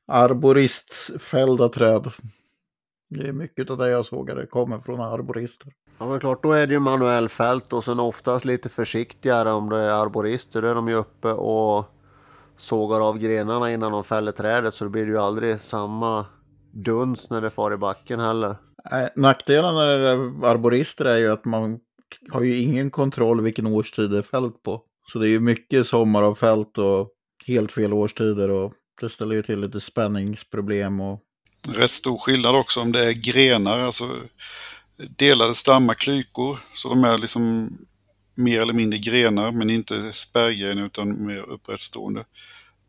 arboristfällda 0.08 1.70
träd. 1.70 2.12
Det 3.10 3.28
är 3.28 3.34
mycket 3.34 3.70
av 3.70 3.78
det 3.78 3.90
jag 3.90 4.06
sågade 4.06 4.46
kommer 4.46 4.80
från 4.80 5.02
arborister. 5.02 5.74
Ja 6.00 6.10
men 6.10 6.20
klart, 6.20 6.44
då 6.44 6.52
är 6.52 6.68
det 6.68 6.74
ju 6.74 6.80
manuell 6.80 7.30
fält 7.30 7.74
och 7.74 7.84
sen 7.84 8.00
oftast 8.00 8.46
lite 8.46 8.70
försiktigare 8.70 9.52
om 9.52 9.70
det 9.70 9.78
är 9.78 10.02
arborister. 10.02 10.62
Då 10.62 10.68
är 10.68 10.76
de 10.76 10.88
ju 10.88 10.96
uppe 10.96 11.28
och 11.28 11.86
sågar 12.58 13.10
av 13.10 13.18
grenarna 13.18 13.72
innan 13.72 13.92
de 13.92 14.04
fäller 14.04 14.32
trädet 14.32 14.74
så 14.74 14.84
det 14.84 14.90
blir 14.90 15.06
ju 15.06 15.18
aldrig 15.18 15.62
samma 15.62 16.26
duns 16.72 17.30
när 17.30 17.42
det 17.42 17.50
far 17.50 17.74
i 17.74 17.78
backen 17.78 18.20
heller. 18.20 18.56
Nackdelen 19.16 19.76
när 19.76 20.00
det 20.00 20.10
är 20.10 20.46
arborister 20.46 21.06
är 21.06 21.18
ju 21.18 21.32
att 21.32 21.46
man 21.46 21.80
har 22.32 22.42
ju 22.42 22.58
ingen 22.58 22.92
kontroll 22.92 23.42
vilken 23.42 23.68
årstid 23.68 24.12
det 24.12 24.18
är 24.18 24.22
fält 24.22 24.64
på. 24.64 24.82
Så 25.12 25.20
det 25.20 25.28
är 25.28 25.30
ju 25.30 25.40
mycket 25.40 25.88
sommar 25.88 26.24
och 26.24 26.38
fält 26.38 26.78
och 26.78 27.10
helt 27.48 27.72
fel 27.72 27.94
årstider 27.94 28.50
och 28.50 28.74
det 29.02 29.10
ställer 29.10 29.36
ju 29.36 29.44
till 29.44 29.60
lite 29.60 29.80
spänningsproblem 29.80 31.02
och 31.02 31.24
Rätt 31.74 31.92
stor 31.92 32.18
skillnad 32.18 32.56
också 32.56 32.82
om 32.82 32.92
det 32.92 33.06
är 33.06 33.34
grenar, 33.34 33.80
alltså 33.80 34.04
delade 34.98 35.56
stammar, 35.56 35.94
klykor. 35.94 36.60
Så 36.74 36.90
de 36.90 37.04
är 37.04 37.18
liksom 37.18 37.78
mer 38.36 38.62
eller 38.62 38.74
mindre 38.74 39.00
grenar, 39.00 39.52
men 39.52 39.70
inte 39.70 40.14
spärrgrenar 40.14 40.86
utan 40.86 41.26
mer 41.26 41.50
upprättstående. 41.50 42.26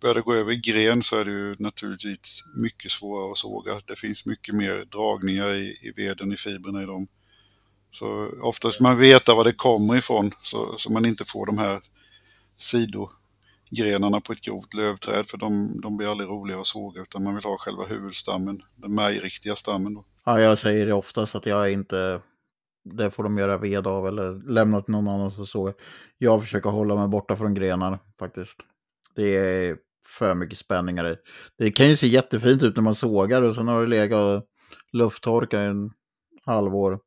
Börjar 0.00 0.14
det 0.14 0.20
gå 0.20 0.34
över 0.34 0.52
i 0.52 0.56
gren 0.56 1.02
så 1.02 1.16
är 1.16 1.24
det 1.24 1.30
ju 1.30 1.56
naturligtvis 1.58 2.44
mycket 2.56 2.90
svårare 2.90 3.32
att 3.32 3.38
såga. 3.38 3.80
Det 3.86 3.96
finns 3.96 4.26
mycket 4.26 4.54
mer 4.54 4.84
dragningar 4.92 5.54
i, 5.54 5.78
i 5.82 5.92
veden, 5.96 6.32
i 6.32 6.36
fibrerna 6.36 6.82
i 6.82 6.86
dem. 6.86 7.08
Så 7.90 8.30
oftast 8.42 8.80
man 8.80 8.98
veta 8.98 9.34
var 9.34 9.44
det 9.44 9.52
kommer 9.52 9.96
ifrån 9.96 10.30
så, 10.42 10.74
så 10.76 10.92
man 10.92 11.06
inte 11.06 11.24
får 11.24 11.46
de 11.46 11.58
här 11.58 11.80
sidogrenarna 12.58 14.20
på 14.20 14.32
ett 14.32 14.40
grovt 14.40 14.74
lövträd 14.74 15.26
för 15.28 15.38
de, 15.38 15.80
de 15.80 15.96
blir 15.96 16.10
aldrig 16.10 16.30
roliga 16.30 16.60
att 16.60 16.66
såga 16.66 17.02
utan 17.02 17.24
man 17.24 17.34
vill 17.34 17.44
ha 17.44 17.58
själva 17.58 17.84
huvudstammen, 17.84 18.62
den 18.76 18.94
märgriktiga 18.94 19.56
stammen. 19.56 19.94
Då 19.94 20.04
ja, 20.28 20.40
jag 20.40 20.58
säger 20.58 20.86
det 20.86 20.92
oftast 20.92 21.34
att 21.34 21.46
jag 21.46 21.72
inte, 21.72 22.20
det 22.84 23.10
får 23.10 23.22
de 23.22 23.38
göra 23.38 23.58
ved 23.58 23.86
av 23.86 24.08
eller 24.08 24.52
lämna 24.52 24.82
till 24.82 24.92
någon 24.92 25.08
annan 25.08 25.30
så 25.30 25.46
så. 25.46 25.72
Jag 26.18 26.42
försöker 26.42 26.70
hålla 26.70 26.96
mig 26.96 27.08
borta 27.08 27.36
från 27.36 27.54
grenar 27.54 27.98
faktiskt. 28.18 28.56
Det 29.14 29.36
är 29.36 29.76
för 30.06 30.34
mycket 30.34 30.58
spänningar 30.58 31.08
i. 31.08 31.16
Det 31.58 31.70
kan 31.70 31.88
ju 31.88 31.96
se 31.96 32.06
jättefint 32.06 32.62
ut 32.62 32.76
när 32.76 32.82
man 32.82 32.94
sågar 32.94 33.42
och 33.42 33.54
sen 33.54 33.68
har 33.68 33.80
det 33.80 33.86
legat 33.86 34.20
och 34.20 34.42
lufttorkat 34.92 35.60
i 35.60 35.64
en 35.64 35.90
halvår. 36.46 36.98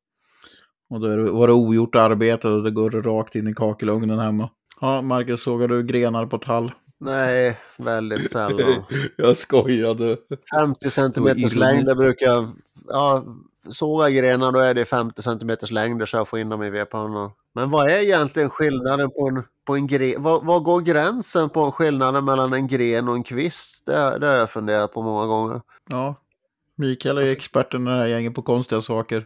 Och 0.89 0.99
då 0.99 1.07
är 1.07 1.17
det, 1.17 1.31
var 1.31 1.47
det 1.47 1.53
ogjort 1.53 1.95
arbete 1.95 2.47
och 2.47 2.63
det 2.63 2.71
går 2.71 2.91
rakt 2.91 3.35
in 3.35 3.47
i 3.47 3.53
kakelugnen 3.53 4.19
hemma. 4.19 4.49
Ja, 4.81 5.01
Marcus, 5.01 5.43
sågar 5.43 5.67
du 5.67 5.83
grenar 5.83 6.25
på 6.25 6.37
tall? 6.37 6.71
Nej, 6.99 7.57
väldigt 7.77 8.31
sällan. 8.31 8.83
jag 9.17 9.37
skojade. 9.37 10.17
50 10.59 10.89
centimeters 10.89 11.55
längd 11.55 11.97
brukar 11.97 12.27
jag... 12.27 12.51
Ja, 12.93 13.25
såga 13.69 14.09
grenar 14.09 14.51
då 14.51 14.59
är 14.59 14.73
det 14.73 14.85
50 14.85 15.21
centimeters 15.21 15.71
längder 15.71 16.05
så 16.05 16.17
jag 16.17 16.27
får 16.27 16.39
in 16.39 16.49
dem 16.49 16.63
i 16.63 16.69
vedpannan. 16.69 17.31
Men 17.55 17.71
vad 17.71 17.91
är 17.91 17.97
egentligen 17.97 18.49
skillnaden 18.49 19.09
på 19.09 19.27
en, 19.27 19.43
på 19.65 19.75
en 19.75 19.87
gren? 19.87 20.23
Vad, 20.23 20.45
vad 20.45 20.63
går 20.63 20.81
gränsen 20.81 21.49
på 21.49 21.71
skillnaden 21.71 22.25
mellan 22.25 22.53
en 22.53 22.67
gren 22.67 23.07
och 23.07 23.15
en 23.15 23.23
kvist? 23.23 23.85
Det, 23.85 24.19
det 24.19 24.27
har 24.27 24.35
jag 24.35 24.49
funderat 24.49 24.93
på 24.93 25.01
många 25.01 25.25
gånger. 25.25 25.61
Ja, 25.89 26.15
Mikael 26.75 27.17
är 27.17 27.31
experten 27.31 27.87
i 27.87 27.89
det 27.89 27.97
här 27.97 28.07
gänget 28.07 28.35
på 28.35 28.41
konstiga 28.41 28.81
saker. 28.81 29.25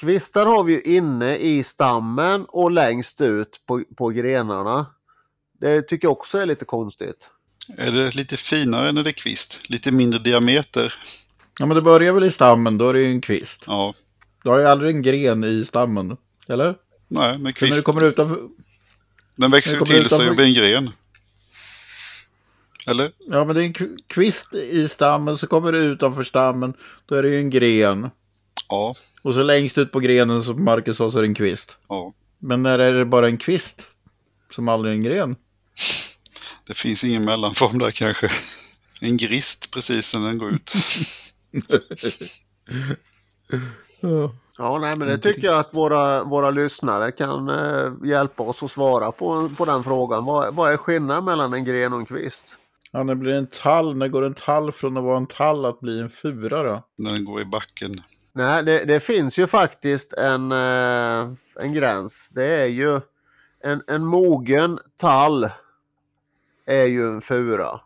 Kvistar 0.00 0.46
har 0.46 0.64
vi 0.64 0.72
ju 0.72 0.96
inne 0.96 1.36
i 1.36 1.64
stammen 1.64 2.44
och 2.48 2.70
längst 2.70 3.20
ut 3.20 3.60
på, 3.66 3.82
på 3.96 4.08
grenarna. 4.08 4.86
Det 5.60 5.82
tycker 5.82 6.06
jag 6.06 6.12
också 6.12 6.38
är 6.38 6.46
lite 6.46 6.64
konstigt. 6.64 7.28
Är 7.78 7.92
det 7.92 8.14
lite 8.14 8.36
finare 8.36 8.92
när 8.92 9.02
det 9.02 9.10
är 9.10 9.12
kvist? 9.12 9.70
Lite 9.70 9.92
mindre 9.92 10.18
diameter? 10.18 10.94
Ja, 11.58 11.66
men 11.66 11.74
det 11.74 11.82
börjar 11.82 12.12
väl 12.12 12.24
i 12.24 12.30
stammen, 12.30 12.78
då 12.78 12.88
är 12.88 12.92
det 12.92 13.00
ju 13.00 13.06
en 13.10 13.20
kvist. 13.20 13.64
Ja. 13.66 13.94
Du 14.42 14.50
har 14.50 14.58
ju 14.58 14.64
aldrig 14.66 14.96
en 14.96 15.02
gren 15.02 15.44
i 15.44 15.64
stammen, 15.64 16.16
eller? 16.48 16.74
Nej, 17.08 17.28
men 17.28 17.34
Sen 17.34 17.42
när 17.42 17.52
kvist. 17.52 17.76
du 17.76 17.82
kommer 17.82 18.04
utanför... 18.04 18.38
Den 19.36 19.50
växer 19.50 19.72
ju 19.72 19.78
det 19.78 19.84
till 19.84 19.94
sig 19.94 20.02
utanför- 20.18 20.30
och 20.30 20.36
blir 20.36 20.46
en 20.46 20.54
gren. 20.54 20.90
Eller? 22.86 23.10
Ja, 23.30 23.44
men 23.44 23.56
det 23.56 23.62
är 23.62 23.66
en 23.66 23.72
kv- 23.74 23.98
kvist 24.06 24.54
i 24.54 24.88
stammen, 24.88 25.38
så 25.38 25.46
kommer 25.46 25.72
du 25.72 25.78
utanför 25.78 26.24
stammen, 26.24 26.74
då 27.06 27.14
är 27.14 27.22
det 27.22 27.28
ju 27.28 27.38
en 27.38 27.50
gren. 27.50 28.10
Ja. 28.68 28.94
Och 29.22 29.34
så 29.34 29.42
längst 29.42 29.78
ut 29.78 29.92
på 29.92 30.00
grenen, 30.00 30.44
som 30.44 30.64
Marcus 30.64 30.96
sa, 30.96 31.10
så 31.10 31.18
är 31.18 31.22
det 31.22 31.28
en 31.28 31.34
kvist. 31.34 31.76
ja. 31.88 32.12
Men 32.44 32.62
när 32.62 32.78
är 32.78 32.92
det 32.92 33.04
bara 33.04 33.26
en 33.26 33.38
kvist? 33.38 33.82
Som 34.50 34.68
aldrig 34.68 34.92
är 34.92 34.96
en 34.96 35.02
gren? 35.04 35.36
Det 36.66 36.74
finns 36.74 37.04
ingen 37.04 37.24
mellanform 37.24 37.78
där 37.78 37.90
kanske. 37.90 38.30
En 39.00 39.16
grist 39.16 39.74
precis 39.74 40.14
när 40.14 40.26
den 40.26 40.38
går 40.38 40.50
ut. 40.54 40.72
Ja. 44.00 44.32
Ja, 44.58 44.78
nej, 44.78 44.96
men 44.96 45.08
det 45.08 45.18
tycker 45.18 45.46
jag 45.46 45.58
att 45.58 45.74
våra, 45.74 46.24
våra 46.24 46.50
lyssnare 46.50 47.12
kan 47.12 47.48
eh, 47.48 47.92
hjälpa 48.04 48.42
oss 48.42 48.62
att 48.62 48.70
svara 48.70 49.12
på, 49.12 49.50
på 49.58 49.64
den 49.64 49.84
frågan. 49.84 50.24
Vad, 50.24 50.54
vad 50.54 50.72
är 50.72 50.76
skillnaden 50.76 51.24
mellan 51.24 51.54
en 51.54 51.64
gren 51.64 51.92
och 51.92 51.98
en 51.98 52.06
kvist? 52.06 52.56
Ja, 52.90 53.02
när 53.02 53.14
blir 53.14 53.32
en 53.32 53.46
tall? 53.46 53.96
När 53.96 54.08
går 54.08 54.24
en 54.24 54.34
tall 54.34 54.72
från 54.72 54.96
att 54.96 55.04
vara 55.04 55.16
en 55.16 55.26
tall 55.26 55.64
att 55.64 55.80
bli 55.80 56.00
en 56.00 56.10
fura 56.10 56.62
då? 56.62 56.82
När 56.96 57.10
den 57.10 57.24
går 57.24 57.40
i 57.40 57.44
backen. 57.44 57.94
Nej, 58.32 58.62
det, 58.62 58.84
det 58.84 59.00
finns 59.00 59.38
ju 59.38 59.46
faktiskt 59.46 60.12
en, 60.12 60.52
eh, 60.52 61.32
en 61.60 61.72
gräns. 61.74 62.28
Det 62.32 62.46
är 62.46 62.66
ju 62.66 63.00
en, 63.64 63.82
en 63.86 64.04
mogen 64.04 64.78
tall 64.96 65.48
är 66.66 66.86
ju 66.86 67.08
en 67.08 67.20
fura. 67.20 67.80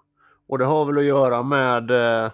Och 0.49 0.59
det 0.59 0.65
har 0.65 0.85
väl 0.85 0.99
att 0.99 1.05
göra 1.05 1.43
med 1.43 1.91
eh, 1.91 2.31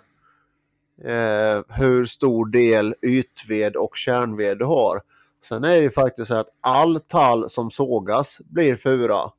eh, 1.05 1.62
hur 1.68 2.05
stor 2.05 2.46
del 2.46 2.94
ytved 3.03 3.76
och 3.76 3.96
kärnved 3.96 4.59
du 4.59 4.64
har. 4.64 5.00
Sen 5.44 5.64
är 5.64 5.68
det 5.68 5.78
ju 5.78 5.90
faktiskt 5.90 6.28
så 6.28 6.34
att 6.34 6.48
all 6.61 7.00
tall 7.00 7.48
som 7.48 7.70
sågas 7.70 8.40
blir 8.44 8.76
fura. 8.76 9.30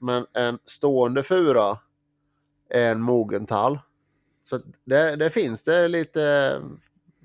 Men 0.00 0.26
en 0.34 0.58
stående 0.64 1.22
fura 1.22 1.78
är 2.70 2.90
en 2.92 3.00
mogen 3.00 3.46
tall. 3.46 3.78
Så 4.44 4.60
det, 4.84 5.16
det 5.16 5.30
finns 5.30 5.62
det 5.62 5.88
lite, 5.88 6.56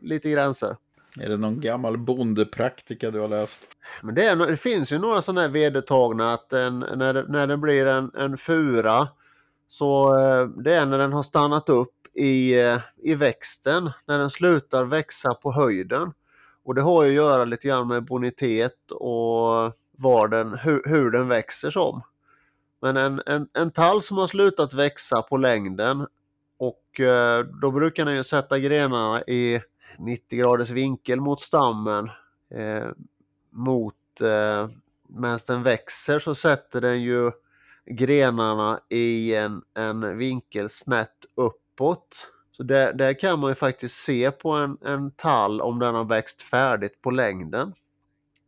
lite 0.01 0.29
gränser. 0.31 0.75
Är 1.19 1.29
det 1.29 1.37
någon 1.37 1.61
gammal 1.61 1.97
bondepraktika 1.97 3.11
du 3.11 3.19
har 3.19 3.27
läst? 3.27 3.67
Men 4.01 4.15
det, 4.15 4.25
är, 4.25 4.35
det 4.35 4.57
finns 4.57 4.91
ju 4.91 4.99
några 4.99 5.21
sådana 5.21 5.41
här 5.41 5.49
vedertagna 5.49 6.33
att 6.33 6.53
en, 6.53 6.79
när, 6.79 7.13
det, 7.13 7.25
när 7.27 7.47
det 7.47 7.57
blir 7.57 7.85
en, 7.85 8.11
en 8.15 8.37
fura 8.37 9.07
så 9.67 10.19
eh, 10.19 10.47
det 10.47 10.75
är 10.75 10.85
när 10.85 10.97
den 10.97 11.13
har 11.13 11.23
stannat 11.23 11.69
upp 11.69 11.92
i, 12.13 12.61
eh, 12.61 12.79
i 12.97 13.15
växten, 13.15 13.91
när 14.05 14.19
den 14.19 14.29
slutar 14.29 14.85
växa 14.85 15.33
på 15.33 15.51
höjden. 15.51 16.13
Och 16.63 16.75
det 16.75 16.81
har 16.81 17.03
ju 17.03 17.09
att 17.09 17.15
göra 17.15 17.45
lite 17.45 17.67
grann 17.67 17.87
med 17.87 18.05
bonitet 18.05 18.91
och 18.91 19.73
var 19.97 20.27
den, 20.27 20.53
hur, 20.53 20.81
hur 20.85 21.11
den 21.11 21.27
växer 21.27 21.71
som. 21.71 22.01
Men 22.81 22.97
en, 22.97 23.21
en, 23.25 23.47
en 23.53 23.71
tall 23.71 24.01
som 24.01 24.17
har 24.17 24.27
slutat 24.27 24.73
växa 24.73 25.21
på 25.21 25.37
längden 25.37 26.07
och 26.57 26.99
eh, 26.99 27.45
då 27.61 27.71
brukar 27.71 28.05
den 28.05 28.15
ju 28.15 28.23
sätta 28.23 28.59
grenarna 28.59 29.21
i 29.21 29.61
90 29.99 30.39
graders 30.39 30.69
vinkel 30.69 31.21
mot 31.21 31.39
stammen 31.39 32.09
eh, 32.55 32.89
mot 33.49 34.21
eh, 34.21 34.69
medan 35.07 35.39
den 35.47 35.63
växer 35.63 36.19
så 36.19 36.35
sätter 36.35 36.81
den 36.81 37.01
ju 37.01 37.31
grenarna 37.85 38.79
i 38.89 39.35
en, 39.35 39.61
en 39.73 40.17
vinkel 40.17 40.69
snett 40.69 41.25
upp 41.35 41.62
uppåt. 41.73 42.27
Så 42.51 42.63
där, 42.63 42.93
där 42.93 43.13
kan 43.19 43.39
man 43.39 43.51
ju 43.51 43.55
faktiskt 43.55 43.95
se 43.95 44.31
på 44.31 44.51
en, 44.51 44.77
en 44.85 45.11
tall 45.11 45.61
om 45.61 45.79
den 45.79 45.95
har 45.95 46.05
växt 46.05 46.41
färdigt 46.41 47.01
på 47.01 47.11
längden. 47.11 47.73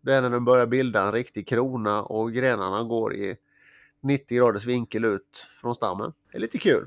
Det 0.01 0.13
är 0.13 0.21
när 0.21 0.29
den 0.29 0.45
börjar 0.45 0.65
bilda 0.67 1.01
en 1.01 1.11
riktig 1.11 1.47
krona 1.47 2.03
och 2.03 2.33
grenarna 2.33 2.83
går 2.83 3.15
i 3.15 3.35
90 4.03 4.37
graders 4.37 4.65
vinkel 4.65 5.05
ut 5.05 5.45
från 5.61 5.75
stammen. 5.75 6.13
Det 6.31 6.37
är 6.37 6.41
lite 6.41 6.57
kul. 6.57 6.85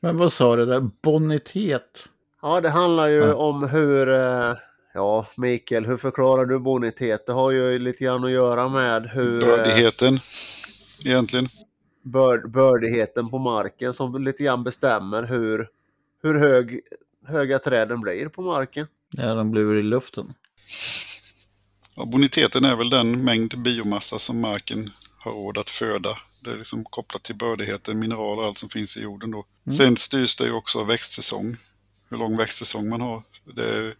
Men 0.00 0.18
vad 0.18 0.32
sa 0.32 0.56
du 0.56 0.66
där? 0.66 0.80
Bonitet? 1.02 2.08
Ja, 2.42 2.60
det 2.60 2.70
handlar 2.70 3.06
ju 3.08 3.18
Ja. 3.24 3.34
om 3.34 3.68
hur, 3.68 4.08
eh, 4.08 4.52
ja 4.94 5.26
Mikael, 5.36 5.86
hur 5.86 5.96
förklarar 5.96 6.44
du 6.46 6.58
bonitet? 6.58 7.26
Det 7.26 7.32
har 7.32 7.50
ju 7.50 7.78
lite 7.78 8.04
grann 8.04 8.24
att 8.24 8.30
göra 8.30 8.68
med 8.68 9.06
hur 9.10 9.42
eh, 9.42 9.48
Bördigheten. 9.48 10.18
Egentligen. 11.06 11.46
Bör, 12.06 12.46
bördigheten 12.46 13.30
på 13.30 13.38
marken 13.38 13.94
som 13.94 14.24
lite 14.24 14.44
grann 14.44 14.64
bestämmer 14.64 15.22
hur, 15.22 15.68
hur 16.22 16.34
hög, 16.34 16.80
höga 17.26 17.58
träden 17.58 18.00
blir 18.00 18.28
på 18.28 18.42
marken. 18.42 18.86
Ja, 19.10 19.34
de 19.34 19.50
blir 19.50 19.74
i 19.74 19.82
luften. 19.82 20.34
Ja, 21.96 22.04
boniteten 22.04 22.64
är 22.64 22.76
väl 22.76 22.90
den 22.90 23.24
mängd 23.24 23.58
biomassa 23.58 24.18
som 24.18 24.40
marken 24.40 24.90
har 25.18 25.32
råd 25.32 25.58
att 25.58 25.70
föda. 25.70 26.10
Det 26.40 26.50
är 26.50 26.56
liksom 26.56 26.84
kopplat 26.84 27.22
till 27.22 27.36
bördigheten, 27.36 27.98
mineraler 27.98 28.42
och 28.42 28.48
allt 28.48 28.58
som 28.58 28.68
finns 28.68 28.96
i 28.96 29.02
jorden 29.02 29.30
då. 29.30 29.44
Sen 29.72 29.96
styrs 29.96 30.36
det 30.36 30.44
ju 30.44 30.52
också 30.52 30.80
av 30.80 30.86
växtsäsong. 30.86 31.56
Hur 32.10 32.18
lång 32.18 32.36
växtsäsong 32.36 32.88
man 32.88 33.00
har. 33.00 33.22
Det 33.54 33.94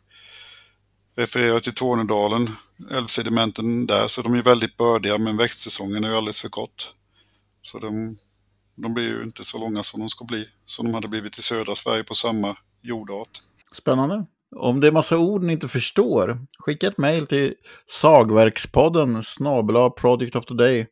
refererar 1.16 1.61
till 1.61 1.74
Tornedalen, 1.74 2.50
älvsedimenten 2.90 3.86
där, 3.86 4.09
så 4.09 4.22
de 4.22 4.34
är 4.34 4.42
väldigt 4.42 4.76
bördiga 4.76 5.18
men 5.18 5.36
växtsäsongen 5.36 6.04
är 6.04 6.09
ju 6.09 6.16
alldeles 6.16 6.40
för 6.40 6.48
kort. 6.48 6.92
Så 7.66 7.78
de, 7.78 8.16
de 8.74 8.94
blir 8.94 9.04
ju 9.04 9.22
inte 9.22 9.44
så 9.44 9.58
långa 9.58 9.82
som 9.82 10.00
de 10.00 10.10
ska 10.10 10.24
bli, 10.24 10.48
som 10.64 10.86
de 10.86 10.94
hade 10.94 11.08
blivit 11.08 11.38
i 11.38 11.42
södra 11.42 11.74
Sverige 11.74 12.04
på 12.04 12.14
samma 12.14 12.56
jordart. 12.82 13.40
Spännande. 13.72 14.26
Om 14.56 14.80
det 14.80 14.86
är 14.86 14.92
massa 14.92 15.18
ord 15.18 15.42
ni 15.42 15.52
inte 15.52 15.68
förstår, 15.68 16.46
skicka 16.58 16.86
ett 16.86 16.98
mejl 16.98 17.26
till 17.26 17.54
sagverkspodden 17.90 19.22
snabel 19.22 19.90
Project 19.90 20.36
of 20.36 20.44
the 20.44 20.54
Day. 20.54 20.86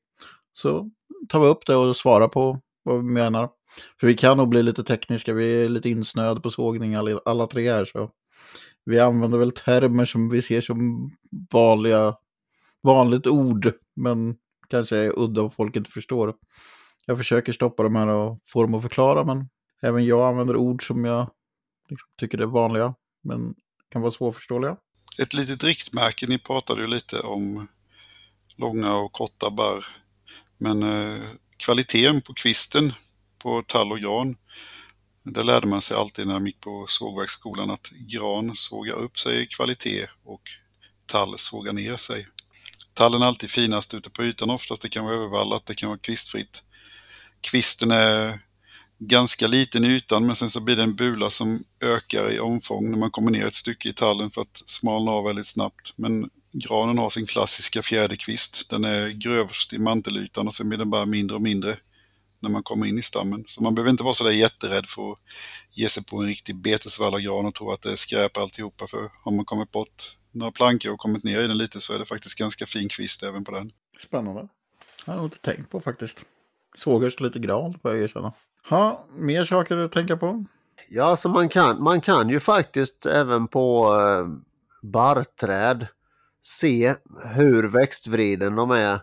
Så 0.53 0.91
tar 1.29 1.41
vi 1.41 1.47
upp 1.47 1.67
det 1.67 1.77
och 1.77 1.97
svarar 1.97 2.29
på 2.29 2.61
vad 2.83 2.97
vi 2.97 3.13
menar. 3.13 3.49
För 4.01 4.07
vi 4.07 4.15
kan 4.15 4.37
nog 4.37 4.49
bli 4.49 4.63
lite 4.63 4.85
tekniska, 4.85 5.35
vi 5.35 5.65
är 5.65 5.69
lite 5.69 5.89
insnöade 5.89 6.41
på 6.41 6.51
sågning 6.51 6.95
alla, 6.95 7.21
alla 7.25 7.47
tre 7.47 7.73
här. 7.73 7.85
Så 7.85 8.11
vi 8.85 9.01
använder 9.01 9.39
väl 9.39 9.53
termer 9.53 10.05
som 10.05 10.29
vi 10.29 10.43
ser 10.43 10.61
som 10.61 11.11
vanliga, 11.53 12.15
vanligt 12.83 13.27
ord, 13.27 13.73
men 13.97 14.37
kanske 14.75 14.97
är 14.97 15.19
udda 15.19 15.43
och 15.43 15.55
folk 15.55 15.77
inte 15.77 15.91
förstår. 15.91 16.35
Jag 17.07 17.19
försöker 17.19 17.53
stoppa 17.53 17.83
de 17.83 17.97
här 17.97 18.09
och 18.09 18.41
få 18.47 18.63
dem 18.63 18.75
att 18.75 18.83
förklara, 18.83 19.25
men 19.25 19.49
även 19.83 20.07
jag 20.07 20.29
använder 20.29 20.57
ord 20.57 20.87
som 20.87 21.05
jag 21.05 21.31
liksom 21.89 22.09
tycker 22.21 22.39
är 22.39 22.47
vanliga, 22.47 22.95
men 23.25 23.55
kan 23.91 24.03
vara 24.03 24.13
svårförståeliga. 24.13 24.77
Ett 25.23 25.35
litet 25.35 25.65
riktmärke, 25.65 26.27
ni 26.27 26.39
pratade 26.39 26.81
ju 26.81 26.87
lite 26.87 27.21
om 27.21 27.69
långa 28.57 28.97
och 28.97 29.13
korta 29.13 29.51
barr. 29.51 29.87
Men 30.59 30.83
eh, 30.83 31.23
kvaliteten 31.57 32.21
på 32.21 32.35
kvisten 32.35 32.93
på 33.39 33.63
tall 33.63 33.93
och 33.93 33.99
gran, 33.99 34.37
det 35.25 35.43
lärde 35.43 35.67
man 35.67 35.83
sig 35.83 35.97
alltid 35.97 36.27
när 36.27 36.35
man 36.35 36.47
gick 36.47 36.61
på 36.61 36.85
sågverksskolan 36.89 37.71
att 37.71 37.91
gran 37.91 38.57
sågar 38.57 38.95
upp 38.95 39.19
sig 39.19 39.43
i 39.43 39.47
kvalitet 39.47 40.07
och 40.25 40.43
tall 41.07 41.39
sågar 41.39 41.73
ner 41.73 41.97
sig. 41.97 42.27
Tallen 42.95 43.23
är 43.23 43.27
alltid 43.27 43.51
finast 43.51 43.95
ute 43.95 44.11
på 44.11 44.25
ytan 44.25 44.51
oftast, 44.51 44.83
det 44.83 44.89
kan 44.89 45.05
vara 45.05 45.15
övervallat, 45.15 45.67
det 45.67 45.75
kan 45.75 45.89
vara 45.89 45.99
kvistfritt. 45.99 46.63
Kvisten 47.41 47.91
är 47.91 48.39
ganska 48.99 49.47
liten 49.47 49.85
i 49.85 49.89
ytan 49.89 50.27
men 50.27 50.37
sen 50.37 50.51
så 50.51 50.61
blir 50.61 50.77
det 50.77 50.83
en 50.83 50.97
bula 50.97 51.31
som 51.31 51.65
ökar 51.81 52.33
i 52.33 52.41
omfång 52.41 52.91
när 52.91 52.99
man 52.99 53.11
kommer 53.11 53.31
ner 53.31 53.47
ett 53.47 53.55
stycke 53.55 53.89
i 53.89 53.93
tallen 53.93 54.31
för 54.31 54.43
att 54.43 54.63
smalna 54.67 55.11
av 55.11 55.25
väldigt 55.25 55.47
snabbt. 55.47 55.93
Men 55.97 56.31
granen 56.53 56.99
har 56.99 57.11
sin 57.11 57.27
klassiska 57.27 57.83
fjäderkvist. 57.83 58.71
Den 58.71 58.85
är 58.85 59.09
grövst 59.09 59.73
i 59.73 59.79
mantelytan 59.79 60.47
och 60.47 60.55
sen 60.55 60.69
blir 60.69 60.79
den 60.79 60.91
bara 60.91 61.07
mindre 61.07 61.37
och 61.37 61.43
mindre 61.43 61.77
när 62.41 62.51
man 62.51 62.63
kommer 62.63 62.87
in 62.87 62.99
i 62.99 63.03
stammen. 63.03 63.45
Så 63.47 63.63
man 63.63 63.75
behöver 63.75 63.91
inte 63.91 64.03
vara 64.03 64.15
så 64.15 64.25
där 64.25 64.31
jätterädd 64.31 64.87
för 64.87 65.13
att 65.13 65.19
ge 65.73 65.89
sig 65.89 66.05
på 66.05 66.19
en 66.19 66.27
riktig 66.27 66.57
betesvallagran 66.57 67.47
och 67.47 67.55
tro 67.55 67.71
att 67.71 67.83
det 67.83 67.93
är 67.93 67.97
skräp 67.97 68.37
alltihopa. 68.37 68.87
För 68.87 69.11
har 69.25 69.33
man 69.33 69.45
kommit 69.45 69.73
bort 69.73 70.17
några 70.35 70.53
plankor 70.53 70.93
och 70.93 70.99
kommit 70.99 71.25
ner 71.25 71.41
i 71.41 71.47
den 71.47 71.59
lite 71.59 71.81
så 71.81 71.95
är 71.95 71.99
det 71.99 72.05
faktiskt 72.05 72.39
ganska 72.39 72.67
fin 72.67 72.89
kvist 72.89 73.23
även 73.23 73.45
på 73.45 73.53
den. 73.53 73.73
Spännande. 73.99 74.49
Jag 75.07 75.15
har 75.15 75.25
inte 75.25 75.39
tänkt 75.39 75.71
på 75.71 75.81
faktiskt. 75.81 76.19
Sågers 76.75 77.21
lite 77.21 77.39
gran, 77.39 77.79
får 77.83 77.91
jag 77.91 78.01
erkänna. 78.01 78.33
Ha, 78.69 79.07
mer 79.17 79.45
saker 79.45 79.77
att 79.77 79.93
tänka 79.93 80.17
på? 80.17 80.45
Ja, 80.89 81.05
alltså 81.05 81.29
man 81.29 81.49
kan, 81.49 81.83
man 81.83 82.01
kan 82.01 82.29
ju 82.29 82.41
faktiskt 82.41 83.07
även 83.07 83.49
på 83.49 83.97
eh, 84.01 84.27
barrträd 84.83 85.87
se 86.43 86.95
hur 87.25 87.69
växtvriden 87.69 88.57
de 88.57 88.71
är 88.71 88.95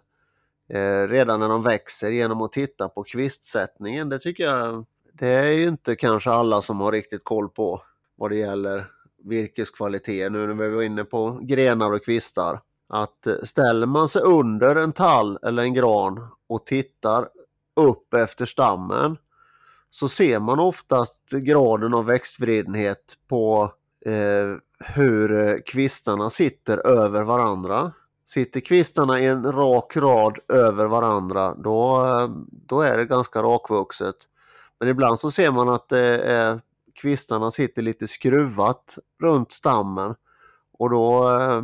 eh, 0.70 1.08
redan 1.08 1.40
när 1.40 1.50
de 1.50 1.64
växer 1.64 2.12
genom 2.12 2.42
att 2.42 2.54
titta 2.54 2.90
på 2.90 3.04
kvistsättningen. 3.04 4.10
Det 4.10 4.20
tycker 4.20 4.44
jag, 4.44 4.86
det 5.14 5.28
är 5.28 5.52
ju 5.52 5.68
inte 5.68 5.96
kanske 5.96 6.30
alla 6.30 6.62
som 6.62 6.80
har 6.80 6.92
riktigt 6.92 7.24
koll 7.24 7.50
på 7.50 7.82
vad 8.16 8.32
det 8.32 8.38
gäller 8.38 8.86
virkeskvalitet 9.24 10.32
nu 10.32 10.48
när 10.48 10.54
vi 10.68 10.76
var 10.76 10.84
inne 10.84 11.04
på 11.04 11.40
grenar 11.42 11.94
och 11.94 12.06
kvistar. 12.06 12.60
Att 12.90 13.28
eh, 13.28 13.36
ställer 13.44 13.88
man 13.88 14.08
sig 14.08 14.22
under 14.22 14.76
en 14.76 14.94
tall 14.94 15.38
eller 15.44 15.64
en 15.64 15.74
gran 15.74 16.28
och 16.50 16.66
tittar 16.66 17.28
upp 17.76 18.14
efter 18.14 18.46
stammen 18.46 19.18
så 19.92 20.08
ser 20.08 20.40
man 20.40 20.60
oftast 20.60 21.30
graden 21.30 21.94
av 21.94 22.06
växtvridenhet 22.06 23.18
på 23.28 23.72
eh, 24.06 24.58
hur 24.80 25.48
eh, 25.48 25.56
kvistarna 25.66 26.30
sitter 26.30 26.88
över 26.88 27.24
varandra. 27.24 27.92
Sitter 28.26 28.60
kvistarna 28.60 29.20
i 29.20 29.28
en 29.28 29.52
rak 29.52 29.98
rad 29.98 30.38
över 30.48 30.86
varandra 30.86 31.54
då, 31.56 32.06
eh, 32.06 32.30
då 32.68 32.82
är 32.82 32.98
det 32.98 33.06
ganska 33.06 33.42
rakvuxet. 33.42 34.16
Men 34.80 34.90
ibland 34.90 35.20
så 35.20 35.32
ser 35.32 35.52
man 35.52 35.70
att 35.70 35.90
det 35.90 36.20
är, 36.20 36.62
kvistarna 36.96 37.52
sitter 37.52 37.82
lite 37.82 38.08
skruvat 38.08 38.98
runt 39.22 39.52
stammen 39.52 40.16
och 40.74 40.90
då, 40.90 41.30
eh, 41.30 41.64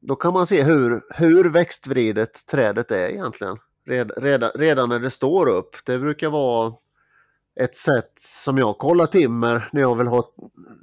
då 0.00 0.16
kan 0.16 0.32
man 0.32 0.46
se 0.46 0.62
hur, 0.62 1.02
hur 1.10 1.44
växtvridet 1.44 2.46
trädet 2.46 2.90
är 2.90 3.08
egentligen. 3.08 3.56
Red, 3.86 4.12
redan, 4.16 4.50
redan 4.54 4.88
när 4.88 4.98
det 4.98 5.10
står 5.10 5.48
upp. 5.48 5.76
Det 5.84 5.98
brukar 5.98 6.28
vara 6.28 6.74
ett 7.60 7.76
sätt 7.76 8.12
som 8.16 8.58
jag 8.58 8.78
kollar 8.78 9.06
timmer 9.06 9.68
när 9.72 9.80
jag 9.80 9.94
vill 9.96 10.06
ha 10.06 10.32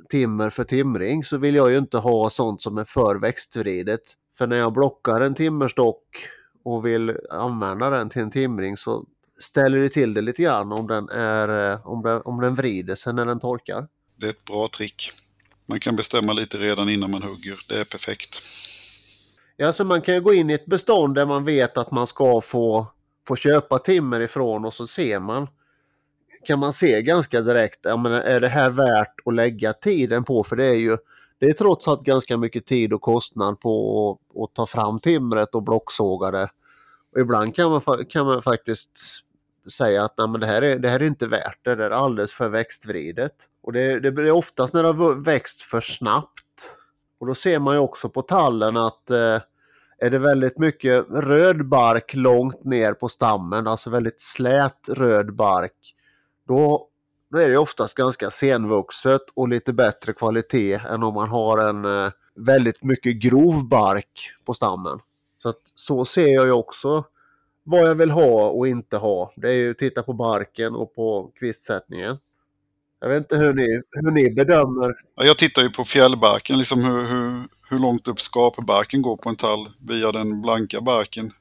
timmer 0.10 0.50
för 0.50 0.64
timring 0.64 1.24
så 1.24 1.38
vill 1.38 1.56
jag 1.56 1.72
ju 1.72 1.78
inte 1.78 1.98
ha 1.98 2.30
sånt 2.30 2.62
som 2.62 2.78
är 2.78 2.86
för 2.86 3.16
växtvridet. 3.16 4.02
För 4.38 4.48
när 4.48 4.58
jag 4.58 4.74
blockar 4.74 5.22
en 5.22 5.36
timmerstock 5.36 6.30
och 6.64 6.86
vill 6.86 7.18
använda 7.30 7.90
den 7.90 8.10
till 8.10 8.22
en 8.22 8.32
timring 8.32 8.78
så 8.78 9.06
ställer 9.40 9.78
det 9.78 9.90
till 9.90 10.14
det 10.14 10.22
lite 10.22 10.42
grann 10.42 10.72
om 10.72 10.88
den, 10.88 11.10
är, 11.10 11.78
om 11.88 12.02
den, 12.04 12.22
om 12.26 12.42
den 12.42 12.56
vrider 12.56 12.96
sig 12.96 13.14
när 13.14 13.26
den 13.26 13.40
torkar. 13.40 13.88
Det 14.20 14.26
är 14.26 14.30
ett 14.30 14.46
bra 14.46 14.68
trick. 14.68 15.12
Man 15.70 15.80
kan 15.80 15.96
bestämma 15.96 16.34
lite 16.34 16.58
redan 16.58 16.90
innan 16.90 17.12
man 17.12 17.24
hugger. 17.24 17.60
Det 17.70 17.80
är 17.80 17.86
perfekt. 17.86 18.42
Ja, 19.58 19.74
så 19.74 19.84
man 19.84 20.02
kan 20.02 20.16
ju 20.16 20.22
gå 20.22 20.34
in 20.34 20.50
i 20.50 20.54
ett 20.54 20.66
bestånd 20.66 21.16
där 21.16 21.26
man 21.26 21.46
vet 21.46 21.78
att 21.78 21.92
man 21.92 22.08
ska 22.08 22.42
få, 22.42 22.88
få 23.28 23.36
köpa 23.36 23.80
timmer 23.80 24.20
ifrån 24.20 24.66
och 24.66 24.74
så 24.74 24.88
ser 24.88 25.20
man 25.20 25.48
kan 26.46 26.60
man 26.60 26.74
se 26.74 27.02
ganska 27.02 27.42
direkt, 27.42 27.80
ja, 27.84 27.98
men 27.98 28.12
är 28.12 28.40
det 28.40 28.48
här 28.48 28.70
värt 28.70 29.16
att 29.26 29.36
lägga 29.36 29.74
tiden 29.74 30.24
på? 30.24 30.44
För 30.44 30.56
det 30.56 30.66
är 30.66 30.76
ju 30.76 30.98
det 31.40 31.46
är 31.46 31.54
trots 31.54 31.88
allt 31.88 32.04
ganska 32.04 32.38
mycket 32.38 32.66
tid 32.66 32.94
och 32.94 33.02
kostnad 33.02 33.60
på 33.60 34.12
att, 34.12 34.44
att 34.44 34.56
ta 34.56 34.66
fram 34.66 35.00
timret 35.00 35.56
och 35.56 35.64
blocksåga 35.64 36.32
det. 36.32 36.50
Och 37.16 37.22
ibland 37.22 37.56
kan 37.56 37.72
man, 37.72 38.06
kan 38.10 38.26
man 38.26 38.42
faktiskt 38.42 38.92
säga 39.72 40.04
att 40.04 40.14
nej, 40.18 40.28
men 40.28 40.42
det, 40.42 40.48
här 40.48 40.62
är, 40.62 40.80
det 40.80 40.90
här 40.90 41.00
är 41.00 41.04
inte 41.04 41.28
värt 41.28 41.60
det, 41.62 41.76
det 41.76 41.86
är 41.86 41.92
alldeles 41.92 42.32
för 42.32 42.50
växtvridet. 42.50 43.36
Och 43.64 43.74
det, 43.74 44.00
det 44.00 44.12
blir 44.12 44.32
oftast 44.32 44.74
när 44.74 44.84
det 44.84 44.90
har 44.90 45.24
växt 45.24 45.62
för 45.62 45.82
snabbt. 45.82 46.76
Och 47.20 47.28
då 47.28 47.36
ser 47.36 47.60
man 47.60 47.76
ju 47.76 47.80
också 47.80 48.10
på 48.10 48.22
tallen 48.22 48.78
att 48.78 49.10
eh, 49.10 49.40
är 49.98 50.10
det 50.10 50.20
väldigt 50.20 50.60
mycket 50.60 51.06
röd 51.10 51.68
bark 51.68 52.14
långt 52.14 52.64
ner 52.64 52.94
på 52.94 53.10
stammen, 53.10 53.68
alltså 53.68 53.90
väldigt 53.90 54.22
slät 54.22 54.90
röd 54.90 55.36
bark, 55.36 55.96
då, 56.48 56.88
då 57.32 57.38
är 57.38 57.50
det 57.50 57.58
oftast 57.58 57.94
ganska 57.94 58.30
senvuxet 58.30 59.22
och 59.34 59.48
lite 59.48 59.74
bättre 59.74 60.14
kvalitet 60.14 60.80
än 60.90 61.04
om 61.04 61.14
man 61.14 61.30
har 61.30 61.58
en 61.58 61.86
eh, 61.86 62.12
väldigt 62.36 62.84
mycket 62.84 63.16
grov 63.16 63.68
bark 63.68 64.32
på 64.46 64.54
stammen. 64.54 65.00
Så, 65.46 65.50
att, 65.50 65.62
så 65.76 66.06
ser 66.06 66.34
jag 66.34 66.46
ju 66.46 66.52
också 66.52 67.06
vad 67.64 67.90
jag 67.90 67.96
vill 67.96 68.12
ha 68.12 68.50
och 68.50 68.68
inte 68.68 68.98
ha. 68.98 69.34
Det 69.36 69.48
är 69.48 69.54
ju 69.54 69.72
att 69.72 69.78
titta 69.78 70.04
på 70.04 70.14
barken 70.14 70.76
och 70.76 70.96
på 70.96 71.32
kvistsättningen. 71.40 72.18
Jag 73.00 73.10
vet 73.10 73.18
inte 73.18 73.38
hur 73.38 73.54
ni, 73.54 73.82
hur 73.92 74.12
ni 74.12 74.30
bedömer. 74.30 74.96
Jag 75.16 75.38
tittar 75.38 75.62
ju 75.62 75.70
på 75.70 75.86
fjällbarken, 75.86 76.58
liksom 76.58 76.84
hur, 76.84 77.04
hur, 77.04 77.48
hur 77.70 77.80
långt 77.80 78.08
upp 78.08 78.22
skapbarken 78.22 79.02
går 79.02 79.18
på 79.18 79.30
en 79.30 79.36
tall 79.36 79.68
via 79.80 80.12
den 80.12 80.42
blanka 80.42 80.82
barken. 80.82 81.32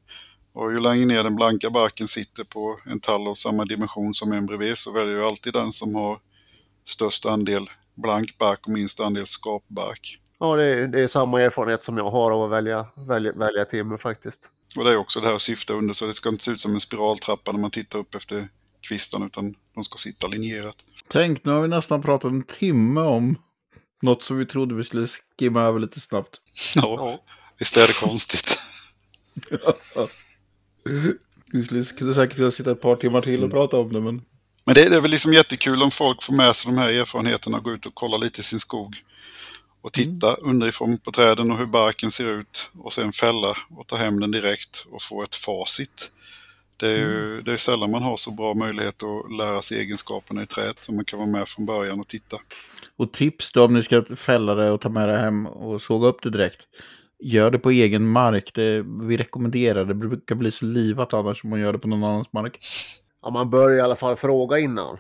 Och 0.53 0.73
ju 0.73 0.81
längre 0.81 1.07
ner 1.07 1.25
den 1.25 1.37
blanka 1.37 1.71
barken 1.71 2.09
sitter 2.09 2.45
på 2.45 2.77
en 2.87 3.01
tall 3.01 3.29
av 3.29 3.35
samma 3.35 3.65
dimension 3.65 4.15
som 4.15 4.33
en 4.33 4.47
bredvid 4.47 4.79
så 4.79 4.93
väljer 4.93 5.17
jag 5.17 5.27
alltid 5.27 5.53
den 5.53 5.73
som 5.73 5.95
har 5.95 6.19
störst 6.85 7.27
andel 7.27 7.67
blank 7.95 8.39
bark 8.39 8.61
och 8.67 8.73
minst 8.73 9.01
andel 9.01 9.27
skapbark. 9.27 10.21
Ja, 10.45 10.57
det 10.57 10.65
är, 10.65 10.87
det 10.87 11.03
är 11.03 11.09
samma 11.09 11.43
erfarenhet 11.43 11.83
som 11.83 11.97
jag 11.97 12.11
har 12.11 12.31
av 12.31 12.43
att 12.43 12.51
välja, 12.51 12.87
välja, 12.95 13.33
välja 13.33 13.65
timmer 13.65 13.97
faktiskt. 13.97 14.51
Och 14.77 14.85
det 14.85 14.93
är 14.93 14.97
också 14.97 15.21
det 15.21 15.27
här 15.27 15.35
att 15.35 15.43
syfta 15.43 15.73
under 15.73 15.95
så 15.95 16.07
det 16.07 16.15
ska 16.15 16.29
inte 16.29 16.45
se 16.45 16.51
ut 16.51 16.61
som 16.61 16.75
en 16.75 16.81
spiraltrappa 16.81 17.53
när 17.53 17.59
man 17.61 17.71
tittar 17.71 17.99
upp 17.99 18.15
efter 18.15 18.49
kvistarna 18.81 19.27
utan 19.27 19.55
de 19.75 19.85
ska 19.85 19.97
sitta 19.97 20.27
linjerat. 20.27 20.77
Tänk, 21.09 21.45
nu 21.45 21.53
har 21.53 21.63
vi 21.63 21.69
nästan 21.69 22.03
pratat 22.03 22.33
en 22.33 22.43
timme 22.43 23.01
om 23.01 23.39
något 24.03 24.23
som 24.23 24.39
vi 24.39 24.47
trodde 24.47 24.75
vi 24.75 24.85
skulle 24.85 25.09
skimma 25.39 25.61
över 25.61 25.81
lite 25.81 26.01
snabbt. 26.01 26.41
Ja, 26.77 26.83
ja. 26.83 27.25
visst 27.59 27.77
är 27.77 27.87
det 27.87 27.93
konstigt. 27.95 28.59
Vi 31.53 31.85
skulle 31.85 32.15
säkert 32.15 32.37
kunna 32.37 32.51
sitta 32.51 32.71
ett 32.71 32.81
par 32.81 32.97
timmar 32.97 33.23
till 33.23 33.35
och 33.35 33.39
mm. 33.39 33.51
prata 33.51 33.77
om 33.77 33.93
det, 33.93 34.01
men... 34.01 34.23
Men 34.65 34.75
det, 34.75 34.89
det 34.89 34.97
är 34.97 35.01
väl 35.01 35.11
liksom 35.11 35.33
jättekul 35.33 35.83
om 35.83 35.91
folk 35.91 36.23
får 36.23 36.35
med 36.35 36.57
sig 36.57 36.73
de 36.73 36.79
här 36.79 36.93
erfarenheterna 36.93 37.57
och 37.57 37.65
går 37.65 37.75
ut 37.75 37.87
och 37.87 37.95
kollar 37.95 38.19
lite 38.19 38.41
i 38.41 38.45
sin 38.45 38.61
skog. 38.61 38.97
Och 39.85 39.93
titta 39.93 40.29
mm. 40.29 40.51
underifrån 40.51 40.99
på 40.99 41.13
träden 41.13 41.51
och 41.51 41.59
hur 41.59 41.67
barken 41.67 42.11
ser 42.11 42.39
ut 42.39 42.71
och 42.79 42.93
sen 42.93 43.13
fälla 43.13 43.55
och 43.77 43.87
ta 43.87 43.97
hem 43.97 44.21
den 44.21 44.31
direkt 44.31 44.87
och 44.91 45.03
få 45.03 45.23
ett 45.23 45.35
facit. 45.35 46.11
Det 46.77 46.89
är 46.89 46.97
ju 46.97 47.33
mm. 47.33 47.45
det 47.45 47.53
är 47.53 47.57
sällan 47.57 47.91
man 47.91 48.03
har 48.03 48.17
så 48.17 48.31
bra 48.31 48.55
möjlighet 48.55 49.03
att 49.03 49.37
lära 49.39 49.63
sig 49.63 49.79
egenskaperna 49.79 50.43
i 50.43 50.47
träet 50.47 50.85
som 50.85 50.97
man 50.97 51.05
kan 51.05 51.19
vara 51.19 51.29
med 51.29 51.49
från 51.49 51.67
början 51.67 52.01
och 52.01 52.09
titta. 52.09 52.37
Och 52.97 53.13
tips 53.13 53.53
då 53.53 53.65
om 53.65 53.75
ni 53.75 53.83
ska 53.83 54.05
fälla 54.17 54.55
det 54.55 54.71
och 54.71 54.81
ta 54.81 54.89
med 54.89 55.09
det 55.09 55.19
hem 55.19 55.47
och 55.47 55.83
såga 55.83 56.09
upp 56.09 56.23
det 56.23 56.31
direkt. 56.31 56.61
Gör 57.19 57.51
det 57.51 57.59
på 57.59 57.71
egen 57.71 58.07
mark. 58.07 58.51
Det, 58.55 58.85
vi 59.09 59.17
rekommenderar 59.17 59.85
det. 59.85 59.95
Det 59.95 60.09
brukar 60.09 60.35
bli 60.35 60.51
så 60.51 60.65
livat 60.65 61.15
annars 61.15 61.45
om 61.45 61.51
man 61.51 61.61
gör 61.61 61.73
det 61.73 61.79
på 61.79 61.89
någon 61.89 62.05
annans 62.05 62.33
mark. 62.33 62.59
Ja, 63.23 63.31
man 63.31 63.51
bör 63.51 63.77
i 63.77 63.81
alla 63.81 63.97
fall 63.97 64.17
fråga 64.17 64.59
innan. 64.59 64.99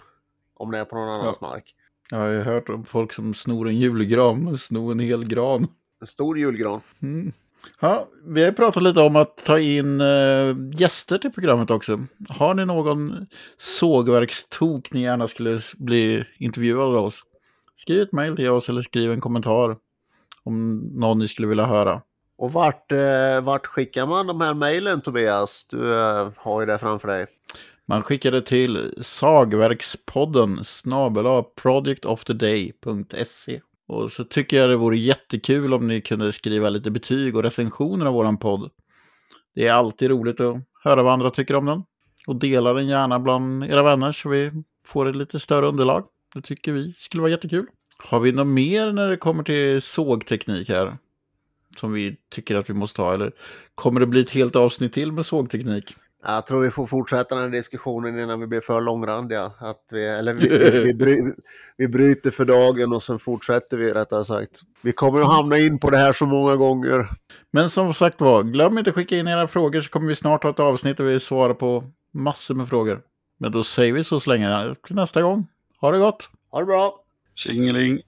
Om 0.57 0.70
det 0.70 0.78
är 0.78 0.85
på 0.85 0.97
någon 0.97 1.09
annans 1.09 1.39
ja. 1.41 1.47
mark. 1.47 1.74
Jag 2.11 2.19
har 2.19 2.43
hört 2.43 2.69
om 2.69 2.85
folk 2.85 3.13
som 3.13 3.35
snor 3.35 3.69
en 3.69 3.77
julgran, 3.77 4.59
snor 4.59 4.93
en 4.93 4.99
hel 4.99 5.25
gran. 5.25 5.67
En 6.01 6.07
stor 6.07 6.39
julgran. 6.39 6.81
Mm. 7.03 7.33
Ja, 7.81 8.09
vi 8.25 8.45
har 8.45 8.53
pratat 8.53 8.83
lite 8.83 9.01
om 9.01 9.17
att 9.17 9.37
ta 9.37 9.59
in 9.59 10.01
äh, 10.01 10.57
gäster 10.75 11.19
till 11.19 11.33
programmet 11.33 11.71
också. 11.71 12.01
Har 12.29 12.55
ni 12.55 12.67
någon 12.67 13.27
sågverkstok 13.59 14.93
ni 14.93 15.03
gärna 15.03 15.29
skulle 15.29 15.61
bli 15.77 16.25
intervjuade 16.39 16.99
av 16.99 17.05
oss? 17.05 17.23
Skriv 17.77 18.03
ett 18.03 18.13
mejl 18.13 18.37
till 18.37 18.49
oss 18.49 18.69
eller 18.69 18.83
skriv 18.83 19.13
en 19.13 19.21
kommentar 19.21 19.77
om 20.43 20.79
någon 20.93 21.19
ni 21.19 21.29
skulle 21.29 21.49
vilja 21.49 21.67
höra. 21.67 22.03
Och 22.39 22.53
vart, 22.53 22.93
eh, 22.93 23.41
vart 23.43 23.67
skickar 23.67 24.07
man 24.07 24.27
de 24.27 24.41
här 24.41 24.55
mejlen 24.55 25.01
Tobias? 25.01 25.67
Du 25.71 25.95
eh, 25.95 26.29
har 26.37 26.61
ju 26.61 26.67
det 26.67 26.79
framför 26.79 27.09
dig. 27.09 27.27
Man 27.87 28.03
skickade 28.03 28.43
till 28.43 28.95
sagverkspodden 29.01 30.64
snabela 30.64 31.43
projectoftheday.se. 31.43 33.61
Och 33.87 34.12
så 34.12 34.24
tycker 34.24 34.57
jag 34.57 34.70
det 34.70 34.76
vore 34.76 34.99
jättekul 34.99 35.74
om 35.74 35.89
ni 35.89 36.01
kunde 36.01 36.32
skriva 36.32 36.68
lite 36.68 36.91
betyg 36.91 37.37
och 37.37 37.43
recensioner 37.43 38.07
av 38.07 38.14
våran 38.14 38.39
podd. 38.39 38.70
Det 39.55 39.66
är 39.66 39.72
alltid 39.72 40.11
roligt 40.11 40.41
att 40.41 40.57
höra 40.85 41.03
vad 41.03 41.12
andra 41.12 41.30
tycker 41.30 41.55
om 41.55 41.66
den. 41.66 41.82
Och 42.26 42.37
dela 42.37 42.72
den 42.72 42.89
gärna 42.89 43.20
bland 43.20 43.64
era 43.64 43.82
vänner 43.82 44.12
så 44.12 44.28
vi 44.28 44.51
får 44.87 45.09
ett 45.09 45.16
lite 45.16 45.41
större 45.41 45.66
underlag. 45.66 46.05
Det 46.35 46.43
tycker 46.43 46.72
vi 46.72 46.93
skulle 46.93 47.20
vara 47.20 47.30
jättekul. 47.30 47.66
Har 47.99 48.20
vi 48.20 48.32
något 48.32 48.47
mer 48.47 48.93
när 48.93 49.11
det 49.11 49.16
kommer 49.16 49.43
till 49.43 49.82
sågteknik 49.82 50.68
här? 50.68 50.99
Som 51.76 51.93
vi 51.93 52.16
tycker 52.30 52.55
att 52.55 52.70
vi 52.70 52.74
måste 52.74 53.03
ha? 53.03 53.14
Eller 53.14 53.32
kommer 53.74 54.01
det 54.01 54.07
bli 54.07 54.20
ett 54.20 54.30
helt 54.30 54.57
avsnitt 54.57 54.93
till 54.93 55.12
med 55.12 55.26
sågteknik? 55.26 55.97
Jag 56.27 56.47
tror 56.47 56.62
vi 56.62 56.70
får 56.70 56.87
fortsätta 56.87 57.35
den 57.35 57.45
här 57.45 57.51
diskussionen 57.51 58.18
innan 58.18 58.41
vi 58.41 58.47
blir 58.47 58.61
för 58.61 58.81
långrandiga. 58.81 59.53
Att 59.59 59.83
vi, 59.93 60.07
eller 60.07 60.35
vi, 60.35 60.49
vi, 60.85 60.95
bry, 60.95 61.33
vi 61.77 61.89
bryter 61.89 62.31
för 62.31 62.45
dagen 62.45 62.93
och 62.93 63.03
sen 63.03 63.18
fortsätter 63.18 63.77
vi 63.77 63.93
rättare 63.93 64.25
sagt. 64.25 64.61
Vi 64.83 64.93
kommer 64.93 65.20
att 65.20 65.33
hamna 65.33 65.59
in 65.59 65.79
på 65.79 65.91
det 65.91 65.97
här 65.97 66.12
så 66.12 66.27
många 66.27 66.57
gånger. 66.57 67.09
Men 67.51 67.70
som 67.70 67.95
sagt 67.95 68.20
var, 68.20 68.43
glöm 68.43 68.79
inte 68.79 68.91
att 68.91 68.97
skicka 68.97 69.16
in 69.16 69.29
era 69.29 69.49
frågor 69.49 69.81
så 69.81 69.91
kommer 69.91 70.09
vi 70.09 70.14
snart 70.14 70.43
ha 70.43 70.51
ett 70.51 70.61
avsnitt 70.61 70.97
där 70.97 71.05
vi 71.05 71.20
svarar 71.20 71.55
på 71.55 71.85
massor 72.12 72.55
med 72.55 72.68
frågor. 72.68 73.01
Men 73.39 73.53
då 73.53 73.64
säger 73.64 73.93
vi 73.93 74.05
så 74.05 74.20
så 74.20 74.31
länge 74.31 74.75
till 74.87 74.97
nästa 74.97 75.22
gång. 75.22 75.47
Ha 75.81 75.91
det 75.91 75.99
gott! 75.99 76.29
Ha 76.51 76.61
det 76.61 76.66
bra! 76.66 76.95
Tjingeling! 77.35 77.99